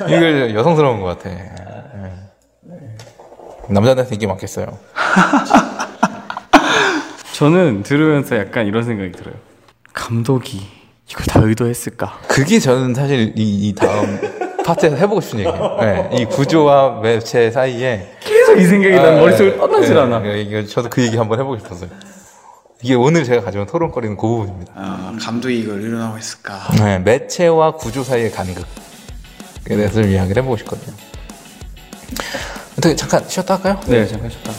[0.08, 1.30] 이걸 여성스러운 것 같아.
[1.30, 1.50] 예.
[3.68, 4.66] 남자들한테 인기 많겠어요.
[7.34, 9.34] 저는 들으면서 약간 이런 생각이 들어요.
[9.92, 10.60] 감독이
[11.08, 12.20] 이걸 다 의도했을까?
[12.28, 14.18] 그게 저는 사실 이, 이 다음
[14.64, 15.78] 파트에서 해보고 싶은 얘기예요.
[15.80, 19.58] 네, 이 구조와 매체 사이에 계속 이 생각이 난 아, 머릿속을 네.
[19.58, 20.18] 떠나질 네, 않아.
[20.20, 21.90] 네, 이거 저도 그 얘기 한번 해보고 싶었어요.
[22.82, 24.72] 이게 오늘 제가 가져온 토론거리는 그 부분입니다.
[24.74, 28.64] 아, 감독이 이걸 일어나고 했을까 네, 매체와 구조 사이의 간극에
[29.64, 30.94] 대해서 좀 이야기를 해보고 싶거든요.
[32.72, 33.80] 어떻게 잠깐 쉬었다 할까요?
[33.86, 34.52] 네, 잠깐 쉬었다.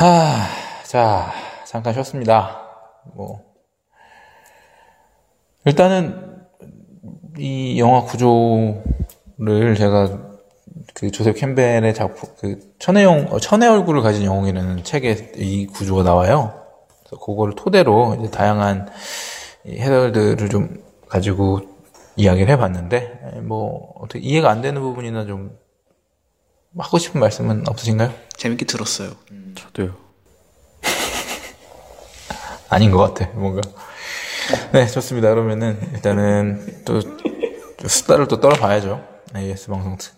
[0.00, 0.46] 하,
[0.86, 1.30] 자,
[1.66, 2.62] 잠깐 쉬었습니다.
[3.12, 3.44] 뭐.
[5.66, 6.38] 일단은,
[7.36, 10.18] 이 영화 구조를 제가
[10.94, 16.02] 그 조셉 캠벨의 작품, 그, 천의 영, 어, 천의 얼굴을 가진 영웅이라는 책에 이 구조가
[16.02, 16.64] 나와요.
[17.00, 18.88] 그래서 그거를 토대로 이제 다양한
[19.66, 21.60] 이 해설들을 좀 가지고
[22.16, 25.58] 이야기를 해봤는데, 에, 뭐, 어떻게 이해가 안 되는 부분이나 좀
[26.78, 28.14] 하고 싶은 말씀은 없으신가요?
[28.38, 29.10] 재밌게 들었어요
[29.54, 29.94] 저도요.
[32.68, 33.60] 아닌 것 같아, 뭔가.
[34.72, 35.30] 네, 좋습니다.
[35.30, 37.00] 그러면은, 일단은, 또,
[37.86, 39.02] 수다를 또 떨어봐야죠.
[39.34, 40.12] AS 방송 특,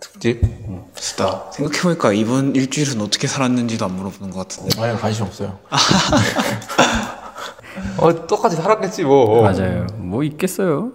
[0.00, 0.40] 특집.
[0.94, 1.50] 수다.
[1.52, 4.80] 생각해보니까 이번 일주일은 어떻게 살았는지도 안 물어보는 것 같은데.
[4.80, 5.58] 아유 관심 없어요.
[7.98, 9.42] 어 똑같이 살았겠지 뭐.
[9.42, 9.86] 맞아요.
[9.96, 10.92] 뭐 있겠어요.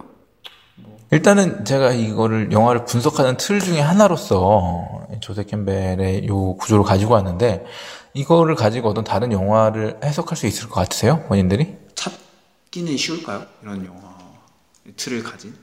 [1.10, 7.64] 일단은 제가 이거를 영화를 분석하는 틀 중에 하나로서 조세 캠벨의 요 구조를 가지고 왔는데
[8.14, 11.76] 이거를 가지고 어떤 다른 영화를 해석할 수 있을 것 같으세요, 본인들이?
[11.94, 13.42] 찾기는 쉬울까요?
[13.62, 14.00] 이런 영화
[14.96, 15.54] 틀을 가진?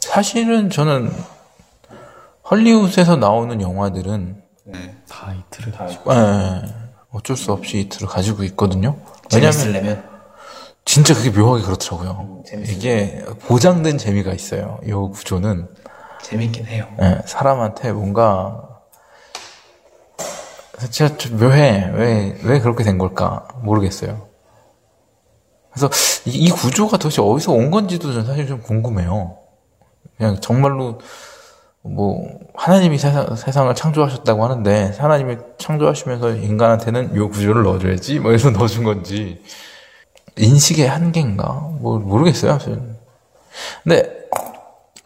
[0.00, 1.12] 사실은 저는
[2.50, 4.96] 헐리우드에서 나오는 영화들은 네.
[5.08, 5.72] 다 이 틀을
[6.10, 6.74] 예,
[7.10, 8.96] 어쩔 수 없이 이 틀을 가지고 있거든요.
[9.32, 10.04] 왜냐면
[10.84, 12.42] 진짜 그게 묘하게 그렇더라고요.
[12.46, 12.76] 재밌어요.
[12.76, 14.78] 이게 보장된 재미가 있어요.
[14.84, 15.68] 이 구조는
[16.22, 16.86] 재밌긴 해요.
[17.00, 18.75] 예, 사람한테 뭔가
[20.78, 21.90] 진짜 좀 묘해.
[21.94, 23.48] 왜, 왜 그렇게 된 걸까?
[23.62, 24.28] 모르겠어요.
[25.70, 25.90] 그래서
[26.26, 29.38] 이, 이 구조가 도대체 어디서 온 건지도 전 사실 좀 궁금해요.
[30.16, 31.00] 그냥 정말로
[31.82, 38.84] 뭐 하나님이 세상, 세상을 창조하셨다고 하는데 하나님이 창조하시면서 인간한테는 이 구조를 넣어줘야지 뭐 이래서 넣어준
[38.84, 39.42] 건지
[40.36, 41.70] 인식의 한계인가?
[41.80, 42.58] 뭐 모르겠어요.
[43.84, 44.15] 근데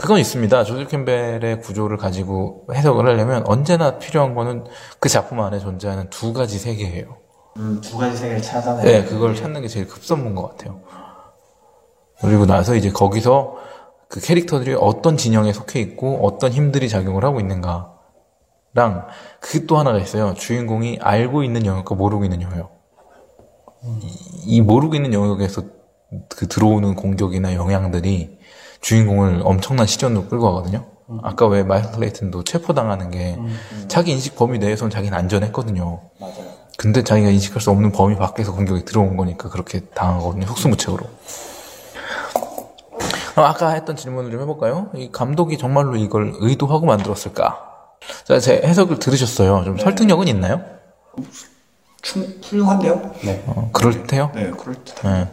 [0.01, 0.65] 그건 있습니다.
[0.65, 4.65] 조지 캠벨의 구조를 가지고 해석을 하려면 언제나 필요한 거는
[4.99, 7.19] 그 작품 안에 존재하는 두 가지 세계예요.
[7.59, 10.81] 음, 두 가지 세계를 찾아내야 네, 그걸 찾는 게 제일 급선무인 것 같아요.
[12.23, 13.57] 그리고 나서 이제 거기서
[14.09, 17.87] 그 캐릭터들이 어떤 진영에 속해 있고 어떤 힘들이 작용을 하고 있는가랑
[19.41, 20.33] 그 또 하나가 있어요.
[20.33, 22.81] 주인공이 알고 있는 영역과 모르고 있는 영역.
[23.85, 25.63] 이, 이 모르고 있는 영역에서
[26.31, 28.40] 그 들어오는 공격이나 영향들이
[28.81, 30.87] 주인공을 엄청난 시련으로 끌고 가거든요.
[31.23, 33.37] 아까 왜 마이클 클레이튼도 체포당하는 게
[33.89, 36.01] 자기 인식 범위 내에서는 자기는 안전했거든요.
[36.21, 36.61] 맞아요.
[36.79, 40.47] 근데 자기가 인식할 수 없는 범위 밖에서 공격이 들어온 거니까 그렇게 당하거든요.
[40.47, 41.05] 속수무책으로.
[43.33, 44.91] 그럼 아까 했던 질문을 좀 해볼까요?
[44.95, 47.67] 이 감독이 정말로 이걸 의도하고 만들었을까?
[48.25, 49.65] 자, 제 해석을 들으셨어요.
[49.65, 50.63] 좀 설득력은 있나요?
[52.03, 53.13] 충, 훌륭한데요?
[53.25, 53.45] 네.
[53.47, 54.33] 어, 그럴듯해요?
[54.35, 54.95] 네, 그럴듯.
[55.05, 55.29] 네.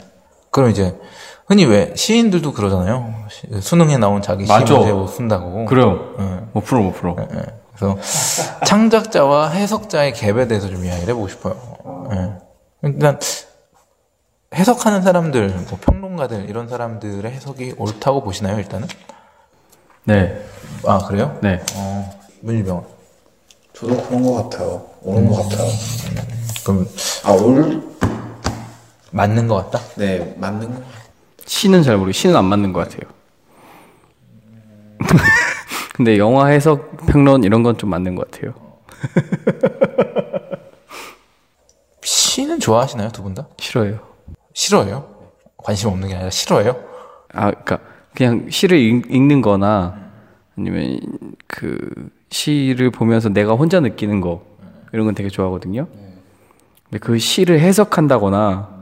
[0.52, 1.00] 그럼 이제
[1.48, 3.14] 흔히 왜 시인들도 그러잖아요.
[3.30, 5.66] 시- 수능에 나온 자기 제목 쓴다고.
[5.66, 6.14] 그래요.
[6.20, 6.40] 네.
[6.54, 7.16] 못 풀어 못 풀어.
[7.20, 7.26] 예.
[7.76, 7.98] 그래서
[8.66, 11.56] 창작자와 해석자의 갭에 대해서 좀 이야기를 해보고 싶어요.
[12.12, 12.34] 예.
[12.84, 13.20] 일단
[14.54, 18.58] 해석하는 사람들, 뭐 평론가들 이런 사람들의 해석이 옳다고 보시나요?
[18.58, 18.88] 일단은?
[20.06, 20.42] 네,
[20.86, 21.38] 아 그래요?
[21.42, 21.62] 네.
[21.76, 22.86] 어, 문일병.
[23.74, 24.86] 저도 그런 것 같아요.
[25.04, 25.68] 옳은 것 같아요.
[26.66, 26.88] 그럼
[27.26, 27.84] 아, 올?
[29.12, 29.86] 맞는 것 같다.
[29.96, 30.82] 네, 맞는 거.
[31.48, 33.10] 시는 잘 모르고 시는 안 맞는 것 같아요.
[35.96, 38.54] 근데 영화 해석 평론 이런 건 좀 맞는 것 같아요.
[42.04, 43.48] 시는 좋아하시나요, 두 분 다?
[43.58, 44.00] 싫어요.
[44.54, 45.08] 싫어해요?
[45.58, 46.76] 관심 없는 게 아니라 싫어해요?
[47.34, 47.80] 아, 그러니까
[48.16, 49.98] 그냥 시를 읽, 읽는거나
[50.58, 51.00] 아니면
[51.48, 51.78] 그
[52.30, 54.44] 시를 보면서 내가 혼자 느끼는 거
[54.94, 55.88] 이런 건 되게 좋아하거든요.
[56.90, 58.77] 근데 그 시를 해석한다거나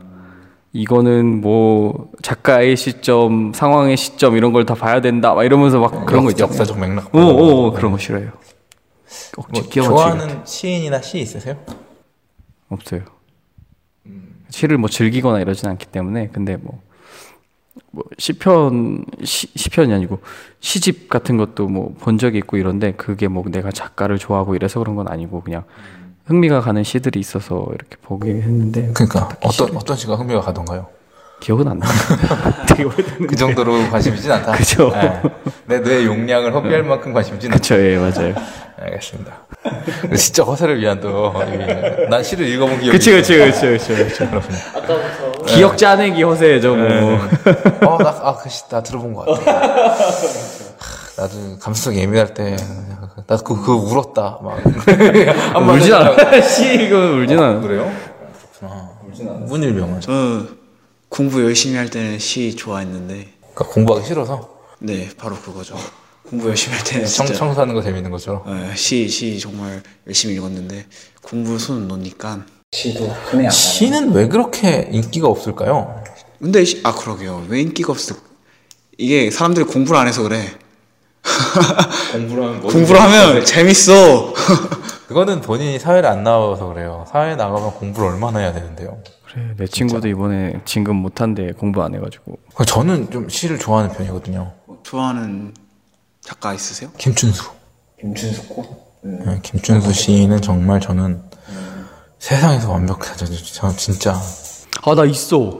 [0.80, 6.26] 이거는 뭐 작가의 시점, 상황의 시점 이런 걸 다 봐야 된다, 막 이러면서 막 그런
[6.26, 6.44] 거 있죠.
[6.44, 7.16] 역사적 맥락.
[7.16, 8.32] 오, 오, 오, 그런 거 싫어요.
[9.38, 9.88] 억지 뭐.
[9.88, 11.56] 좋아하는 시인이나 시 있으세요?
[12.68, 13.02] 없어요.
[14.50, 16.82] 시를 뭐 즐기거나 이러진 않기 때문에 근데 뭐,
[17.92, 20.20] 뭐 시편 시, 시편이 아니고
[20.60, 24.96] 시집 같은 것도 뭐 본 적이 있고 이런데 그게 뭐 내가 작가를 좋아하고 이래서 그런
[24.96, 25.64] 건 아니고 그냥
[26.26, 30.88] 흥미가 가는 시들이 있어서 이렇게 보게 했는데 그러니까 어떤 어떤 시가 흥미가 가던가요?
[31.40, 31.86] 기억은 안 나.
[32.68, 33.28] 되게 오래됐는데.
[33.28, 34.54] 그 정도로 관심이진 않다.
[34.54, 34.92] 그죠.
[35.66, 37.58] 내뇌 용량을 허비할 만큼 관심이진 않다.
[37.62, 38.34] 그쵸, 예, 맞아요.
[38.82, 39.34] 알겠습니다.
[40.18, 42.08] 진짜 허세를 위한 또, 예.
[42.10, 43.38] 난 시를 읽어본 기억이 그치, 그치.
[43.38, 44.28] 그치, 그치, 그치.
[45.48, 47.20] 기억 짜내기 허세죠, 뭐.
[47.86, 49.96] 어, 나, 아, 그 시, 나 들어본 것 같아.
[51.18, 52.56] 하, 나도 감수성 예민할 때,
[53.28, 54.40] 나도 그, 그거 울었다.
[54.44, 54.60] 막.
[55.72, 56.42] 울진 않아.
[56.42, 57.60] 시 이거 울진 않아.
[57.62, 57.92] 그래요?
[58.60, 58.90] 그렇구나.
[59.08, 59.40] 울진 않아.
[59.40, 60.02] 문일병은.
[60.02, 60.50] 저는
[61.10, 65.76] 공부 열심히 할 때는 시 좋아했는데, 그러니까 공부하기 싫어서 네, 바로 그거죠.
[66.30, 68.44] 공부 열심히 할 때는 청, 진짜 청소하는 거 재밌는 것처럼.
[68.48, 70.86] 네, 시, 시 정말 열심히 읽었는데
[71.22, 73.52] 공부 손 놓으니까 시도 흔히 안.
[73.52, 76.04] 시는 왜 그렇게 인기가 없을까요?
[76.42, 78.16] 근데 시- 아 그러게요 왜 인기가 없을
[78.98, 80.42] 이게 사람들이 공부를 안 해서 그래
[82.12, 84.34] 공부를 하면 공부를 하면 재밌어
[85.08, 87.06] 그거는 본인이 사회를 안 나와서 그래요.
[87.12, 88.98] 사회 나가면 공부를 얼마나 해야 되는데요.
[89.28, 92.40] 그래, 내 친구도 이번에 진급 못한데 공부 안 해가지고.
[92.66, 94.54] 저는 좀 시를 좋아하는 편이거든요.
[94.84, 95.54] 좋아하는
[96.22, 96.90] 작가 있으세요?
[96.98, 97.52] 김춘수.
[98.00, 98.66] 김춘수 꽃?
[99.04, 99.24] 음.
[99.26, 101.22] 네, 김춘수 시인은 정말 저는
[102.18, 103.26] 세상에서 완벽하죠.
[103.54, 104.20] 저 진짜
[104.84, 105.60] 아, 나 있어.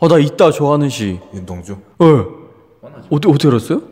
[0.00, 1.18] 아, 나 있다, 좋아하는 시.
[1.34, 1.76] 윤동주.
[2.02, 2.06] 예.
[3.10, 3.82] 어떻게, 어떻게 알았어요?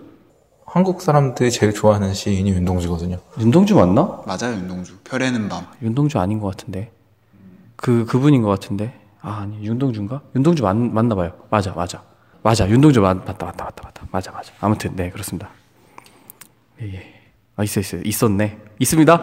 [0.74, 3.20] 한국 사람들이 제일 좋아하는 시인이 윤동주거든요.
[3.38, 4.20] 윤동주 맞나?
[4.26, 6.90] 맞아요 윤동주 별에는 밤 윤동주 아닌 것 같은데.
[7.76, 8.92] 그 그분인 것 같은데.
[9.20, 10.20] 아 아니 윤동주인가?
[10.34, 11.32] 윤동주 맞, 맞나 봐요.
[11.48, 12.02] 맞아 맞아
[12.42, 14.52] 맞아 윤동주 맞, 맞다 맞다 맞다 맞다 맞아 맞아.
[14.60, 15.48] 아무튼 네 그렇습니다.
[16.82, 17.14] 예, 예.
[17.56, 18.59] 아 있어 있어 있었네.
[18.81, 19.22] 있습니다.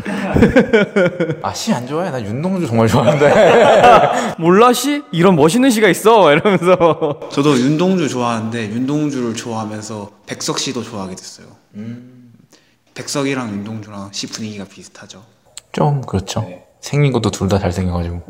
[1.42, 2.10] 아시안 좋아해?
[2.10, 4.36] 나 윤동주 정말 좋아하는데.
[4.40, 5.02] 몰라 씨?
[5.12, 7.20] 이런 멋있는 시가 있어 이러면서.
[7.30, 11.46] 저도 윤동주 좋아하는데 윤동주를 좋아하면서 백석 씨도 좋아하게 됐어요
[12.94, 15.22] 백석이랑 윤동주랑 시 분위기가 비슷하죠
[15.72, 16.46] 좀 그렇죠.
[16.80, 18.22] 생긴 것도 둘 다 잘생겨가지고.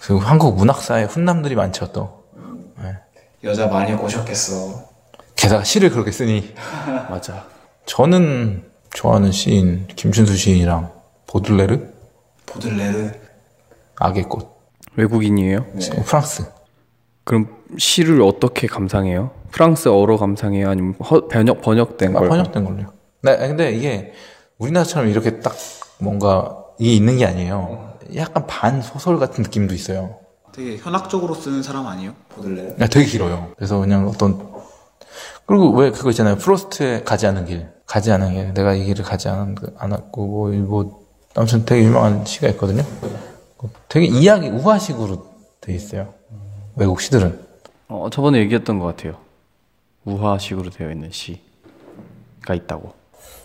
[0.00, 2.24] 그리고 한국 문학사에 훈남들이 많죠 또.
[3.44, 4.93] 여자 많이 꼬셨겠어.
[5.44, 6.54] 게다가 시를 그렇게 쓰니.
[7.10, 7.44] 맞아.
[7.84, 8.64] 저는
[8.94, 10.90] 좋아하는 시인 김춘수 시인이랑
[11.26, 11.80] 보들레르,
[12.46, 13.12] 보들레르.
[13.96, 14.48] 악의 꽃,
[14.96, 15.58] 외국인이에요?
[15.58, 16.44] 어, 프랑스.
[17.24, 17.48] 그럼
[17.78, 19.32] 시를 어떻게 감상해요?
[19.50, 20.68] 프랑스어로 감상해요?
[20.70, 22.28] 아니면 허- 번역 번역된 아, 걸?
[22.28, 22.92] 번역된 걸로요.
[23.22, 24.12] 네, 근데 이게
[24.58, 25.54] 우리나라처럼 이렇게 딱
[25.98, 27.94] 뭔가 이게 있는 게 아니에요.
[28.16, 30.16] 약간 반 소설 같은 느낌도 있어요.
[30.52, 32.14] 되게 현학적으로 쓰는 사람 아니에요?
[32.30, 32.74] 보들레르.
[32.74, 33.52] 그냥 되게 길어요.
[33.56, 34.53] 그래서 그냥 어떤
[35.46, 36.36] 그리고 왜 그거 있잖아요.
[36.36, 38.54] 프로스트의 가지 않은 길, 가지 않은 길.
[38.54, 41.04] 내가 이 길을 가지 않은 않았고 뭐, 뭐
[41.34, 42.82] 아무튼 되게 유명한 시가 있거든요.
[43.88, 45.26] 되게 이야기 우화식으로
[45.60, 46.14] 돼 있어요.
[46.76, 47.44] 외국 시들은.
[47.88, 49.16] 어, 저번에 얘기했던 것 같아요.
[50.04, 52.92] 우화식으로 되어 있는 시가 있다고.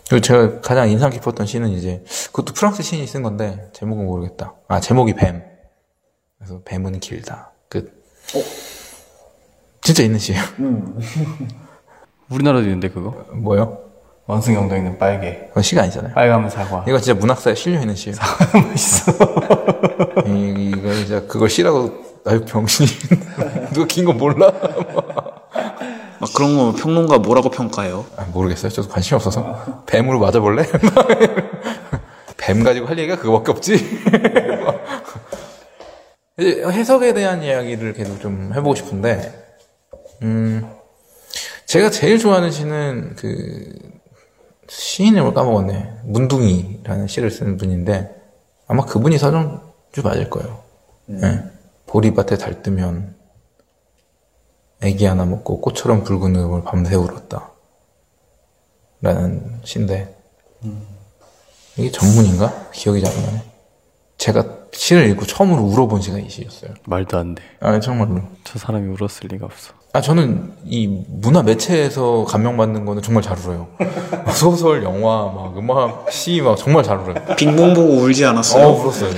[0.10, 4.56] 그리고 제가 가장 인상 깊었던 시는 이제 그것도 프랑스 시인이 쓴 건데 제목은 모르겠다.
[4.68, 5.44] 아 제목이 뱀.
[6.38, 7.52] 그래서 뱀은 길다.
[7.68, 8.04] 끝.
[9.82, 10.42] 진짜 있는 시예요.
[12.32, 13.12] 우리나라도 있는데 그거?
[13.34, 13.80] 뭐요?
[14.28, 15.46] 원숭이형도 있는 빨개.
[15.48, 16.14] 그건 시가 아니잖아요.
[16.14, 16.86] 빨가면 사과.
[16.88, 18.16] 이거 진짜 문학사에 실려 있는 시예요.
[18.70, 19.12] 맛있어.
[20.28, 21.92] 이- 이거 진짜 그걸 시라고
[22.26, 22.90] 아유 병신이
[23.74, 24.52] 누가 긴 거 몰라?
[26.20, 28.06] 막 그런 거 평론가 뭐라고 평가해요?
[28.18, 28.70] 아, 모르겠어요.
[28.72, 30.64] 저도 관심이 없어서 뱀으로 맞아볼래?
[32.38, 33.74] 뱀 가지고 할 얘기가 그거밖에 없지.
[36.38, 39.34] 이제 해석에 대한 이야기를 계속 좀 해보고 싶은데,
[40.24, 40.70] 음,
[41.70, 43.72] 제가 제일 좋아하는 시는 그
[44.68, 46.00] 시인 이름을 까먹었네.
[46.06, 48.10] 문둥이라는 시를 쓰는 분인데
[48.66, 50.64] 아마 그분이 서정주 맞을 거예요.
[51.12, 51.44] 예.
[51.86, 53.16] 보리밭에 달 뜨면
[54.82, 57.52] 애기 하나 먹고 꽃처럼 붉은 눈을 밤새 울었다.
[59.02, 60.18] 라는 시인데
[61.78, 62.72] 이게 전문인가?
[62.72, 63.44] 기억이 잘 안 나네.
[64.18, 66.74] 제가 시를 읽고 처음으로 울어본 시가 이 시였어요.
[66.88, 67.44] 말도 안 돼.
[67.60, 68.24] 아 정말로.
[68.44, 69.79] 저 사람이 울었을 리가 없어.
[69.92, 73.68] 아 저는 이 문화 매체에서 감명받는 거는 정말 잘 울어요.
[74.32, 77.16] 소설, 영화, 막 음악, 시 막 정말 잘 울어요.
[77.36, 78.68] 빙봉 보고 울지 않았어요?
[78.68, 79.10] 어 울었어요.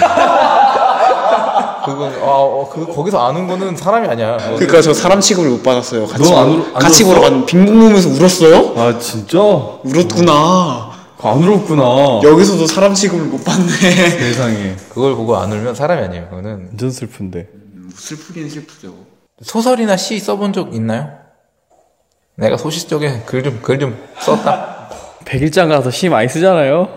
[1.83, 4.37] 그거 아, 어, 그 거기서 아는 거는 사람이 아니야.
[4.37, 6.05] 그러니까 저 사람 취급을 못 받았어요.
[6.05, 7.15] 같이 보러- 울- 안 같이 울었어?
[7.15, 8.73] 보러 갔는데 빙봉 보면서 울었어요?
[8.77, 9.39] 아 진짜?
[9.83, 10.91] 울었구나.
[11.23, 12.21] 안 울었구나.
[12.23, 13.67] 여기서도 사람 취급을 못 받네.
[13.67, 14.75] 세상에.
[14.89, 16.27] 그걸 보고 안 울면 사람이 아니에요.
[16.29, 17.47] 그거는 완전 슬픈데.
[17.95, 18.93] 슬프긴 슬프죠.
[19.41, 21.17] 소설이나 시 써본 적 있나요?
[22.35, 24.89] 내가 소시 쪽에 글 좀 글 좀 썼다.
[25.25, 26.87] 백일장 가서 시 많이 쓰잖아요.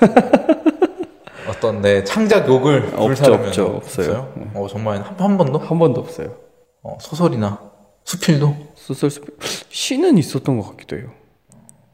[1.48, 4.32] 어떤 내 창작 욕을 없죠, 없죠, 없어요.
[4.54, 6.36] 어 정말 한, 한 번도 한 번도 없어요.
[6.82, 7.60] 어, 소설이나
[8.04, 9.20] 수필도 소설 스
[9.68, 11.10] 시는 있었던 것 같기도 해요.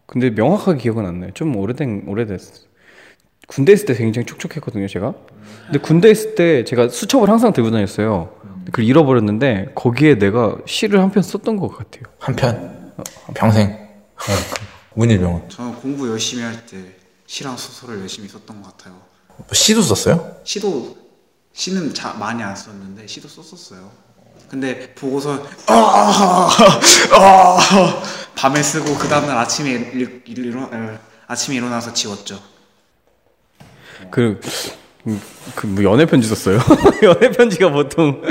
[0.07, 1.31] 근데 명확하게 기억은 안 나요.
[1.35, 2.67] 좀 오래된 오래됐어.
[3.49, 5.15] 군대 있을 때 굉장히 촉촉했거든요, 제가.
[5.67, 8.31] 근데 군대 있을 때 제가 수첩을 항상 들고 다녔어요.
[8.67, 12.03] 그걸 잃어버렸는데 거기에 내가 시를 한 편 썼던 것 같아요.
[12.19, 12.95] 한 편
[13.35, 13.77] 평생
[14.95, 16.77] 문일병은 저는 공부 열심히 할 때
[17.27, 19.01] 시랑 소설을 열심히 썼던 것 같아요.
[19.37, 20.37] 뭐 시도 썼어요?
[20.45, 20.97] 시도
[21.53, 23.91] 시는 자, 많이 안 썼는데 시도 썼었어요.
[24.49, 26.49] 근데 보고서 아, 아,
[27.19, 28.03] 아,
[28.37, 32.41] 밤에 쓰고 그 다음날 아침에 일, 일, 일어, 에, 아침에 일어나서 지웠죠.
[34.13, 34.41] 그,
[35.55, 36.59] 그, 뭐, 연애 편지 썼어요?
[37.05, 38.23] 연애 편지가 보통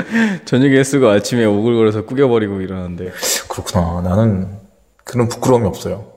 [0.44, 3.12] 저녁에 쓰고 아침에 오글거려서 꾸겨버리고 이러는데.
[3.48, 4.58] 그렇구나 나는
[5.04, 6.12] 그런 부끄러움이 없어요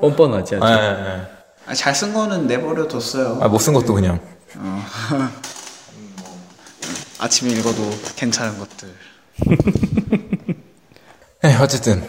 [0.00, 0.64] 뻔뻔하지, 아직.
[1.66, 3.38] 아, 잘쓴 거는 내버려 뒀어요.
[3.42, 4.18] 아, 못 쓴 것도 그냥
[7.20, 7.82] 아침에 읽어도
[8.16, 8.88] 괜찮은 것들.
[11.42, 12.02] 네, 어쨌든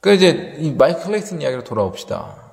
[0.00, 2.45] 그 이제 이 마이클 클레이슨 이야기로 돌아옵시다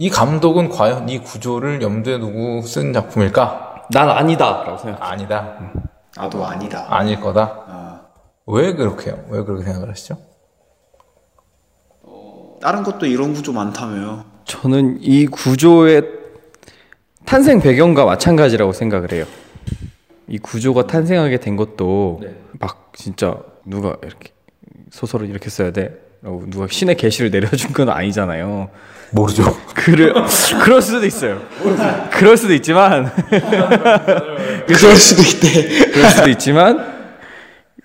[0.00, 3.88] 이 감독은 과연 이 구조를 염두에 두고 쓴 작품일까?
[3.90, 4.64] 난 아니다!
[4.64, 5.02] 라고 생각.
[5.02, 5.58] 아니다
[6.16, 6.86] 나도 아니다.
[6.88, 8.00] 아닐 거다
[8.46, 9.22] 왜 그렇게요?
[9.28, 10.16] 왜 그렇게 생각을 하시죠?
[12.62, 14.24] 다른 것도 이런 구조 많다며요.
[14.46, 16.02] 저는 이 구조의
[17.26, 19.26] 탄생 배경과 마찬가지라고 생각을 해요.
[20.28, 22.22] 이 구조가 탄생하게 된 것도
[22.58, 24.32] 막 진짜 누가 이렇게
[24.92, 26.09] 소설을 이렇게 써야 돼.
[26.22, 28.68] 라고 누가 신의 계시를 내려준 건 아니잖아요.
[29.12, 29.56] 모르죠.
[29.74, 30.12] 그를
[30.62, 31.40] 그럴 수도 있어요.
[32.12, 33.10] 그럴 수도 있지만
[34.66, 35.90] 그럴 수도 있대.
[35.90, 37.00] 그럴 수도 있지만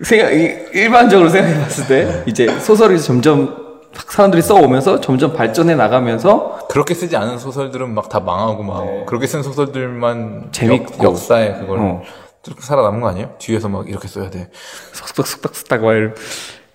[0.03, 3.63] 생각 이- 일반적으로 생각해 봤을 때 이제 소설이 점점
[4.09, 9.41] 사람들이 써오면서 점점 발전해 나가면서 그렇게 쓰지 않은 소설들은 막 다 망하고 막 그렇게 쓴
[9.41, 11.03] 소설들만 재밌고.
[11.05, 12.01] 역, 사에 그걸 어.
[12.43, 13.33] 쭉 살아남은 거 아니에요?
[13.39, 14.49] 뒤에서 막 이렇게 써야 돼.
[14.91, 16.13] 쏙쏙쏙쏙쏙 막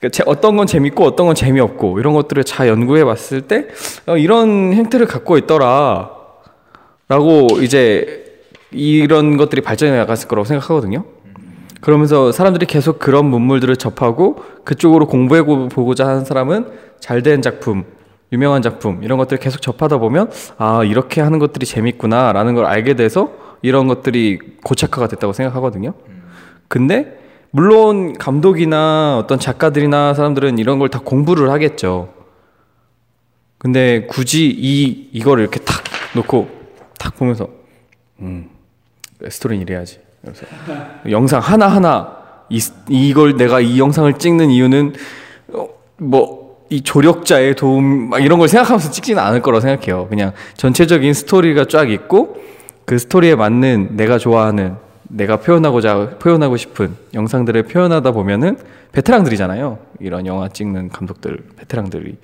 [0.01, 3.68] 그러니까 제- 어떤 건 재밌고 어떤 건 재미없고 이런 것들을 잘 연구해 봤을 때
[4.06, 6.10] 어, 이런 형태를 갖고 있더라.
[7.09, 8.24] 라고 이제
[8.70, 11.05] 이런 것들이 발전해 나갔을 거라고 생각하거든요.
[11.81, 16.66] 그러면서 사람들이 계속 그런 문물들을 접하고 그쪽으로 공부해 보- 보고자 하는 사람은
[17.01, 17.85] 잘 된 작품
[18.32, 22.94] 유명한 작품 이런 것들을 계속 접하다 보면 아 이렇게 하는 것들이 재밌구나 라는 걸 알게
[22.94, 23.32] 돼서
[23.62, 25.94] 이런 것들이 고착화가 됐다고 생각하거든요.
[26.68, 27.18] 근데
[27.52, 32.12] 물론 감독이나 어떤 작가들이나 사람들은 이런 걸 다 공부를 하겠죠.
[33.59, 35.82] 근데 굳이 이 이거를 이렇게 탁
[36.14, 36.48] 놓고
[36.98, 37.48] 탁 보면서
[38.20, 38.48] 음
[39.28, 39.98] 스토리는 이래야지.
[40.22, 40.47] 그래서
[41.10, 42.16] 영상 하나 하나
[42.48, 44.94] 이 이걸 내가 이 영상을 찍는 이유는
[45.52, 45.68] 어,
[45.98, 50.09] 뭐이 조력자의 도움 막 이런 걸 생각하면서 찍지는 않을 거라고 생각해요.
[50.09, 52.36] 그냥 전체적인 스토리가 쫙 있고
[52.86, 54.77] 그 스토리에 맞는 내가 좋아하는
[55.11, 58.59] 내가 표현하고자 표현하고 싶은 영상들을 표현하다 보면은
[58.93, 59.78] 베테랑들이잖아요.
[60.01, 62.19] 이런 영화 찍는 감독들 베테랑들이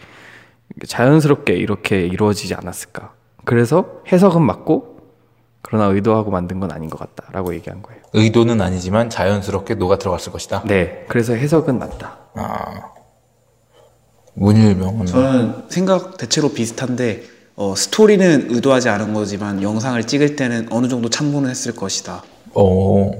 [0.86, 3.12] 자연스럽게 이렇게 이루어지지 않았을까.
[3.44, 4.96] 그래서 해석은 맞고
[5.62, 8.00] 그러나 의도하고 만든 건 아닌 것 같다라고 얘기한 거예요.
[8.12, 10.62] 의도는 아니지만 자연스럽게 녹아 들어갔을 것이다.
[10.64, 12.18] 네, 그래서 해석은 맞다.
[12.34, 12.92] 아.
[14.34, 17.22] 문일병은 저는 생각 대체로 비슷한데
[17.56, 22.22] 어, 스토리는 의도하지 않은 거지만 영상을 찍을 때는 어느 정도 참고는 했을 것이다.
[22.56, 23.10] 어.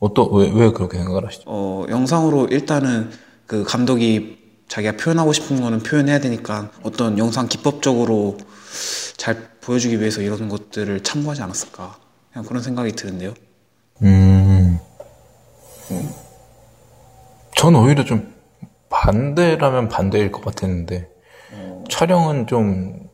[0.00, 1.44] 어떤 왜, 왜 그렇게 생각을 하시죠?
[1.46, 3.10] 어, 영상으로 일단은
[3.46, 4.38] 그 감독이
[4.68, 8.36] 자기가 표현하고 싶은 거는 표현해야 되니까 어떤 영상 기법적으로
[9.16, 11.96] 잘 보여주기 위해서 이런 것들을 참고하지 않았을까.
[12.32, 13.34] 그냥 그런 생각이 드는데요.
[14.02, 14.78] 음.
[17.54, 18.32] 전 오히려 좀
[18.88, 21.08] 반대라면 반대일 것 같았는데
[21.90, 23.08] 촬영은 좀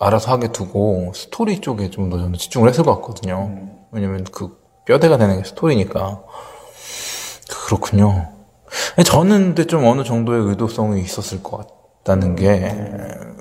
[0.00, 3.86] 알아서 하게 두고 스토리 쪽에 좀 더 저는 집중을 했을 것 같거든요.
[3.92, 6.22] 왜냐면 그 뼈대가 되는 게 스토리니까
[7.66, 8.28] 그렇군요.
[9.04, 11.66] 저는 근데 좀 어느 정도의 의도성이 있었을 것
[12.04, 13.34] 같다는 게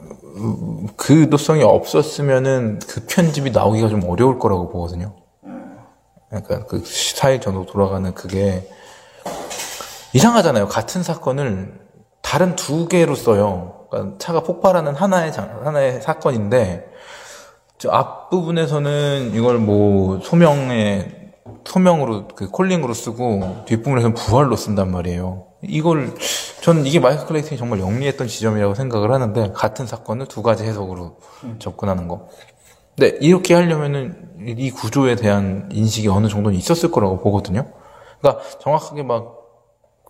[0.98, 5.14] 그 의도성이 없었으면은 그 편집이 나오기가 좀 어려울 거라고 보거든요.
[6.30, 8.68] 그러니까 그 4일 전으로 돌아가는 그게
[10.14, 10.68] 이상하잖아요.
[10.68, 11.80] 같은 사건을
[12.22, 13.86] 다른 두 개로 써요.
[13.92, 16.90] 그러니까 차가 폭발하는 하나의 장- 하나의 사건인데
[17.78, 21.23] 저 앞부분에서는 이걸 뭐 소명에
[21.66, 25.48] 소명으로 그 콜링으로 쓰고 뒷부분에서는 부활로 쓴단 말이에요.
[25.62, 26.14] 이걸
[26.62, 31.18] 저는 이게 마이클 클레이튼이 정말 영리했던 지점이라고 생각을 하는데 같은 사건을 두 가지 해석으로
[31.60, 32.28] 접근하는 거.
[32.96, 37.72] 근데 이렇게 하려면은 이 구조에 대한 인식이 어느 정도는 있었을 거라고 보거든요.
[38.20, 39.38] 그러니까 정확하게 막,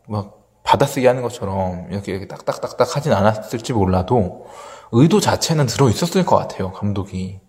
[0.07, 4.47] 막 받아쓰기 하는 것처럼 이렇게, 이렇게 딱딱딱딱 하진 않았을지 몰라도
[4.91, 7.39] 의도 자체는 들어 있었을 것 같아요, 감독이.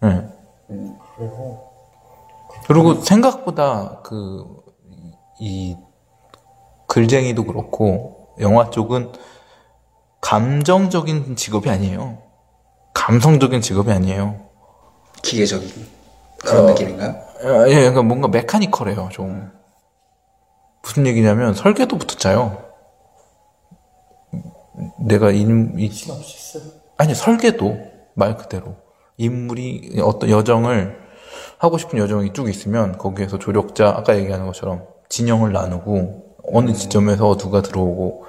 [0.00, 0.28] 네.
[0.68, 1.73] 그
[2.72, 4.44] 리고 생각보다 그,
[5.40, 5.76] 이,
[6.86, 9.12] 글쟁이도 그렇고, 영화 쪽은
[10.20, 12.18] 감정적인 직업이 아니에요.
[12.94, 14.48] 감성적인 직업이 아니에요.
[15.22, 15.68] 기계적인
[16.38, 17.10] 그런 느낌인가요?
[17.42, 19.52] 아, 예, 그러니까 뭔가 메카니컬해요, 좀.
[20.82, 22.62] 무슨 얘기냐면, 설계도부터 짜요.
[25.00, 25.90] 내가 인, 이,
[26.96, 27.76] 아니, 설계도,
[28.14, 28.76] 말 그대로.
[29.16, 31.03] 인물이 어떤 여정을,
[31.58, 37.62] 하고 싶은 여정이 쭉 있으면, 거기에서 조력자, 아까 얘기하는 것처럼, 진영을 나누고, 어느 지점에서 누가
[37.62, 38.24] 들어오고,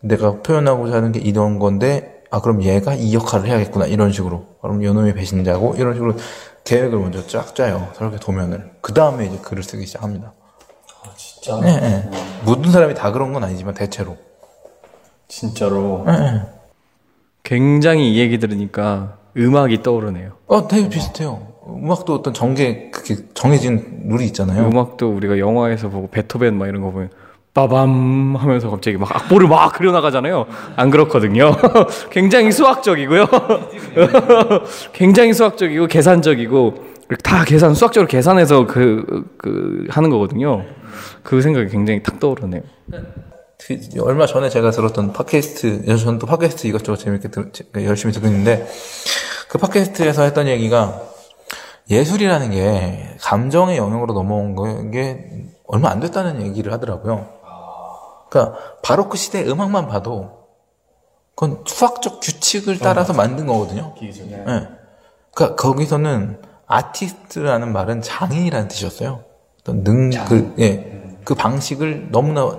[0.00, 3.86] 내가 표현하고자 하는 게 이런 건데, 아, 그럼 얘가 이 역할을 해야겠구나.
[3.86, 4.44] 이런 식으로.
[4.60, 6.14] 그럼 요놈이 배신자고, 이런 식으로
[6.64, 7.88] 계획을 먼저 쫙 짜요.
[7.94, 8.70] 설계 도면을.
[8.82, 10.34] 그 다음에 이제 글을 쓰기 시작합니다.
[11.04, 11.58] 아, 진짜?
[11.60, 12.10] 네, 네.
[12.44, 14.16] 모든 사람이 다 그런 건 아니지만 대체로.
[15.28, 16.04] 진짜로.
[16.06, 16.42] 네.
[17.42, 20.32] 굉장히 이 얘기 들으니까 음악이 떠오르네요.
[20.46, 21.47] 어, 되게 비슷해요.
[21.68, 24.68] 음악도 어떤 정계, 그게 정해진 룰이 있잖아요.
[24.68, 27.10] 음악도 우리가 영화에서 보고 베토벤 막 이런 거 보면
[27.54, 30.46] 빠밤 하면서 갑자기 막 악보를 막 그려나가잖아요.
[30.76, 31.56] 안 그렇거든요.
[32.10, 33.26] 굉장히 수학적이고요.
[34.92, 36.74] 굉장히 수학적이고 계산적이고
[37.24, 40.64] 다 계산 수학적으로 계산해서 그, 그 하는 거거든요.
[41.22, 42.62] 그 생각이 굉장히 탁 떠오르네요.
[43.66, 47.50] 그 얼마 전에 제가 들었던 팟캐스트, 저는 또 팟캐스트 이것저것 재밌게 들,
[47.84, 48.66] 열심히 듣고 있는데,
[49.48, 51.02] 그 팟캐스트에서 했던 얘기가,
[51.90, 57.26] 예술이라는 게 감정의 영역으로 넘어온 게 얼마 안 됐다는 얘기를 하더라고요.
[58.30, 60.38] 그러니까 바로크 시대 음악만 봐도
[61.34, 63.94] 그건 수학적 규칙을 따라서 만든 거거든요.
[64.44, 64.68] 네.
[65.34, 69.24] 그러니까 거기서는 아티스트라는 말은 장인이라는 뜻이었어요.
[69.66, 71.16] 능, 그, 예.
[71.24, 72.50] 그 방식을 너무나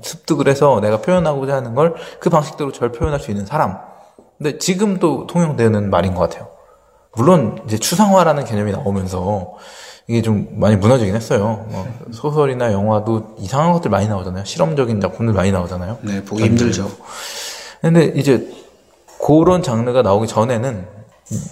[0.00, 3.78] 습득을 해서 내가 표현하고자 하는 걸 그 방식대로 잘 표현할 수 있는 사람.
[4.38, 6.48] 근데 지금도 통용되는 말인 것 같아요.
[7.16, 9.54] 물론 이제 추상화라는 개념이 나오면서
[10.08, 11.66] 이게 좀 많이 무너지긴 했어요.
[11.68, 14.44] 뭐 소설이나 영화도 이상한 것들 많이 나오잖아요.
[14.44, 15.98] 실험적인 작품들 많이 나오잖아요.
[16.02, 16.90] 네, 보기 힘들죠.
[17.80, 18.48] 근데 이제
[19.24, 20.86] 그런 장르가 나오기 전에는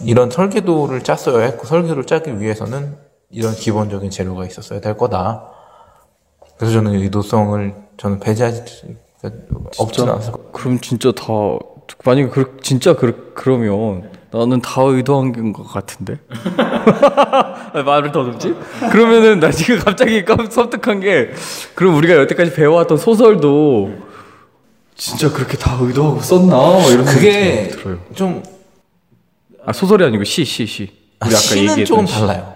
[0.04, 2.96] 이런 설계도를 짰어야 했고 설계도를 짜기 위해서는
[3.30, 5.44] 이런 기본적인 재료가 있었어야 될 거다.
[6.56, 8.96] 그래서 저는 의도성을 저는 배제하지
[9.78, 11.24] 없지는 않았을 것 그럼 진짜 다
[12.04, 16.16] 만약에 그, 진짜 그, 그러면 나는 다 의도한 것 같은데
[17.84, 18.54] 말을 더듬지?
[18.90, 21.30] 그러면은 나 지금 갑자기 깜 섬뜩한 게
[21.74, 23.90] 그럼 우리가 여태까지 배워왔던 소설도
[24.94, 26.54] 진짜 그렇게 다 의도하고 썼나?
[26.56, 27.98] 막 이런 그게 들어요.
[28.14, 28.42] 좀
[29.66, 30.84] 아 소설이 아니고 시, 시, 시.
[30.84, 30.90] 우리
[31.20, 32.14] 아까 시는 얘기했던 조금 시.
[32.14, 32.54] 달라요.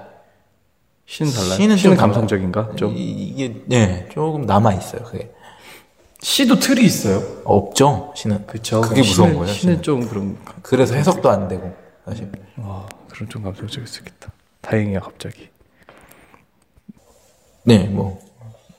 [1.04, 1.54] 시는 달라요.
[1.56, 1.96] 시는 시는.
[1.98, 2.70] 감성적인가?
[2.76, 5.02] 좀 이- 이게 네 조금 남아 있어요.
[5.02, 5.30] 그게
[6.24, 7.22] 시도 틀이 있어요.
[7.44, 8.14] 없죠.
[8.16, 8.80] 시는 그쵸.
[8.80, 9.46] 그게 무서운 거예요.
[9.46, 9.82] 시는 시는.
[9.82, 11.76] 좀 그런 그래서 해석도 안 되고
[12.06, 12.32] 사실.
[12.56, 14.32] 와 그런 좀 감성적일 수 있겠다.
[14.62, 15.50] 다행이야 갑자기.
[17.66, 18.20] 네, 뭐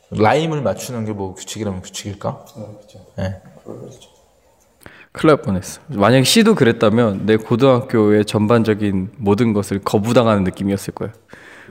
[0.10, 2.46] 라임을 맞추는 게 뭐 규칙이라면 규칙일까?
[3.18, 3.42] 네.
[5.12, 5.82] 큰일 날 뻔했어.
[5.90, 11.14] 만약에 시도 그랬다면 내 고등학교의 전반적인 모든 것을 거부당하는 느낌이었을 거예요.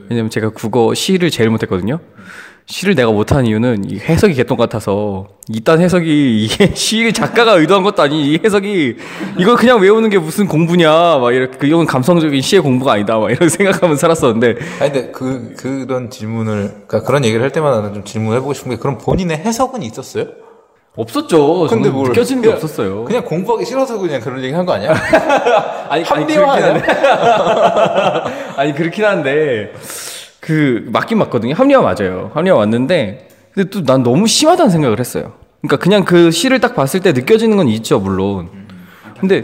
[0.09, 1.99] 왜냐면 제가 국어 시를 제일 못했거든요.
[2.66, 8.03] 시를 내가 못한 이유는 이 해석이 개똥 같아서 이딴 해석이 이게 시 작가가 의도한 것도
[8.03, 8.97] 아니 이 해석이
[9.39, 13.31] 이걸 그냥 외우는 게 무슨 공부냐 막 이렇게 그 이건 감성적인 시의 공부가 아니다 막
[13.31, 18.05] 이런 생각하면 살았었는데 아니 근데 그 그런 질문을 그러니까 그런 얘기를 할 때마다 나는 좀
[18.05, 20.24] 질문해 보고 싶은 게 그럼 본인의 해석은 있었어요?
[20.97, 21.66] 없었죠.
[21.69, 23.05] 근데 뭘 느껴지는 게 그냥- 없었어요.
[23.05, 24.95] 그냥 공부하기 싫어서 그냥 그런 얘기 한 거 아니야?
[25.91, 26.65] 아니, 합리화 그렇긴?
[26.65, 26.93] 한데.
[28.57, 29.73] 아니 그렇긴 한데
[30.45, 31.55] 그 맞긴 맞거든요.
[31.55, 32.31] 합리화 맞아요.
[32.35, 35.33] 합리화 맞는데 근데 또 난 너무 심하다는 생각을 했어요.
[35.62, 38.49] 그러니까 그냥 그 시를 딱 봤을 때 느껴지는 건 있죠, 물론.
[39.19, 39.43] 근데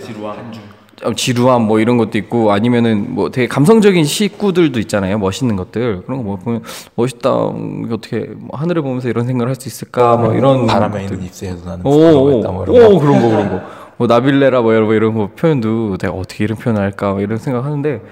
[1.03, 5.19] 어, 지루함 뭐 이런 것도 있고 아니면은 뭐 되게 감성적인 시구들도 있잖아요.
[5.19, 6.63] 멋있는 것들 그런 거 뭐 보면
[6.97, 7.49] 멋있다.
[7.49, 10.19] 음, 어떻게 뭐 하늘을 보면서 이런 생각을 할 수 있을까?
[10.19, 11.15] 뭐 이런 바람에 것들.
[11.15, 12.99] 있는 잎새에도 나는 오, 부끄러워했다 뭐 이런 거.
[12.99, 13.61] 그런 거 그런 거.
[13.97, 18.03] 뭐 나빌레라 뭐 이런 거거 표현도 내가 어떻게 이런 표현을 할까 뭐 이런 생각하는데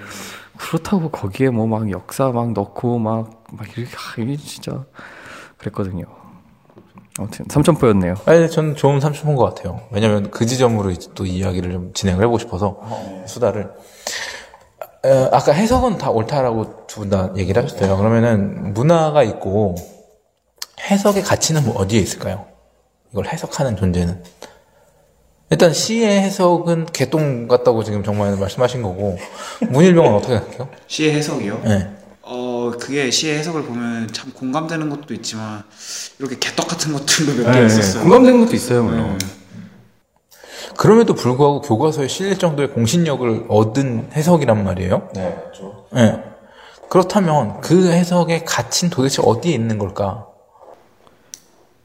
[0.58, 4.84] 그렇다고 거기에 뭐 막 역사 막 넣고 막 막 이렇게 아, 이게 진짜
[5.56, 6.04] 그랬거든요.
[7.18, 8.14] 아무튼 삼천포였네요.
[8.26, 9.80] 아니 저는 좋은 삼촌인 것 같아요.
[9.90, 12.78] 왜냐면 그 지점으로 이제 또 이야기를 좀 진행을 해보고 싶어서
[13.26, 13.72] 수다를.
[15.04, 17.96] 어, 아까 해석은 다 옳다라고 두 분 다 얘기를 하셨어요.
[17.96, 19.74] 그러면은 문화가 있고
[20.90, 22.46] 해석의 가치는 뭐 어디에 있을까요?
[23.12, 24.22] 이걸 해석하는 존재는
[25.50, 29.18] 일단 시의 해석은 개똥 같다고 지금 정말 말씀하신 거고
[29.70, 30.68] 문일병은 어떻게 생각해요?
[30.86, 31.60] 시의 해석이요?
[31.64, 31.90] 네.
[32.22, 35.62] 어 그게 시의 해석을 보면 참 공감되는 것도 있지만
[36.18, 38.02] 이렇게 개떡 같은 것들도 몇 개 있었어요.
[38.02, 39.18] 공감되는 것도 있어요, 물론.
[40.76, 45.08] 그럼에도 불구하고 교과서에 실릴 정도의 공신력을 얻은 해석이란 말이에요.
[45.14, 45.86] 네, 그렇죠.
[45.96, 46.22] 예.
[46.90, 50.27] 그렇다면 그 해석의 가치는 도대체 어디에 있는 걸까?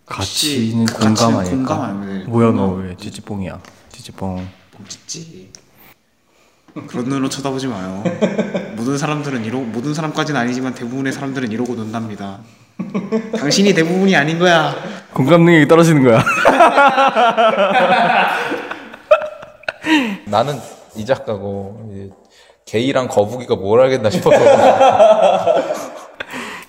[0.05, 1.55] 가치는 그 공감 아닐까?
[1.55, 2.23] 공감.
[2.27, 3.59] 뭐야 너왜 찌찌뽕이야?
[3.91, 4.47] 찌찌뽕.
[4.87, 5.49] 찌찌.
[6.87, 8.03] 그런 눈으로 쳐다보지 마요.
[8.75, 12.39] 모든 사람들은 이러 모든 사람까지는 아니지만 대부분의 사람들은 이러고 논답니다.
[13.37, 14.75] 당신이 대부분이 아닌 거야.
[15.13, 16.23] 공감 능력이 떨어지는 거야.
[20.25, 20.59] 나는
[20.95, 21.91] 이 작가고
[22.65, 24.39] 게이랑 거북이가 뭘 알겠나 싶어서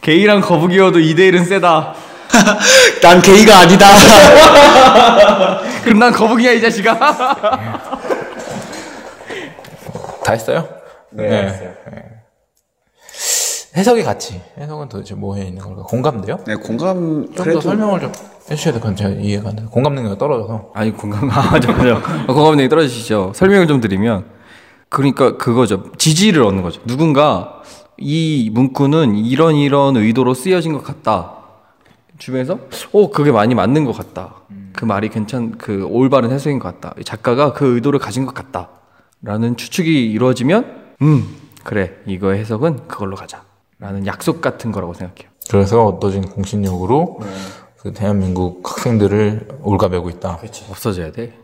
[0.02, 1.94] 게이랑 거북이여도 2대 1은 세다.
[3.02, 3.86] 난 게이가 아니다.
[5.84, 6.98] 그럼 난 거북이야 이 자식아.
[10.24, 10.66] 다 했어요?
[11.10, 11.74] 네.
[13.76, 14.40] 해석의 가치.
[14.58, 15.82] 해석은 도대체 뭐에 있는 걸까?
[15.82, 16.38] 공감돼요?
[16.46, 18.12] 네, 공감 좀더 설명을 좀
[18.50, 19.10] 해주셔야 될것 같아요.
[19.10, 19.68] 제가 이해가 안 돼요.
[19.68, 20.70] 공감 능력이 떨어져서.
[20.74, 23.32] 아니 공감 아 맞아 맞아 공감 능력이 떨어지시죠.
[23.34, 24.26] 설명을 좀 드리면
[24.88, 25.90] 그러니까 그거죠.
[25.98, 26.80] 지지를 얻는 거죠.
[26.86, 27.62] 누군가
[27.96, 31.43] 이 문구는 이런 이런 의도로 쓰여진 것 같다.
[32.24, 32.58] 주변에서
[32.92, 34.34] 어 그게 많이 맞는 것 같다.
[34.72, 36.94] 그 말이 괜찮 그 올바른 해석인 것 같다.
[36.98, 38.70] 이 작가가 그 의도를 가진 것 같다.
[39.20, 43.42] 라는 추측이 이루어지면 음 그래 이거 해석은 그걸로 가자.
[43.78, 45.30] 라는 약속 같은 거라고 생각해요.
[45.50, 47.20] 그래서 얻어진 공신력으로
[47.80, 50.40] 그 대한민국 학생들을 올가매고 있다.
[50.70, 51.38] 없어져야 돼.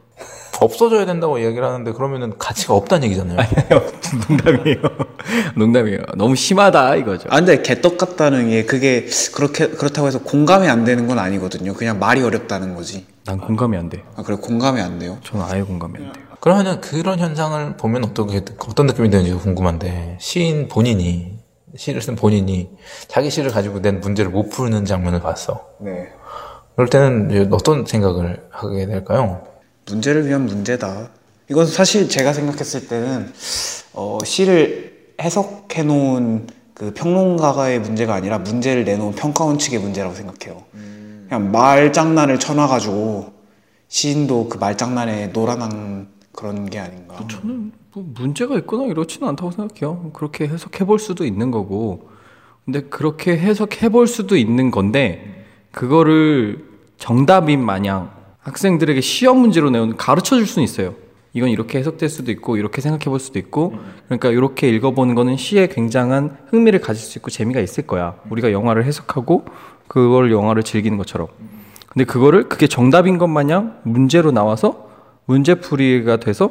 [0.60, 3.38] 없어져야 된다고 이야기를 하는데 그러면은 가치가 없다는 얘기잖아요.
[4.28, 4.78] 농담이에요.
[5.56, 5.98] 농담이에요.
[6.16, 7.28] 너무 심하다 이거죠.
[7.30, 11.74] 아 근데 개떡 같다는 게 그게 그렇게 그렇다고 해서 공감이 안 되는 건 아니거든요.
[11.74, 13.06] 그냥 말이 어렵다는 거지.
[13.24, 14.02] 난 공감이 안 돼.
[14.16, 15.18] 아 그래 공감이 안 돼요?
[15.24, 16.24] 저는 아예 공감이 안 돼요.
[16.40, 18.38] 그러면은 그런 현상을 보면 어떻게
[18.68, 21.38] 어떤 느낌이 드는지 궁금한데 시인 본인이
[21.76, 22.70] 시를 쓴 본인이
[23.08, 25.68] 자기 시를 가지고 낸 문제를 못 푸는 장면을 봤어.
[25.80, 26.08] 네.
[26.74, 29.42] 그럴 때는 어떤 생각을 하게 될까요?
[29.90, 31.10] 문제를 위한 문제다.
[31.50, 33.32] 이건 사실 제가 생각했을 때는
[33.92, 40.62] 어, 시를 해석해 놓은 그 평론가의 문제가 아니라 문제를 내놓은 평가원 측의 문제라고 생각해요.
[41.28, 43.32] 그냥 말장난을 쳐놔가지고
[43.88, 47.22] 시인도 그 말장난에 놀아난 그런 게 아닌가.
[47.28, 50.10] 저는 뭐 문제가 있거나 이렇지는 않다고 생각해요.
[50.12, 52.08] 그렇게 해석해 볼 수도 있는 거고.
[52.64, 56.64] 근데 그렇게 해석해 볼 수도 있는 건데 그거를
[56.98, 58.10] 정답인 마냥
[58.54, 60.94] 학생들에게 시험 문제로 내온 가르쳐 줄 수는 있어요.
[61.32, 63.74] 이건 이렇게 해석될 수도 있고 이렇게 생각해 볼 수도 있고
[64.06, 68.16] 그러니까 이렇게 읽어보는 거는 시에 굉장한 흥미를 가질 수 있고 재미가 있을 거야.
[68.30, 69.44] 우리가 영화를 해석하고
[69.86, 71.28] 그걸 영화를 즐기는 것처럼.
[71.88, 74.88] 근데 그거를 그게 정답인 것 마냥 문제로 나와서
[75.26, 76.50] 문제풀이가 돼서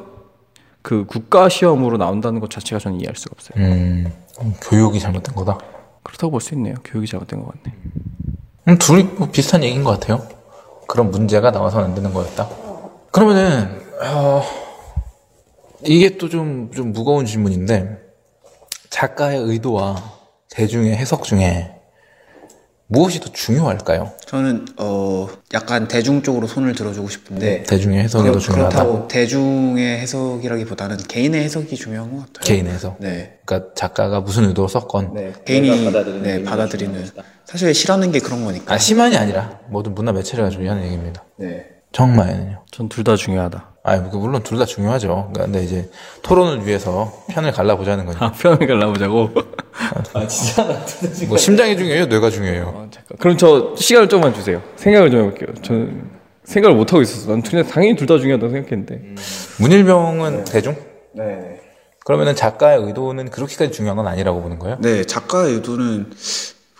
[0.81, 3.65] 그 국가 시험으로 나온다는 것 자체가 저는 이해할 수가 없어요.
[3.65, 4.05] 음,
[4.61, 5.57] 교육이 잘못된 거다.
[6.03, 6.75] 그렇다고 볼 수 있네요.
[6.85, 7.75] 교육이 잘못된 것 같네.
[8.69, 10.21] 음, 둘이 뭐 비슷한 얘기인 것 같아요.
[10.89, 12.49] 그런 문제가 나와서는 안 되는 거였다.
[13.11, 14.41] 그러면은 어,
[15.85, 17.99] 이게 또 좀좀 무거운 질문인데
[18.89, 19.95] 작가의 의도와
[20.49, 21.78] 대중의 해석 중에
[22.91, 24.13] 무엇이 더 중요할까요?
[24.25, 28.75] 저는 어 약간 대중 쪽으로 손을 들어주고 싶은데 대중의 해석이 그렇- 더 중요하다.
[28.83, 32.41] 그렇다고 대중의 해석이라기보다는 개인의 해석이 중요한 것 같아요.
[32.45, 32.97] 개인의 해석.
[32.99, 33.37] 네.
[33.45, 35.91] 그러니까 작가가 무슨 의도로 썼건 네, 개인이
[36.23, 37.05] 네, 받아들이는
[37.45, 38.73] 사실 싫어하는 게 그런 거니까.
[38.73, 41.23] 아 심한이 아니라 모든 문화 매체를 가지고 하는 얘기입니다.
[41.37, 41.67] 네.
[41.91, 42.63] 정말은요.
[42.71, 43.68] 전 둘 다 중요하다.
[43.83, 45.07] 아, 물론 둘 다 중요하죠.
[45.33, 45.89] 그러니까 근데 이제
[46.21, 48.17] 토론을 위해서 편을 갈라보자는 거죠.
[48.23, 49.29] 아, 편을 갈라보자고.
[51.27, 52.63] 뭐 심장이 중요해요, 뇌가 중요해요.
[52.75, 53.17] 어, 잠깐.
[53.19, 54.61] 그럼 저 시간을 좀만 주세요.
[54.75, 55.53] 생각을 좀 해볼게요.
[55.61, 56.09] 저는
[56.43, 57.29] 생각을 못 하고 있었어.
[57.31, 59.15] 난 그냥 당연히 둘 다 중요하다고 생각했는데.
[59.59, 60.75] 문일병은 대중?
[61.13, 61.59] 네.
[62.05, 64.77] 그러면은 작가의 의도는 그렇게까지 중요한 건 아니라고 보는 거예요?
[64.81, 66.11] 네, 작가의 의도는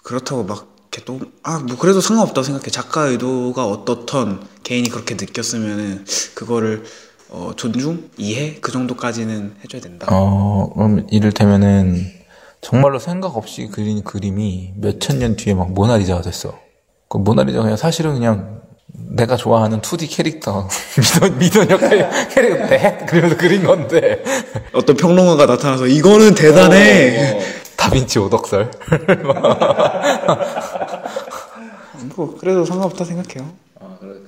[0.03, 2.70] 그렇다고 막 이렇게 또, 아, 뭐 그래도 상관없다고 생각해.
[2.72, 6.84] 작가의 의도가 어떻던 개인이 그렇게 느꼈으면은 그거를
[7.30, 8.10] 어, 존중?
[8.18, 8.57] 이해?
[8.60, 10.07] 그 정도까지는 해줘야 된다.
[10.10, 12.03] 어, 그럼 이를테면은
[12.61, 16.57] 정말로 생각 없이 그린 그림이 몇 천 년 뒤에 막 모나리자가 됐어.
[17.07, 18.61] 그 모나리자가 그냥 사실은 그냥
[18.91, 20.68] 내가 좋아하는 2D 캐릭터
[20.98, 24.24] 미돈 미돈 역할 캐릭터 대 그러면서 그린 건데
[24.74, 27.40] 어떤 평론가가 나타나서 이거는 대단해.
[27.78, 28.72] 다빈치 오덕설
[32.15, 33.49] 뭐 그래도 상관없다 생각해요.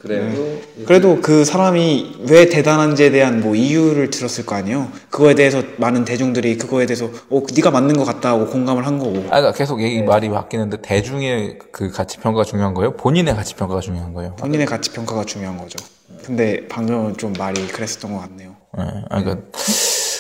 [0.02, 4.90] 그래도 그래도 그 사람이 왜 대단한지에 대한 뭐 이유를 들었을 거 아니에요.
[5.10, 9.18] 그거에 대해서 많은 대중들이 그거에 대해서 어 네가 맞는 것 같다 하고 공감을 한 거고.
[9.28, 12.96] 아, 그러니까 계속 얘기 말이 바뀌는데 대중의 그 가치 평가가 중요한 거예요?
[12.98, 14.36] 본인의 가치 평가가 중요한 거예요?
[14.38, 15.78] 본인의 가치 평가가 중요한 거죠.
[16.24, 18.56] 근데 방금은 좀 말이 그랬었던 것 같네요.
[18.78, 19.48] 예, 아, 그러니까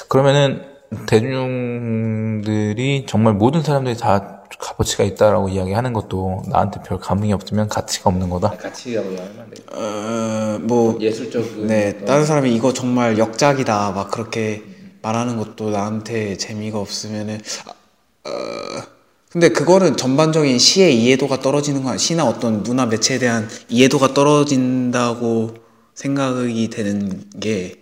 [0.07, 0.61] 그러면은
[1.07, 8.29] 대중들이 정말 모든 사람들이 다 값어치가 있다라고 이야기하는 것도 나한테 별 감흥이 없으면 가치가 없는
[8.29, 8.51] 거다.
[8.51, 9.65] 가치라고 하면 안 돼요.
[9.73, 14.63] 어, 뭐 예술적 네, 다른 사람이 이거 정말 역작이다 막 그렇게
[15.01, 18.83] 말하는 것도 나한테 재미가 없으면은 아, 어,
[19.31, 25.55] 근데 그거는 전반적인 시의 이해도가 떨어지는 거 시나 어떤 문화 매체에 대한 이해도가 떨어진다고
[25.95, 27.79] 생각이 되는 게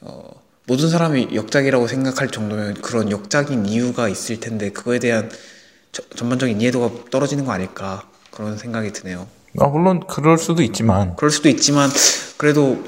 [0.00, 0.35] 어,
[0.66, 5.30] 모든 사람이 역작이라고 생각할 정도면 그런 역작인 이유가 있을 텐데 그거에 대한
[5.92, 9.26] 저- 전반적인 이해도가 떨어지는 거 아닐까 그런 생각이 드네요.
[9.60, 11.88] 아, 물론 그럴 수도 있지만 그럴 수도 있지만
[12.36, 12.82] 그래도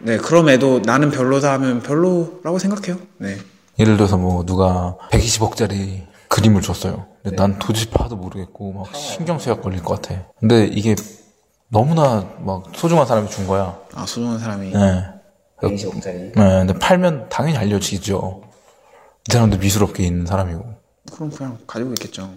[0.00, 2.98] 네 그럼에도 나는 별로다 하면 별로라고 생각해요.
[3.18, 3.36] 네.
[3.78, 7.06] 예를 들어서 뭐 누가 120억짜리 그림을 줬어요.
[7.22, 10.24] 근데 난 도저히 봐도 모르겠고 막 신경 쇠약 걸릴 것 같아.
[10.40, 10.94] 근데 이게
[11.68, 13.76] 너무나 막 소중한 사람이 준 거야.
[13.94, 15.04] 아 소중한 사람이 네.
[15.62, 16.32] 120억짜리.
[16.32, 18.42] 네, 근데 팔면 당연히 알려지죠.
[19.28, 20.64] 이 사람도 미술업계에 있는 사람이고.
[21.12, 22.30] 그럼 그냥 가지고 있겠죠.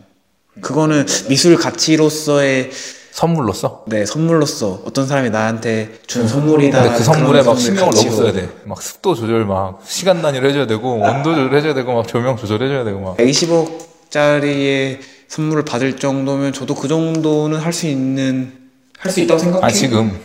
[0.62, 2.72] 그거는 미술 가치로서의
[3.12, 3.84] 선물로써?
[3.88, 6.78] 네 선물로서 어떤 사람이 나한테 준 선물이다.
[6.80, 6.84] 음.
[6.84, 8.12] 근데 그 선물에 막 신경을 가치로.
[8.12, 8.50] 너무 써야 돼.
[8.66, 12.64] 막 습도 조절, 막 시간 단위로 해줘야 되고, 온도 조절 해줘야 되고, 막 조명 조절
[12.64, 13.18] 해줘야 되고, 막.
[13.18, 18.54] 120억짜리의 선물을 받을 정도면 저도 그 정도는 할 수 있는
[18.98, 19.66] 할 수 있다고 생각해요.
[19.66, 20.20] 아, 지금.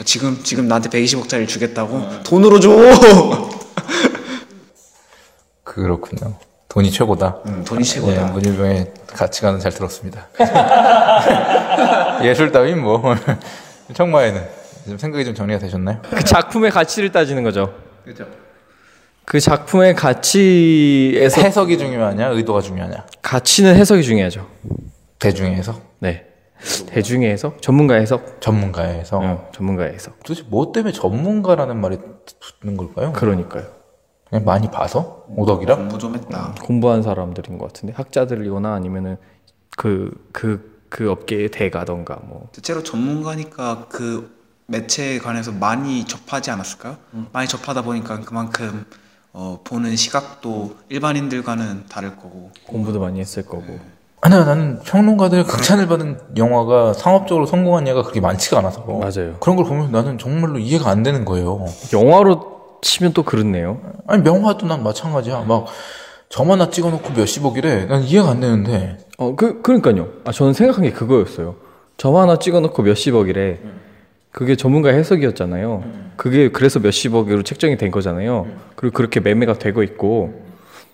[0.00, 2.70] 아, 지금 지금 나한테 120억짜리 주겠다고 돈으로 줘.
[5.62, 6.38] 그렇군요.
[6.70, 7.40] 돈이 최고다.
[7.46, 8.28] 음, 돈이 최고다.
[8.28, 10.28] 예, 문일병의 가치관은 잘 들었습니다.
[12.24, 13.14] 예술 따윈 뭐,
[13.92, 14.42] 청마에는
[14.86, 16.00] 좀 생각이 좀 정리가 되셨나요?
[16.08, 17.74] 그 작품의 가치를 따지는 거죠.
[18.04, 18.26] 그렇죠.
[19.26, 23.04] 그 작품의 가치에서 해석이 중요하냐, 의도가 중요하냐.
[23.20, 24.48] 가치는 해석이 중요하죠.
[25.18, 26.29] 대중의 해석, 네.
[26.86, 29.22] 대중의 해석, 전문가의 해석, 전문가의 해석.
[29.22, 30.22] 어, 전문가의 해석.
[30.24, 31.98] 도대체 뭐 때문에 전문가라는 말이
[32.60, 33.12] 붙는 걸까요?
[33.12, 33.66] 그러니까요.
[34.28, 35.76] 그냥 많이 봐서 오덕이라.
[35.76, 36.54] 공부 좀 했다.
[36.62, 39.16] 공부한 사람들인 것 같은데 학자들이거나 아니면은
[39.76, 46.98] 그 그 그 업계의 대가던가 뭐 대체로 전문가니까 그 매체에 관해서 많이 접하지 않았을까요?
[47.32, 48.84] 많이 접하다 보니까 그만큼
[49.32, 53.78] 어, 보는 시각도 일반인들과는 다를 거고 공부도 많이 했을 거고
[54.22, 58.82] 아니야, 나는 평론가들 극찬을 받은 영화가 상업적으로 성공한 예가 그렇게 많지가 않아서.
[58.82, 59.36] 맞아요.
[59.40, 61.64] 그런 걸 보면 나는 정말로 이해가 안 되는 거예요.
[61.92, 63.80] 영화로 치면 또 그렇네요.
[64.06, 65.44] 아니 명화도 난 마찬가지야.
[65.48, 65.66] 막
[66.30, 67.86] 점 하나 찍어놓고 몇십억이래.
[67.86, 68.98] 난 이해가 안 되는데.
[69.18, 70.06] 어, 그, 그러니까요.
[70.24, 71.56] 아, 저는 생각한 게 그거였어요.
[71.96, 73.58] 점 하나 찍어놓고 몇십억이래.
[74.30, 75.82] 그게 전문가 해석이었잖아요.
[76.14, 78.46] 그게 그래서 몇십억으로 책정이 된 거잖아요.
[78.76, 80.49] 그리고 그렇게 매매가 되고 있고.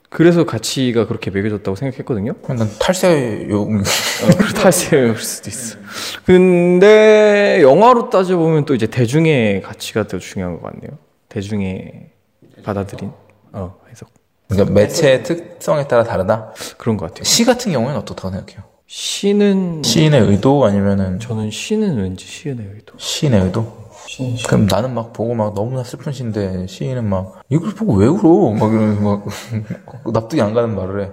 [0.09, 2.35] 그래서 가치가 그렇게 매겨졌다고 생각했거든요.
[2.49, 3.67] 난 탈세 요
[4.55, 5.79] 탈세일 수도 있어.
[6.25, 10.99] 근데 영화로 따져 보면 또 이제 대중의 가치가 더 중요한 것 같네요.
[11.29, 12.11] 대중의
[12.63, 13.11] 받아들인
[13.53, 14.09] 어, 해석.
[14.49, 16.53] 그러니까 매체의 특성에 따라 다르다.
[16.77, 17.25] 그런 것 같아요.
[17.25, 18.65] 시 같은 경우에는 어떻다고 생각해요?
[18.87, 22.95] 시는 시인의 의도 아니면은 저는 시는 왠지 시은의 의도.
[22.97, 23.86] 시인의 의도?
[24.47, 28.53] 그럼 나는 막 보고 막 너무나 슬픈 시인데 시인은 막 이걸 보고 왜 울어?
[28.53, 29.25] 막 이러면서 막
[30.13, 31.11] 납득이 안 가는 말을 해.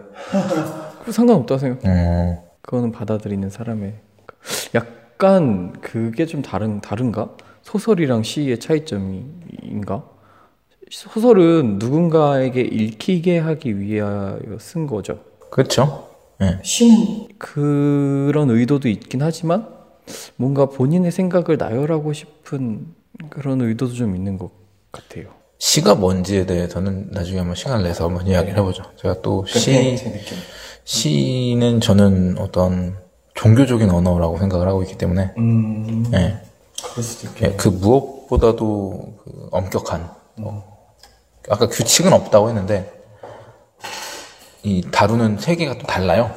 [1.04, 1.86] 그 상관없다고 생각.
[1.86, 2.44] 어.
[2.62, 3.94] 그거는 받아들이는 사람의
[4.76, 7.30] 약간 그게 좀 다른 다른가?
[7.62, 10.04] 소설이랑 시의 차이점인가?
[10.90, 15.20] 소설은 누군가에게 읽히게 하기 위하여 쓴 거죠.
[15.50, 16.10] 그렇죠.
[16.42, 16.60] 예.
[16.62, 19.68] 시는 그런 의도도 있긴 하지만
[20.36, 22.88] 뭔가 본인의 생각을 나열하고 싶은
[23.30, 24.52] 그런 의도도 좀 있는 것
[24.92, 25.28] 같아요.
[25.60, 28.84] 시가 뭔지에 대해서는 나중에 한번 시간을 내서 한번 이야기를 해보죠.
[28.98, 29.98] 제가 또 시,
[30.84, 32.98] 시는 저는 어떤
[33.36, 35.34] 종교적인 언어라고 생각을 하고 있기 때문에,
[36.14, 36.42] 예.
[37.42, 40.10] 예, 그 무엇보다도 그 엄격한,
[40.40, 40.88] 어,
[41.50, 42.92] 아까 규칙은 없다고 했는데,
[44.64, 46.30] 이 다루는 세계가 또 달라요.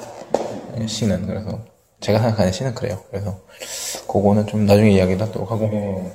[0.78, 1.26] 예, 시는.
[1.26, 1.60] 그래서,
[2.06, 3.00] 제가 생각하는 시는 그래요.
[3.10, 3.40] 그래서,
[4.06, 6.12] 그거는 좀 나중에 이야기를 하도록 하고.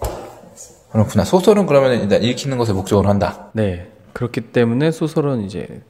[0.90, 1.26] 그렇구나.
[1.26, 3.50] 소설은 그러면 일단 읽히는 것을 목적으로 한다.
[3.52, 3.90] 네.
[4.14, 5.82] 그렇기 때문에 소설은 이제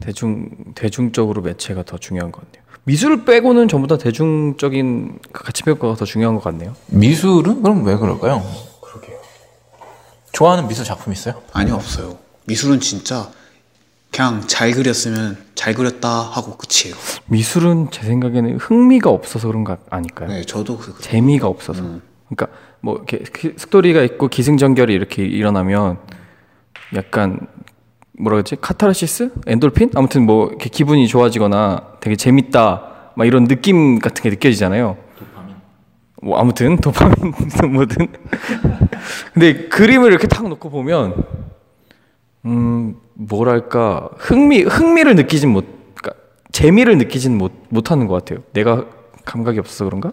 [0.00, 2.62] 대중 대중적으로 매체가 더 중요한 것 같네요.
[2.84, 6.74] 미술 빼고는 전부 다 대중적인 그 가치 평가가 더 중요한 것 같네요.
[6.86, 8.42] 미술은 그럼 왜 그럴까요?
[10.32, 11.42] 좋아하는 미술 작품 있어요?
[11.52, 12.16] 아니 없어요.
[12.46, 13.30] 미술은 진짜
[14.12, 16.96] 그냥 잘 그렸으면 잘 그렸다 하고 끝이에요.
[17.26, 20.28] 미술은 제 생각에는 흥미가 없어서 그런 거 아닐까요?
[20.28, 21.82] 네, 저도 그 재미가 없어서.
[22.28, 22.48] 그러니까
[22.80, 25.98] 뭐 이렇게 기- 스토리가 있고 기승전결이 이렇게 일어나면
[26.96, 27.38] 약간
[28.18, 28.56] 뭐라 그러지?
[28.60, 29.30] 카타르시스?
[29.46, 29.90] 엔돌핀?
[29.94, 33.12] 아무튼 뭐 이렇게 기분이 좋아지거나 되게 재밌다.
[33.14, 34.96] 막 이런 느낌 같은 게 느껴지잖아요.
[36.22, 38.08] 뭐 아무튼 도파민이든 뭐든.
[39.32, 41.14] 근데 그림을 이렇게 탁 놓고 보면
[42.44, 46.14] 음 뭐랄까 흥미 흥미를 느끼진 못 그러니까
[46.52, 48.42] 재미를 느끼진 못 못하는 것 같아요.
[48.52, 48.86] 내가
[49.26, 50.12] 감각이 없어서 그런가?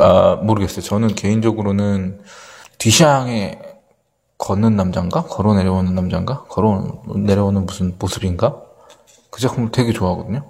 [0.00, 0.80] 아, 모르겠어요.
[0.80, 2.20] 저는 개인적으로는
[2.78, 3.60] 뒤샹에
[4.38, 5.24] 걷는 남잔가?
[5.24, 6.44] 걸어 내려오는 남잔가?
[6.48, 8.60] 걸어 내려오는 무슨 모습인가?
[9.30, 10.42] 그 작품을 되게 좋아하거든요.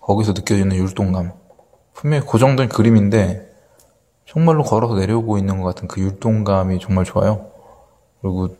[0.00, 1.32] 거기서 느껴지는 율동감.
[1.92, 3.46] 분명히 고정된 그림인데
[4.26, 7.50] 정말로 걸어서 내려오고 있는 것 같은 그 율동감이 정말 좋아요.
[8.20, 8.56] 그리고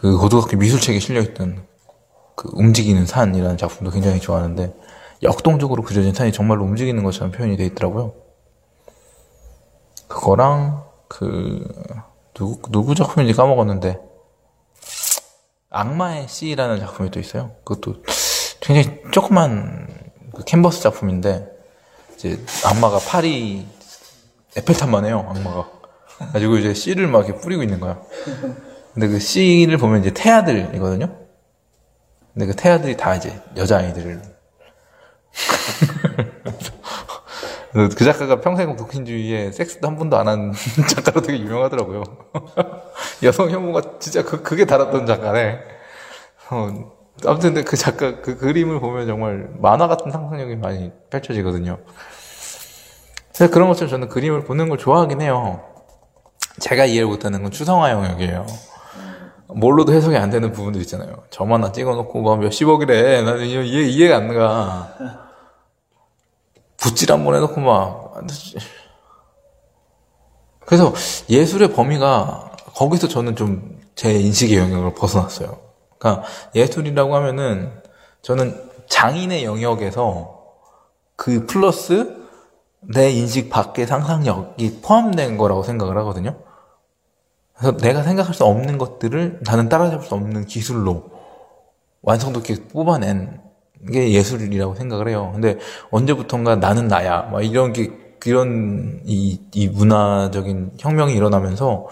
[0.00, 1.66] 그 고등학교 미술책에 실려있던
[2.36, 4.72] 그 움직이는 산이라는 작품도 굉장히 좋아하는데
[5.22, 8.14] 역동적으로 그려진 산이 정말로 움직이는 것처럼 표현이 돼 있더라고요.
[10.06, 11.66] 그거랑 그
[12.32, 13.98] 누구 누구 작품인지 까먹었는데
[15.70, 17.50] 악마의 씨라는 작품이 또 있어요.
[17.64, 18.02] 그것도
[18.60, 19.88] 굉장히 조그만
[20.34, 21.50] 그 캔버스 작품인데
[22.14, 23.66] 이제 악마가 팔이
[24.56, 25.26] 에펠탑만 해요.
[25.28, 25.68] 악마가
[26.32, 28.00] 가지고 이제 씨를 막 이렇게 뿌리고 있는 거야.
[28.98, 31.16] 근데 그 씨를 보면 이제 태아들이거든요.
[32.34, 34.20] 근데 그 태아들이 다 이제 여자아이들을
[37.72, 40.52] 그 그 작가가 평생 독신주의에 섹스도 한 번도 안 한
[40.90, 42.02] 작가로 되게 유명하더라고요.
[43.22, 45.60] 여성 혐오가 진짜 그, 그게 달았던 작가네.
[46.50, 46.92] 어,
[47.24, 51.78] 아무튼 그 작가, 그 그림을 보면 정말 만화 같은 상상력이 많이 펼쳐지거든요.
[53.32, 55.62] 그래서 그런 것처럼 저는 그림을 보는 걸 좋아하긴 해요.
[56.58, 58.67] 제가 이해를 못하는 건 추성화 영역이에요.
[59.48, 61.24] 뭘로도 해석이 안 되는 부분들 있잖아요.
[61.30, 63.22] 점 하나 찍어놓고 막 몇십억이래.
[63.22, 64.94] 나는 이해, 이해가 안 가.
[66.76, 68.14] 붓질 한번 해놓고 막
[70.64, 70.92] 그래서
[71.28, 75.58] 예술의 범위가 거기서 저는 좀 제 인식의 영역을 벗어났어요.
[75.98, 77.72] 그러니까 예술이라고 하면은
[78.22, 78.56] 저는
[78.88, 80.38] 장인의 영역에서
[81.16, 82.16] 그 플러스
[82.78, 86.36] 내 인식 밖의 상상력이 포함된 거라고 생각을 하거든요.
[87.58, 91.10] 그래서 내가 생각할 수 없는 것들을 나는 따라잡을 수 없는 기술로
[92.02, 93.40] 완성도 있게 뽑아낸
[93.92, 95.30] 게 예술이라고 생각을 해요.
[95.32, 95.58] 근데
[95.90, 97.22] 언제부턴가 나는 나야.
[97.32, 97.90] 막 이런 게,
[98.24, 101.86] 이런 이, 이 문화적인 혁명이 일어나면서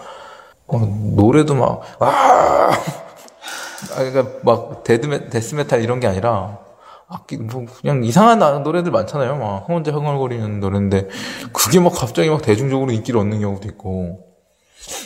[0.67, 0.77] 어,
[1.15, 2.71] 노래도 막, 아!
[2.71, 6.59] 아, 그러니까 막 데드메, death metal 이런 게 아니라
[7.07, 9.37] 악기 뭐 그냥 이상한 나- 노래들 많잖아요.
[9.37, 11.07] 막 혼자 흥얼거리는 노래인데
[11.53, 14.26] 그게 막 갑자기 막 대중적으로 인기를 얻는 경우도 있고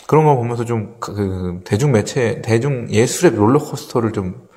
[0.07, 4.47] 그런 걸 보면서 좀 그 대중 매체 대중 예술의 롤러코스터를 좀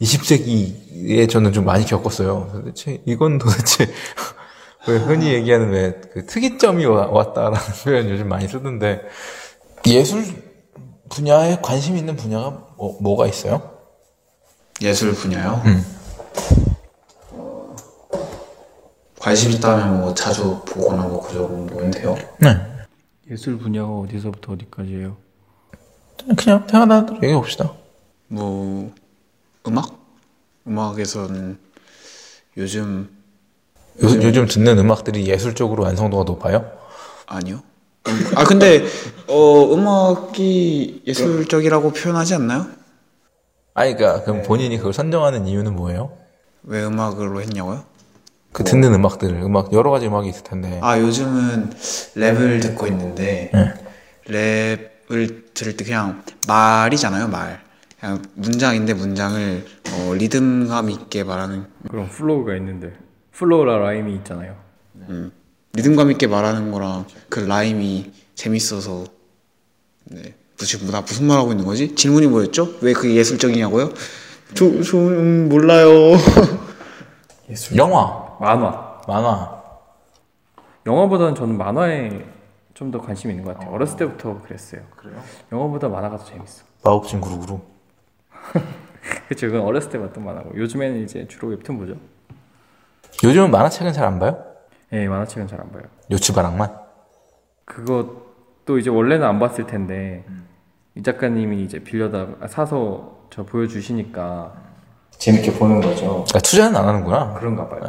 [0.00, 2.50] 20세기에 저는 좀 많이 겪었어요.
[2.52, 3.86] 도대체 이건 도대체
[4.88, 9.02] 왜 흔히 얘기하는 왜 그 특이점이 와- 왔다라는 표현 요즘 많이 쓰던데
[9.86, 10.24] 예술
[11.10, 13.62] 분야에 관심 있는 분야가 뭐, 뭐가 있어요?
[14.80, 15.62] 예술 분야요?
[19.18, 22.16] 관심 있다면 뭐 자주 보거나 뭐그 정도인데요.
[22.38, 22.56] 네.
[23.30, 25.16] 예술 분야가 어디서부터 어디까지예요?
[26.36, 27.72] 그냥 태어나 얘기해 봅시다.
[28.26, 28.92] 뭐
[29.66, 29.98] 음악?
[30.66, 31.58] 음악에서는
[32.56, 33.08] 요즘
[34.02, 36.70] 요, 요즘 듣는 음악들이 예술적으로 완성도가 높아요?
[37.26, 37.62] 아니요.
[38.08, 38.84] 음, 아 근데
[39.28, 42.66] 어 음악이 예술적이라고 표현하지 않나요?
[43.74, 46.18] 아니, 그러니까 그럼 본인이 그걸 선정하는 이유는 뭐예요?
[46.64, 47.84] 왜 음악으로 했냐고요?
[48.52, 50.78] 그 듣는 음악들, 음악 여러 가지 음악이 있을 텐데.
[50.82, 53.74] 아 요즘은 랩을 듣고 있는데 네.
[55.08, 57.60] 랩을 들을 때 그냥 말이잖아요 말
[58.00, 62.92] 그냥 문장인데 문장을 어, 리듬감 있게 말하는 그럼 flow가 있는데
[63.32, 64.56] 플로우랑 라임이 있잖아요.
[65.08, 65.32] 음,
[65.74, 69.04] 리듬감 있게 말하는 거랑 그 라임이 재밌어서
[70.04, 71.94] 네 지금 나 무슨 말 하고 있는 거지?
[71.94, 72.74] 질문이 뭐였죠?
[72.82, 73.92] 왜 그게 예술적이냐고요?
[74.54, 75.90] 저, 저 음, 몰라요
[77.48, 77.76] 예술.
[77.76, 79.00] 영화, 만화.
[79.06, 79.60] 만화.
[80.86, 82.24] 영화보다는 저는 만화에
[82.74, 83.74] 좀 더 관심이 있는 것 같아요.
[83.74, 84.80] 어렸을 때부터 그랬어요.
[84.96, 85.20] 그래요?
[85.52, 86.64] 영화보다 만화가 더 재밌어.
[86.82, 87.60] 마법진 구루구루.
[89.28, 91.94] 그쵸, 그건 어렸을 때 봤던 만화고 요즘에는 이제 주로 웹툰 보죠.
[93.22, 94.42] 요즘은 만화책은 잘 안 봐요?
[94.92, 95.82] 예, 만화책은 잘 안 봐요.
[96.10, 96.74] 요츠바랑만?
[97.66, 100.24] 그것도 이제 원래는 안 봤을 텐데
[100.94, 104.54] 이 작가님이 이제 빌려다 아, 사서 저 보여주시니까
[105.18, 106.06] 재밌게 보는 거죠.
[106.24, 107.34] 그러니까 투자는 안 하는구나.
[107.34, 107.82] 그런가 봐요.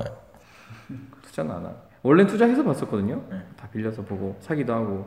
[1.31, 1.73] 투자는 안 하.
[2.03, 3.21] 원래 투자해서 봤었거든요.
[3.57, 5.05] 다 빌려서 보고 사기도 하고.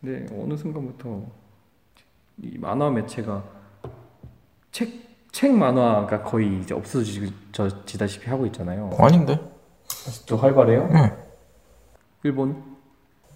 [0.00, 1.22] 근데 어느 순간부터
[2.42, 3.42] 이 만화 매체가
[4.70, 8.88] 책 책 만화가 거의 이제 없어지다시피 하고 있잖아요.
[9.00, 9.40] 아닌데.
[10.28, 10.88] 또 활발해요?
[10.92, 11.10] 응.
[12.22, 12.62] 일본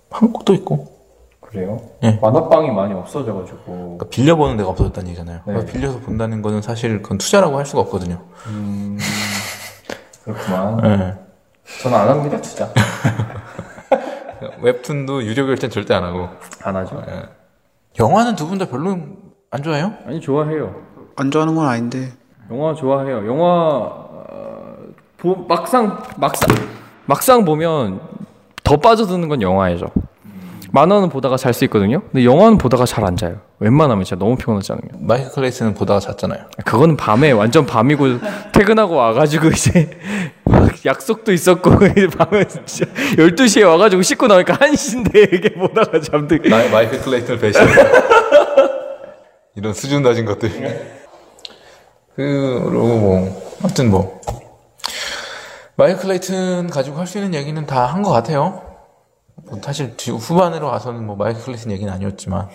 [0.09, 0.97] 한국도 있고.
[1.40, 1.81] 그래요?
[2.05, 2.12] 예.
[2.23, 5.40] 만화방이 많이 없어져가지고 그러니까 빌려보는 데가 없어졌다는 얘기잖아요.
[5.44, 5.66] 네.
[5.66, 8.23] 빌려서 본다는 거는 사실 그건 투자라고 할 수가 없거든요.
[8.47, 8.97] 음,
[10.23, 10.77] 그렇구만.
[10.77, 11.28] 네.
[11.82, 12.69] 저는 안 합니다 투자.
[14.61, 16.28] 웹툰도 유료 결제는 절대 안 하고.
[16.62, 17.03] 안 하죠?
[17.99, 18.99] 영화는 두 분 다 별로
[19.51, 19.93] 안 좋아해요?
[20.07, 20.74] 아니 좋아해요.
[21.16, 22.12] 안 좋아하는 건 아닌데
[22.51, 23.27] 영화 좋아해요.
[23.27, 24.77] 영화 어,
[25.16, 26.49] 보, 막상 막상
[27.07, 28.01] 막상 보면
[28.65, 29.86] 더 빠져드는 건 영화예죠.
[30.73, 32.03] 만화는 보다가 잘 수 있거든요.
[32.12, 33.40] 근데 영화는 보다가 잘 안 자요.
[33.61, 35.07] 웬만하면 진짜 너무 피곤하지 않으면.
[35.07, 36.45] 마이클 클레이스는 보다가 잤잖아요.
[36.65, 38.05] 그거는 밤에 완전 밤이고
[38.53, 39.90] 퇴근하고 와가지고 이제
[40.45, 41.70] 막 약속도 있었고
[42.19, 42.85] 밤에 진짜
[43.16, 47.82] 12시에 와가지고 씻고 나니까 1시인데 이게 보다가 잠들 나 마이클 클레이튼을 배신했어.
[49.57, 50.51] 이런 수준 낮은 것들.
[52.15, 54.20] 그리고 뭐 아무튼 뭐
[55.77, 58.62] 마이클 클레이튼 가지고 할 수 있는 얘기는 다 한 것 같아요.
[59.47, 62.48] 뭐 사실 뒤 후반으로 와서는 뭐 마이클 클레이튼 얘기는 아니었지만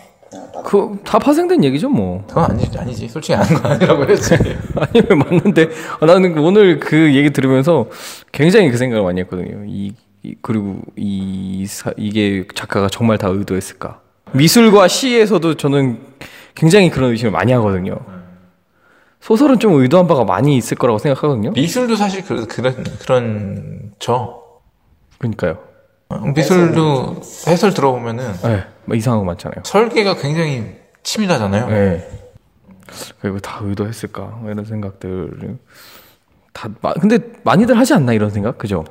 [0.66, 2.24] 그 다 파생된 얘기죠 뭐.
[2.28, 4.34] 그건 아니지 아니지 솔직히 아는 거 아니라고 했지.
[4.76, 5.70] 아니 왜 맞는데
[6.00, 7.88] 아, 나는 오늘 그 얘기 들으면서
[8.32, 9.64] 굉장히 그 생각을 많이 했거든요.
[9.68, 9.94] 이,
[10.24, 14.02] 이- 그리고 이 사- 이게 작가가 정말 다 의도했을까?
[14.32, 16.00] 미술과 시에서도 저는
[16.56, 17.98] 굉장히 그런 의심을 많이 하거든요.
[19.22, 21.52] 소설은 좀 의도한 바가 많이 있을 거라고 생각하거든요.
[21.52, 24.42] 미술도 사실 그, 그런 그런 저
[25.20, 25.60] 그러니까요.
[26.36, 29.64] 미술도 해설 들어보면은 네, 뭐 이상한 거 많잖아요.
[29.66, 31.68] 설계가 굉장히 치밀하잖아요.
[31.68, 32.08] 네.
[33.22, 34.22] 그리고 다 의도했을까?
[34.42, 35.58] 뭐 이런 생각들
[36.54, 38.58] 다 마- 근데 많이들 하지 않나 이런 생각?
[38.58, 38.86] 그죠?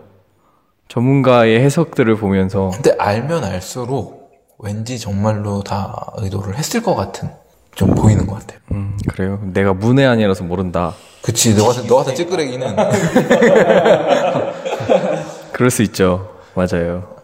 [0.88, 7.30] 전문가의 해석들을 보면서 근데 알면 알수록 왠지 정말로 다 의도를 했을 것 같은
[7.74, 8.58] 좀 보이는 것 같아요.
[8.72, 9.40] 음, 그래요.
[9.52, 10.92] 내가 문외한이라서 모른다.
[11.22, 12.76] 그치, 너 같은, 너 같은 찌끄레기는
[15.52, 16.31] 그럴 수 있죠.
[16.54, 17.16] 맞아요.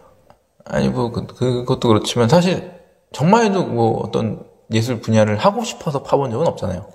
[0.65, 2.71] 아니 뭐 그, 그것도 그렇지만 사실
[3.11, 6.85] 정말도 뭐 어떤 예술 분야를 하고 싶어서 파본 적은 없잖아요.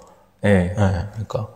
[0.45, 0.49] 예.
[0.49, 1.49] 예, 그러니까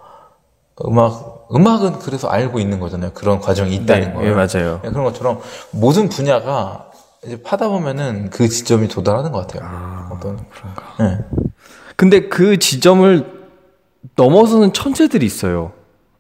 [0.87, 3.13] 음악 음악은 그래서 알고 있는 거잖아요.
[3.15, 4.31] 그런 과정이 있다는 네, 거예요.
[4.31, 4.81] 예, 맞아요.
[4.85, 5.41] 예, 그런 것처럼
[5.71, 6.91] 모든 분야가
[7.25, 10.09] 이제 파다 보면은 그 지점이 도달하는 것 같아요.
[10.13, 11.25] 어떤 그런가.
[11.97, 13.39] 근데 그 지점을
[14.17, 15.73] 넘어서는 천재들이 있어요.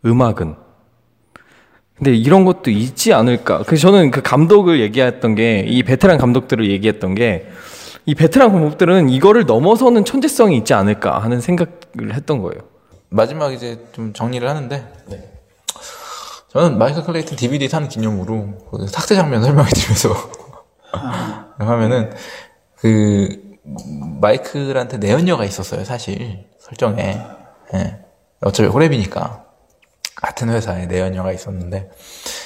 [0.04, 0.56] 음악은.
[1.98, 3.64] 근데 이런 것도 있지 않을까.
[3.66, 7.48] 그래서 저는 그 감독을 얘기했던 게, 이 베테랑 감독들을 얘기했던 게,
[8.06, 12.62] 이 베테랑 감독들은 이거를 넘어서는 천재성이 있지 않을까 하는 생각을 했던 거예요.
[13.10, 14.86] 마지막 이제 좀 정리를 하는데
[16.48, 20.14] 저는 마이클 클레이튼 DVD 사는 기념으로 그 삭제 장면 설명해 드리면서
[21.58, 22.10] 하면은
[22.76, 23.58] 그
[24.20, 27.20] 마이클한테 내연녀가 있었어요 사실 설정에
[27.74, 27.98] 예.
[28.40, 29.47] 어차피 호랩이니까
[30.20, 31.90] 같은 회사에 내연녀가 있었는데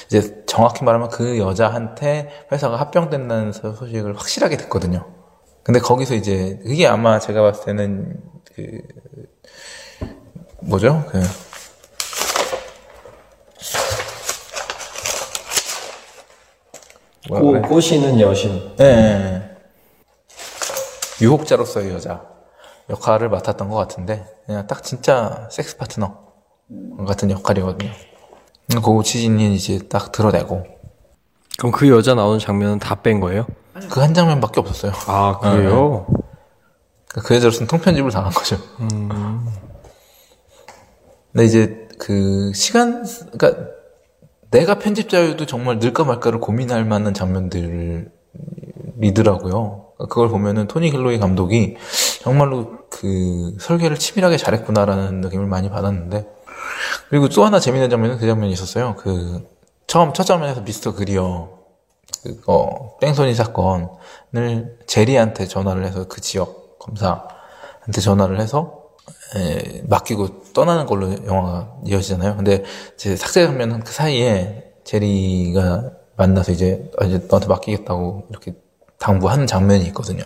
[0.05, 5.07] 이제 정확히 말하면 그 여자한테 회사가 합병된다는 소- 소식을 확실하게 듣거든요.
[5.63, 8.21] 근데 거기서 이제 그게 아마 제가 봤을 때는
[8.55, 8.81] 그
[10.61, 11.03] 뭐죠?
[11.09, 11.21] 그
[17.29, 17.61] 그래?
[17.61, 18.75] 꼬시는 여신.
[18.79, 19.57] 예, 예.
[21.21, 22.25] 유혹자로서의 여자
[22.89, 26.22] 역할을 맡았던 것 같은데 그냥 딱 진짜 섹스 파트너
[27.07, 27.91] 같은 역할이거든요.
[28.83, 30.63] 그 지진이 이제 딱 드러내고
[31.57, 33.45] 그럼 그 여자 나오는 장면은 다 뺀 거예요?
[33.91, 34.91] 그 한 장면밖에 없었어요.
[35.07, 36.07] 아, 그래요?
[37.09, 38.57] 그 여자로서는 통편집을 당한 거죠.
[41.31, 43.67] 근데 이제 그 시간, 그러니까
[44.51, 48.11] 내가 편집자여도 정말 늘까 말까를 고민할 만한 장면들이더라고요.
[50.09, 51.77] 그걸 보면은 토니 힐로이 감독이
[52.21, 56.27] 정말로 그 설계를 치밀하게 잘했구나라는 느낌을 많이 받았는데
[57.09, 58.95] 그리고 또 하나 재밌는 장면은 그 장면이 있었어요.
[58.97, 59.47] 그
[59.87, 61.49] 처음 첫 장면에서 미스터 그리어
[62.23, 68.83] 그거 뺑소니 사건을 제리한테 전화를 해서 그 지역 검사한테 전화를 해서
[69.35, 72.37] 에, 맡기고 떠나는 걸로 영화가 이어지잖아요.
[72.37, 72.63] 근데
[72.95, 78.53] 이제 삭제 장면은 그 사이에 제리가 만나서 이제 아, 이제 너한테 맡기겠다고 이렇게
[78.99, 80.23] 당부하는 장면이 있거든요.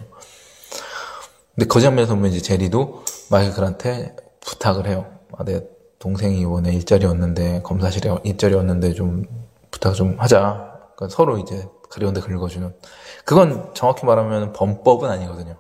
[1.55, 5.07] 근데 그 장면에서 보면 이제 제리도 마이클한테 부탁을 해요.
[5.37, 5.61] 아, 내
[5.99, 9.25] 동생이 이번에 일자리 였는데 검사실에 일자리 였는데 좀
[9.71, 10.91] 부탁 좀 하자.
[10.95, 12.73] 그러니까 서로 이제 그리운데 긁어주는.
[13.25, 15.55] 그건 정확히 말하면 범법은 아니거든요.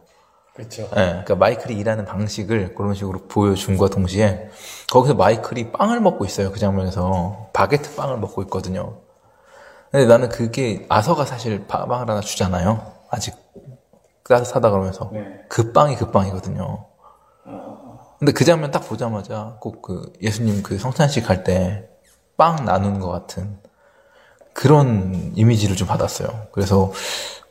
[0.53, 0.83] 그렇죠.
[0.83, 4.49] 예, 그러니까 마이클이 일하는 방식을 그런 식으로 보여준과 동시에
[4.91, 6.51] 거기서 마이클이 빵을 먹고 있어요.
[6.51, 8.97] 그 장면에서 바게트 빵을 먹고 있거든요.
[9.91, 12.81] 근데 나는 그게 아서가 사실 파- 빵을 하나 주잖아요.
[13.09, 13.35] 아직
[14.27, 15.11] 따뜻하다 그러면서
[15.47, 16.86] 그 빵이 그 빵이거든요.
[18.19, 21.87] 근데 그 장면 딱 보자마자 꼭 그 예수님 그 성찬식 할 때
[22.37, 23.57] 빵 나누는 것 같은
[24.53, 26.47] 그런 이미지를 좀 받았어요.
[26.51, 26.91] 그래서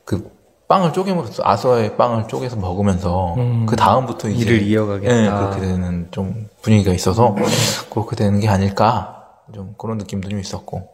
[0.05, 0.31] 그
[0.69, 3.35] 빵을 쪼개면서 아서의 빵을 쪼개서 먹으면서
[3.67, 5.13] 그 다음부터 이제 일을 이어가겠다.
[5.13, 7.35] 예, 그렇게 되는 좀 분위기가 있어서
[7.91, 9.25] 그렇게 되는 게 아닐까
[9.55, 10.89] 좀 그런 느낌도 좀 있었고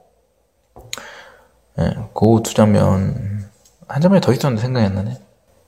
[1.78, 3.50] 예, 그두 장면
[3.88, 5.18] 한 장면이 더 있었는데 생각이 안 나네.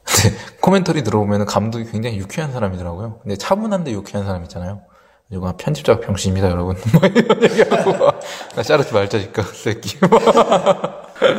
[0.05, 3.21] 근데 코멘터리 들어보면 감독이 굉장히 유쾌한 사람이더라고요.
[3.23, 4.83] 근데 차분한데 유쾌한 사람 있잖아요.
[5.31, 6.77] 이거 편집자가 병신입니다, 여러분.
[7.01, 8.21] 막 이런 얘기하고 막,
[8.55, 9.99] 나 자르지 말자니까, 새끼.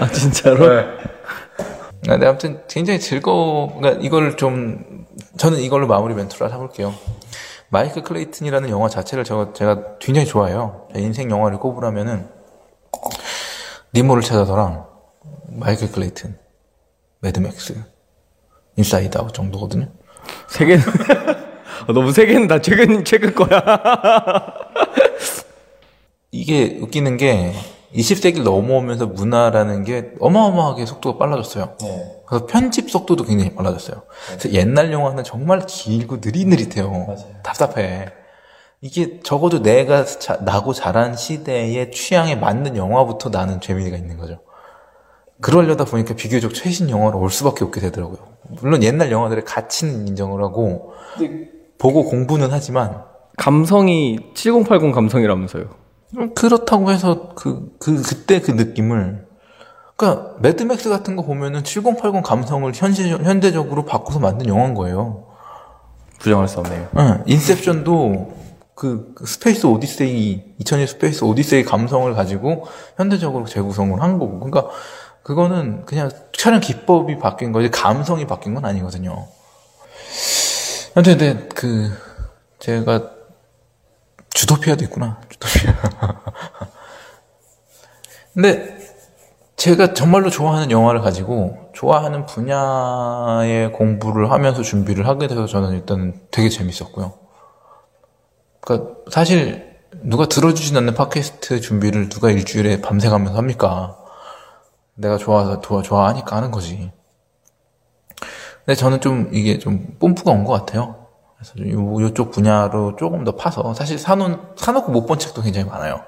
[0.01, 0.65] 아, 진짜로?
[0.65, 3.75] 아, 근데 아무튼 굉장히 즐거워.
[3.77, 5.05] 그러니까 이걸 좀
[5.37, 6.93] 저는 이걸로 마무리 멘트를 해볼게요.
[7.69, 10.87] 마이클 클레이튼이라는 영화 자체를 제가, 제가 굉장히 좋아해요.
[10.93, 12.29] 제 인생 영화를 꼽으라면은
[13.93, 14.87] 니모를 찾아서랑
[15.47, 16.37] 마이클 클레이튼,
[17.21, 17.83] 매드맥스,
[18.77, 19.88] 인사이드 아웃 정도거든요.
[20.47, 20.84] 세 개는.
[21.88, 23.61] 아, 너무 세 개는 다 최근, 최근 거야.
[26.31, 27.53] 이게 웃기는 게
[27.95, 31.77] 20세기를 넘어오면서 문화라는 게 어마어마하게 속도가 빨라졌어요.
[32.27, 34.03] 그래서 편집 속도도 굉장히 빨라졌어요.
[34.27, 37.15] 그래서 옛날 영화는 정말 길고 느릿느릿해요.
[37.43, 38.07] 답답해.
[38.81, 44.39] 이게 적어도 내가 자- 나고 자란 시대의 취향에 맞는 영화부터 나는 재미가 있는 거죠.
[45.41, 48.34] 그러려다 보니까 비교적 최신 영화로 올 수밖에 없게 되더라고요.
[48.61, 50.93] 물론 옛날 영화들의 가치는 인정을 하고
[51.77, 53.03] 보고 공부는 하지만
[53.38, 55.65] 감성이 7080 감성이라면서요.
[56.17, 59.26] 음, 그렇다고 해서 그, 그, 그때 그 느낌을.
[59.95, 65.26] 그니까, 매드맥스 같은 거 보면은 7080 감성을 현실, 현대적으로 바꿔서 만든 영화인 거예요.
[66.19, 66.88] 부정할 수 없네요.
[66.97, 68.34] 응, 인셉션도
[68.73, 72.65] 그, 그 스페이스 오디세이, 2001 스페이스 오디세이 감성을 가지고
[72.97, 74.39] 현대적으로 재구성을 한 거고.
[74.39, 74.69] 그러니까,
[75.26, 79.27] 그거는 그냥 촬영 기법이 바뀐 거지, 감성이 바뀐 건 아니거든요.
[80.93, 81.91] 근데, 그,
[82.60, 83.10] 제가,
[84.35, 85.73] 주토피아도 있구나, 주토피아.
[88.35, 88.77] 근데,
[89.56, 96.49] 제가 정말로 좋아하는 영화를 가지고, 좋아하는 분야의 공부를 하면서 준비를 하게 돼서 저는 일단 되게
[96.49, 97.14] 재밌었고요.
[98.61, 104.05] 그러니까 사실 누가 들어주진 않는 팟캐스트 준비를 누가 일주일에 밤새 가면서 합니까?
[104.95, 106.91] 내가 좋아서 좋아 좋아하니까 하는 거지.
[108.65, 111.07] 근데 저는 좀 이게 좀 뽐뿌가 온 것 같아요.
[111.38, 115.69] 그래서 좀 요, 요쪽 분야로 조금 더 파서 사실 사놓 사놓고 못 본 책도 굉장히
[115.69, 116.01] 많아요.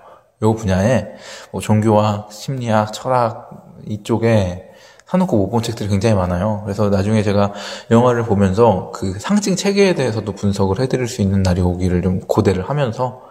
[0.43, 1.07] 요 분야에
[1.51, 3.49] 뭐 종교학, 심리학, 철학
[3.87, 4.63] 이쪽에
[5.05, 6.61] 사놓고 못 본 책들이 굉장히 많아요.
[6.63, 7.53] 그래서 나중에 제가
[7.91, 13.21] 영화를 보면서 그 상징 체계에 대해서도 분석을 해드릴 수 있는 날이 오기를 좀 고대를 하면서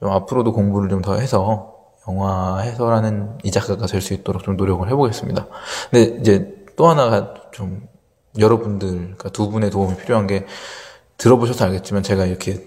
[0.00, 1.75] 좀 앞으로도 공부를 좀 더 해서
[2.08, 5.46] 영화 해설하는 이 작가가 될 수 있도록 좀 노력을 해보겠습니다.
[5.90, 7.88] 근데 이제 또 하나가 좀
[8.38, 10.46] 여러분들, 그러니까 두 분의 도움이 필요한 게
[11.16, 12.64] 들어보셔서 알겠지만 제가 이렇게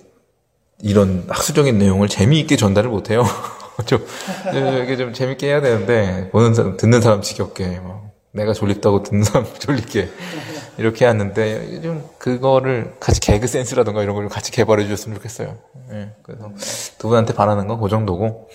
[0.82, 3.24] 이런 학술적인 내용을 재미있게 전달을 못해요.
[3.86, 4.06] 좀
[4.84, 9.45] 이게 좀 재밌게 해야 되는데 보는 사람, 듣는 사람 지겹게 막 내가 졸립다고 듣는 사람
[9.57, 10.10] 졸리게
[10.78, 15.57] 이렇게 하는데 좀 그거를 같이 개그 센스라든가 이런 걸 같이 개발해 주셨으면 좋겠어요.
[15.91, 16.52] 예, 그래서
[16.98, 18.49] 두 분한테 바라는 건 그 정도고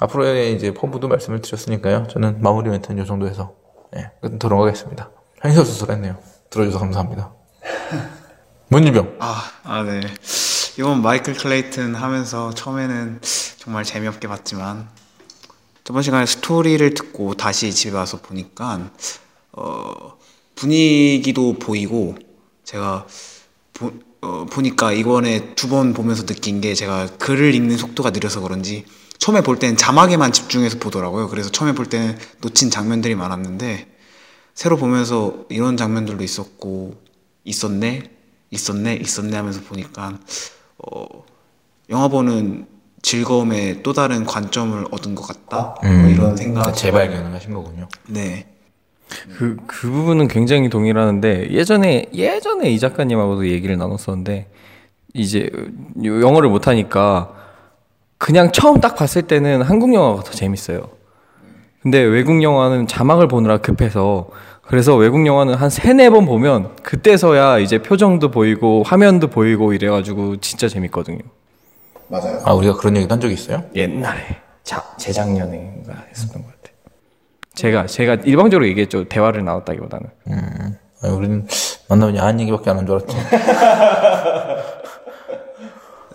[0.00, 2.06] 앞으로의 이제 포부도 말씀을 드렸으니까요.
[2.10, 3.54] 저는 마무리 멘트는 이 정도 해서
[3.96, 5.10] 예, 돌아가겠습니다.
[5.44, 6.16] 행설수설했네요.
[6.50, 7.32] 들어줘서 감사합니다.
[8.68, 9.16] 문일병.
[9.20, 10.00] 아, 아, 네.
[10.78, 13.20] 이번 마이클 클레이튼 하면서 처음에는
[13.58, 14.88] 정말 재미없게 봤지만
[15.84, 18.90] 저번 시간에 스토리를 듣고 다시 집에 와서 보니까
[19.52, 20.16] 어,
[20.54, 22.16] 분위기도 보이고
[22.64, 23.06] 제가
[23.74, 23.92] 보,
[24.22, 28.86] 어, 보니까 이번에 두 번 보면서 느낀 게 제가 글을 읽는 속도가 느려서 그런지
[29.22, 31.28] 처음에 볼 때는 자막에만 집중해서 보더라고요.
[31.28, 33.86] 그래서 처음에 볼 때는 놓친 장면들이 많았는데
[34.52, 36.96] 새로 보면서 이런 장면들도 있었고
[37.44, 38.10] 있었네
[38.50, 40.18] 있었네 있었네 하면서 보니까
[40.78, 41.06] 어,
[41.90, 42.66] 영화 보는
[43.02, 47.86] 즐거움의 또 다른 관점을 얻은 것 같다 뭐 이런 생각 재발견을 하신 거군요.
[48.08, 48.48] 네
[49.36, 54.50] 그, 그 부분은 굉장히 동일하는데 예전에 예전에 이 작가님하고도 얘기를 나눴었는데
[55.14, 55.48] 이제
[56.02, 57.41] 영어를 못하니까
[58.22, 60.82] 그냥 처음 딱 봤을 때는 한국 영화가 더 재밌어요.
[61.82, 64.28] 근데 외국 영화는 자막을 보느라 급해서
[64.62, 70.68] 그래서 외국 영화는 한 세네 번 보면 그때서야 이제 표정도 보이고 화면도 보이고 이래가지고 진짜
[70.68, 71.18] 재밌거든요.
[72.44, 73.64] 아 우리가 그런 얘기도 한 적이 있어요?
[73.74, 74.20] 옛날에
[74.62, 76.76] 자, 재작년에인가 했었던 것 같아요.
[77.54, 79.08] 제가 제가 일방적으로 얘기했죠.
[79.08, 80.06] 대화를 나눴다기보다는.
[80.30, 81.48] 음, 아니, 우리는
[81.88, 83.16] 만나면 야한 얘기밖에 안 한 줄 알았지.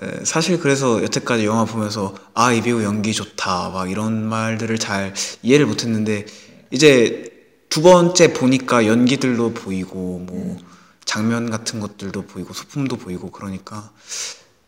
[0.02, 5.14] 에, 사실 그래서 여태까지 영화 보면서 아 이 배우 연기 좋다 막 이런 말들을 잘
[5.44, 6.26] 이해를 못했는데
[6.72, 7.32] 이제
[7.70, 10.58] 두 번째 보니까 연기들도 보이고 뭐
[11.06, 13.92] 장면 같은 것들도 보이고 소품도 보이고 그러니까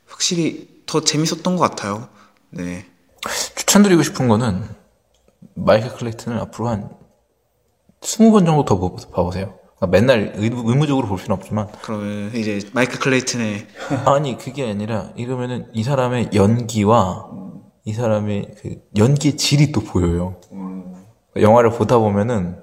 [0.08, 2.10] 확실히 더 재밌었던 것 같아요.
[2.50, 2.86] 네.
[3.58, 4.64] 추천드리고 싶은 거는
[5.56, 6.90] 마이클 클레이튼을 앞으로 한
[8.02, 9.59] 20번 정도 더 보- 봐보세요.
[9.80, 13.68] 그러니까 맨날 의무, 의무적으로 볼 필요는 없지만 그러면 이제 마이클 클레이튼의
[14.06, 17.28] 아니 그게 아니라 이러면은 이 사람의 연기와
[17.86, 20.36] 이 사람의 그 연기의 질이 또 보여요.
[21.36, 22.58] 영화를 보다 보면은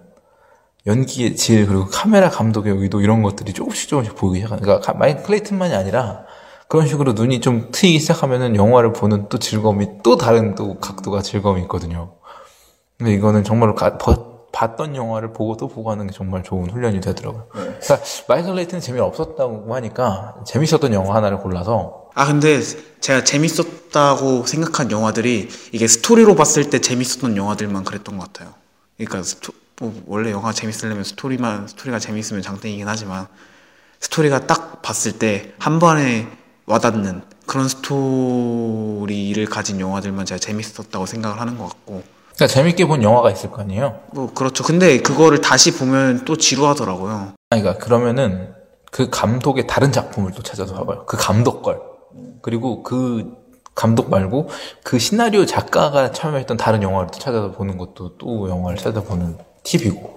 [0.87, 4.63] 연기의 질 그리고 카메라 감독의 의도 이런 것들이 조금씩 조금씩 보이기 시작하는.
[4.63, 6.25] 그러니까 가- 마이클 클레이튼만이 아니라
[6.69, 11.63] 그런 식으로 눈이 좀 트이기 시작하면은 영화를 보는 또 즐거움이 또 다른 또 각도가 즐거움이
[11.63, 12.13] 있거든요.
[12.99, 17.03] 근데 이거는 정말로 가- 버- 봤던 영화를 보고 또 보고 하는 게 정말 좋은 훈련이
[17.03, 17.47] 되더라고요.
[17.51, 22.63] 그러니까 마이클 클레이튼은 재미없었다고 하니까 재밌었던 영화 하나를 골라서 아 근데
[23.01, 28.55] 제가 재밌었다고 생각한 영화들이 이게 스토리로 봤을 때 재밌었던 영화들만 그랬던 것 같아요.
[28.97, 33.27] 그러니까 스토, 뭐 원래 영화 재밌으려면 스토리만 스토리가 재밌으면 장땡이긴 하지만
[34.01, 36.29] 스토리가 딱 봤을 때 한 번에
[36.65, 43.31] 와닿는 그런 스토리를 가진 영화들만 제가 재밌었다고 생각을 하는 것 같고 그러니까 재밌게 본 영화가
[43.31, 44.01] 있을 거 아니에요.
[44.13, 44.63] 뭐 그렇죠.
[44.63, 47.33] 근데 그거를 다시 보면 또 지루하더라고요.
[47.51, 48.55] 아니, 그러니까 그러면은
[48.93, 51.07] 그 감독의 다른 작품을 또 찾아서 봐봐요.
[51.07, 51.81] 그 감독 걸.
[52.43, 53.35] 그리고 그
[53.75, 54.49] 감독 말고
[54.83, 60.17] 그 시나리오 작가가 참여했던 다른 영화를 또 찾아서 보는 것도 또 영화를 찾아보는 팁이고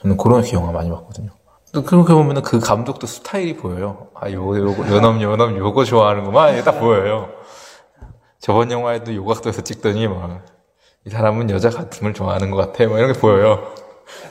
[0.00, 1.30] 저는 그런 영화 많이 봤거든요.
[1.72, 4.08] 또 그렇게 보면은 그 감독도 스타일이 보여요.
[4.14, 6.52] 아, 요거, 요거, 요놈, 요놈, 요거 좋아하는구만.
[6.52, 7.30] 이게 딱 보여요.
[8.38, 10.44] 저번 영화에도 요각도에서 찍더니 막,
[11.06, 12.88] 이 사람은 여자 같음을 좋아하는 것 같아.
[12.88, 13.74] 막 이런 게 보여요.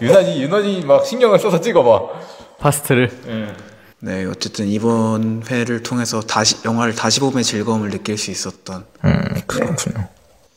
[0.02, 2.20] 유난히, 유난히 막 신경을 써서 찍어봐.
[2.60, 3.56] 파스트를
[4.00, 10.08] 네, 어쨌든 이번 회를 통해서 다시 영화를 다시 보면 즐거움을 느낄 수 있었던 음, 그렇군요.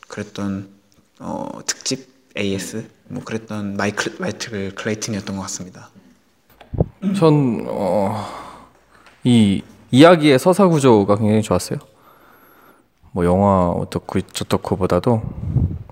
[0.08, 0.68] 그랬던
[1.20, 5.90] 어, 특집 AS 뭐 그랬던 마이클 마이클 클레이튼이었던 것 같습니다.
[7.16, 8.26] 전, 어,
[9.22, 11.78] 이 이야기의 서사 구조가 굉장히 좋았어요.
[13.12, 15.85] 뭐 영화 어떻고 저떻고보다도 이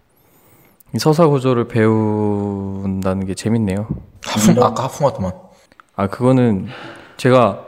[0.99, 3.89] 서사 구조를 배운다는 게 재밌네요.
[4.25, 5.33] 하품 아까 하품하더만.
[5.97, 6.67] 아 그거는
[7.17, 7.65] 제가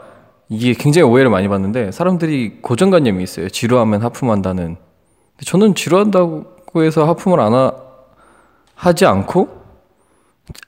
[0.49, 3.49] 이게 굉장히 오해를 많이 받는데 사람들이 고정관념이 있어요.
[3.49, 4.77] 지루하면 하품한다는.
[4.77, 7.73] 근데 저는 지루한다고 해서 하품을 안 하,
[8.75, 9.49] 하지 않고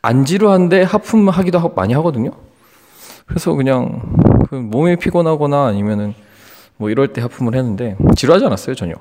[0.03, 2.31] 안 지루한데 하품하기도 하- 많이 하거든요.
[3.27, 4.03] 그래서 그냥
[4.49, 6.15] 그 몸이 피곤하거나 아니면은
[6.77, 8.95] 뭐 이럴 때 하품을 했는데 지루하지 않았어요 전혀.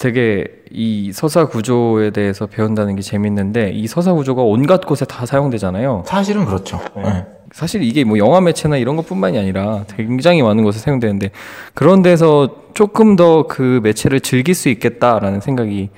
[0.00, 6.04] 되게 이 서사 구조에 대해서 배운다는 게 재밌는데 이 서사 구조가 온갖 곳에 다 사용되잖아요.
[6.06, 6.80] 사실은 그렇죠.
[6.96, 7.26] 네.
[7.52, 11.30] 사실 이게 뭐 영화 매체나 이런 것뿐만이 아니라 굉장히 많은 곳에 사용되는데
[11.72, 15.88] 그런 데서 조금 더 그 매체를 즐길 수 있겠다라는 생각이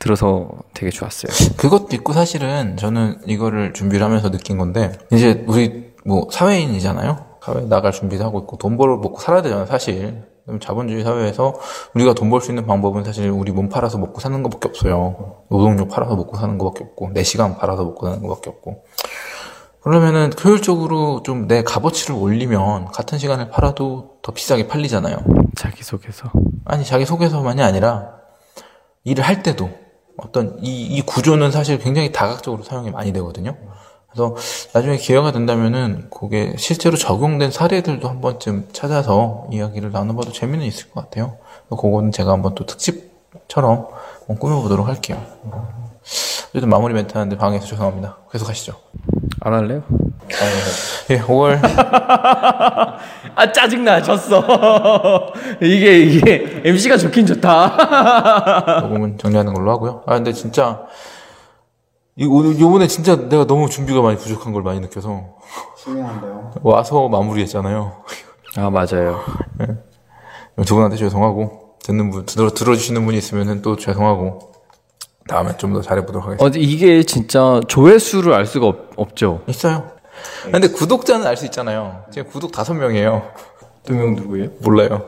[0.00, 1.54] 들어서 되게 좋았어요.
[1.56, 7.18] 그것도 있고 사실은 저는 이거를 준비를 하면서 느낀 건데 이제 우리 뭐 사회인이잖아요.
[7.42, 9.66] 사회 나갈 준비도 하고 있고 돈 벌어 먹고 살아야 되잖아요.
[9.66, 10.24] 사실
[10.60, 11.54] 자본주의 사회에서
[11.94, 15.42] 우리가 돈 벌 수 있는 방법은 사실 우리 몸 팔아서 먹고 사는 것밖에 없어요.
[15.50, 18.84] 노동력 팔아서 먹고 사는 것밖에 없고 내 시간 팔아서 먹고 사는 것밖에 없고
[19.82, 25.16] 그러면은 효율적으로 좀 내 값어치를 올리면 같은 시간을 팔아도 더 비싸게 팔리잖아요.
[25.56, 26.30] 자기 소개서.
[26.64, 28.10] 아니 자기 소개서만이 아니라
[29.04, 29.70] 일을 할 때도
[30.16, 33.56] 어떤 이, 이 구조는 사실 굉장히 다각적으로 사용이 많이 되거든요.
[34.16, 34.34] 그래서
[34.72, 41.02] 나중에 기회가 된다면은 그게 실제로 적용된 사례들도 한 번쯤 찾아서 이야기를 나눠봐도 재미는 있을 것
[41.04, 41.36] 같아요.
[41.68, 43.88] 그거는 제가 한번 또 특집처럼
[44.20, 45.22] 한번 꾸며보도록 할게요.
[46.48, 48.16] 어쨌든 마무리 멘트 하는데 방해해서 죄송합니다.
[48.32, 48.76] 계속 하시죠.
[49.40, 49.82] 안 할래요?
[51.10, 51.60] 예, 5월
[53.36, 54.42] 아 짜증나 졌어.
[55.60, 58.80] 이게 이게 MC가 좋긴 좋다.
[58.80, 60.02] 녹음은 정리하는 걸로 하고요.
[60.06, 61.15] 아 근데 진짜 이
[62.24, 65.22] 오늘 요번에 진짜 내가 너무 준비가 많이 부족한 걸 많이 느껴서
[65.76, 66.52] 실례한데요.
[66.62, 67.92] 와서 마무리했잖아요.
[68.56, 69.20] 아 맞아요.
[70.64, 74.52] 두 분한테 죄송하고 듣는 분 들어 들어주시는 분이 있으면은 또 죄송하고
[75.28, 76.44] 다음에 좀 더 잘해보도록 하겠습니다.
[76.44, 79.42] 어 이게 진짜 조회수를 알 수가 없, 없죠.
[79.46, 79.90] 있어요.
[80.50, 82.04] 근데 구독자는 알 수 있잖아요.
[82.10, 83.24] 지금 구독 다섯 명이에요.
[83.84, 84.48] 두 명 누구예요?
[84.62, 85.06] 몰라요.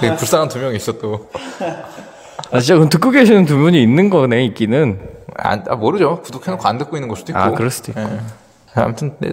[0.00, 1.28] 되게 불쌍한 두 명이 있어 또.
[2.50, 5.09] 아 진짜 그럼 듣고 계시는 두 분이 있는 거네 있기는.
[5.36, 6.20] 안, 아, 모르죠.
[6.22, 7.38] 구독해놓고 안 듣고 있는 걸 수도 있고.
[7.40, 8.00] 아 그럴 수도 있고.
[8.00, 8.20] 예.
[8.74, 9.32] 아무튼 네.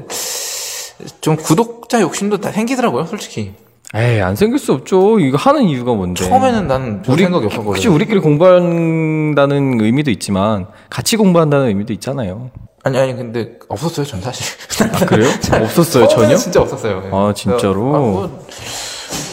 [1.21, 3.53] 좀 구독자 욕심도 다 생기더라고요, 솔직히.
[3.95, 5.19] 에이 안 생길 수 없죠.
[5.19, 6.25] 이거 하는 이유가 뭔데?
[6.25, 7.69] 처음에는 나는 별 생각이 없었거든요.
[7.73, 12.51] 혹시 우리끼리 공부한다는 의미도 있지만 같이 공부한다는 의미도 있잖아요.
[12.83, 14.45] 아니 아니 근데 없었어요 전 사실.
[14.93, 15.29] 아, 그래요?
[15.63, 16.35] 없었어요 전혀?
[16.35, 17.03] 진짜 없었어요.
[17.05, 17.09] 예.
[17.13, 17.95] 아, 진짜로?
[17.95, 18.45] 아, 뭐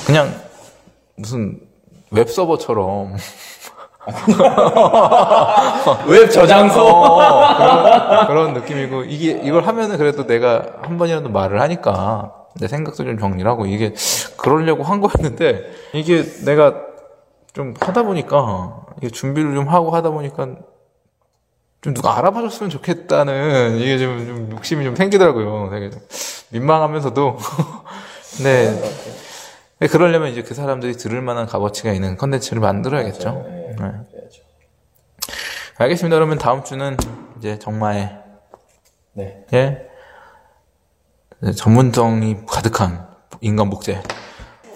[0.06, 0.32] 그냥
[1.16, 1.58] 무슨
[2.10, 3.16] 웹 서버처럼
[6.06, 6.80] 웹 저장소.
[6.80, 13.18] 어, 그런, 느낌이고 이게 이걸 하면은 그래도 내가 한 번이라도 말을 하니까 내 생각도 좀
[13.18, 13.94] 정리를 하고 이게
[14.36, 16.74] 그러려고 한 거였는데 이게 내가
[17.52, 20.48] 좀 하다 보니까 이게 준비를 좀 하고 하다 보니까
[21.80, 25.70] 좀 누가 알아봐줬으면 좋겠다는 이게 좀, 좀 욕심이 좀 생기더라고요.
[25.70, 26.00] 되게 좀
[26.50, 27.38] 민망하면서도
[28.42, 28.82] 네.
[29.78, 33.44] 근데 그러려면 이제 그 사람들이 들을 만한 값어치가 있는 컨텐츠를 만들어야겠죠.
[33.48, 33.76] 네.
[35.76, 36.16] 알겠습니다.
[36.16, 36.96] 그러면 다음 주는
[37.38, 38.22] 이제 정말
[39.14, 39.44] 네.
[39.52, 39.88] 예
[41.40, 43.06] 네, 전문성이 가득한
[43.40, 44.00] 인간 복제.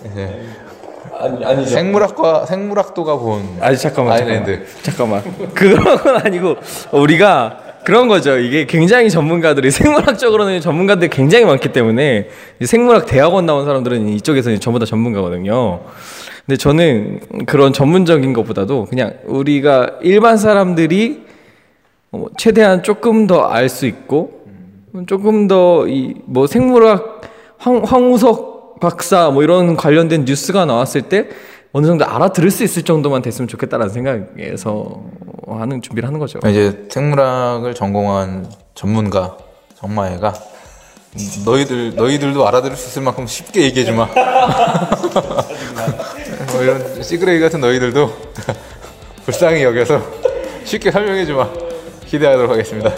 [0.04, 0.48] 이제
[1.18, 1.70] 아니 아니죠.
[1.70, 4.66] 생물학과 생물학도가 본 아니 잠깐만 아일랜드.
[4.82, 6.56] 잠깐만 잠깐만 그런 건 아니고
[6.92, 8.36] 우리가 그런 거죠.
[8.36, 12.28] 이게 굉장히 전문가들이 생물학적으로는 전문가들이 굉장히 많기 때문에
[12.60, 15.80] 이 생물학 대학원 나온 사람들은 이쪽에서 전부 다 전문가거든요.
[16.44, 21.22] 근데 저는 그런 전문적인 것보다도 그냥 우리가 일반 사람들이
[22.12, 24.42] 어, 최대한 조금 더 알 수 있고
[25.06, 27.22] 조금 더 이 뭐 생물학
[27.56, 31.28] 황, 황우석 박사 뭐 이런 관련된 뉴스가 나왔을 때
[31.78, 35.00] 어느 정도 알아들을 수 있을 정도만 됐으면 좋겠다라는 생각에서
[35.46, 36.40] 하는 준비를 하는 거죠.
[36.48, 39.36] 이제 생물학을 전공한 전문가
[39.78, 40.34] 정마애가
[41.44, 44.06] 너희들 너희들도 알아들을 수 있을 만큼 쉽게 얘기해 주마.
[46.52, 48.10] 뭐 이런 시그레이 같은 너희들도
[49.24, 50.02] 불쌍히 여겨서
[50.64, 51.48] 쉽게 설명해 주마.
[52.06, 52.92] 기대하도록 하겠습니다.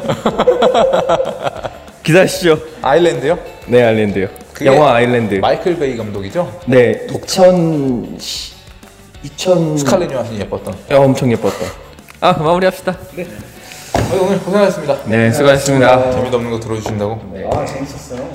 [2.03, 2.59] 기다리시죠.
[2.81, 3.39] 아일랜드요?
[3.67, 4.29] 네, 아일랜드요.
[4.65, 5.35] 영화 아일랜드.
[5.35, 6.61] 마이클 베이 감독이죠?
[6.67, 8.60] 네, 2000
[9.23, 10.75] 2000 스칼렛 요한슨이 예뻤던.
[10.91, 11.67] 야, 엄청 예뻤다.
[12.21, 12.97] 아, 마무리합시다.
[13.17, 13.27] 네.
[14.23, 15.05] 오늘 고생하셨습니다.
[15.07, 16.13] 네, 수고하셨습니다.
[16.13, 17.21] 재미도 없는 거 들어주신다고.
[17.53, 18.31] 아 재밌었어요.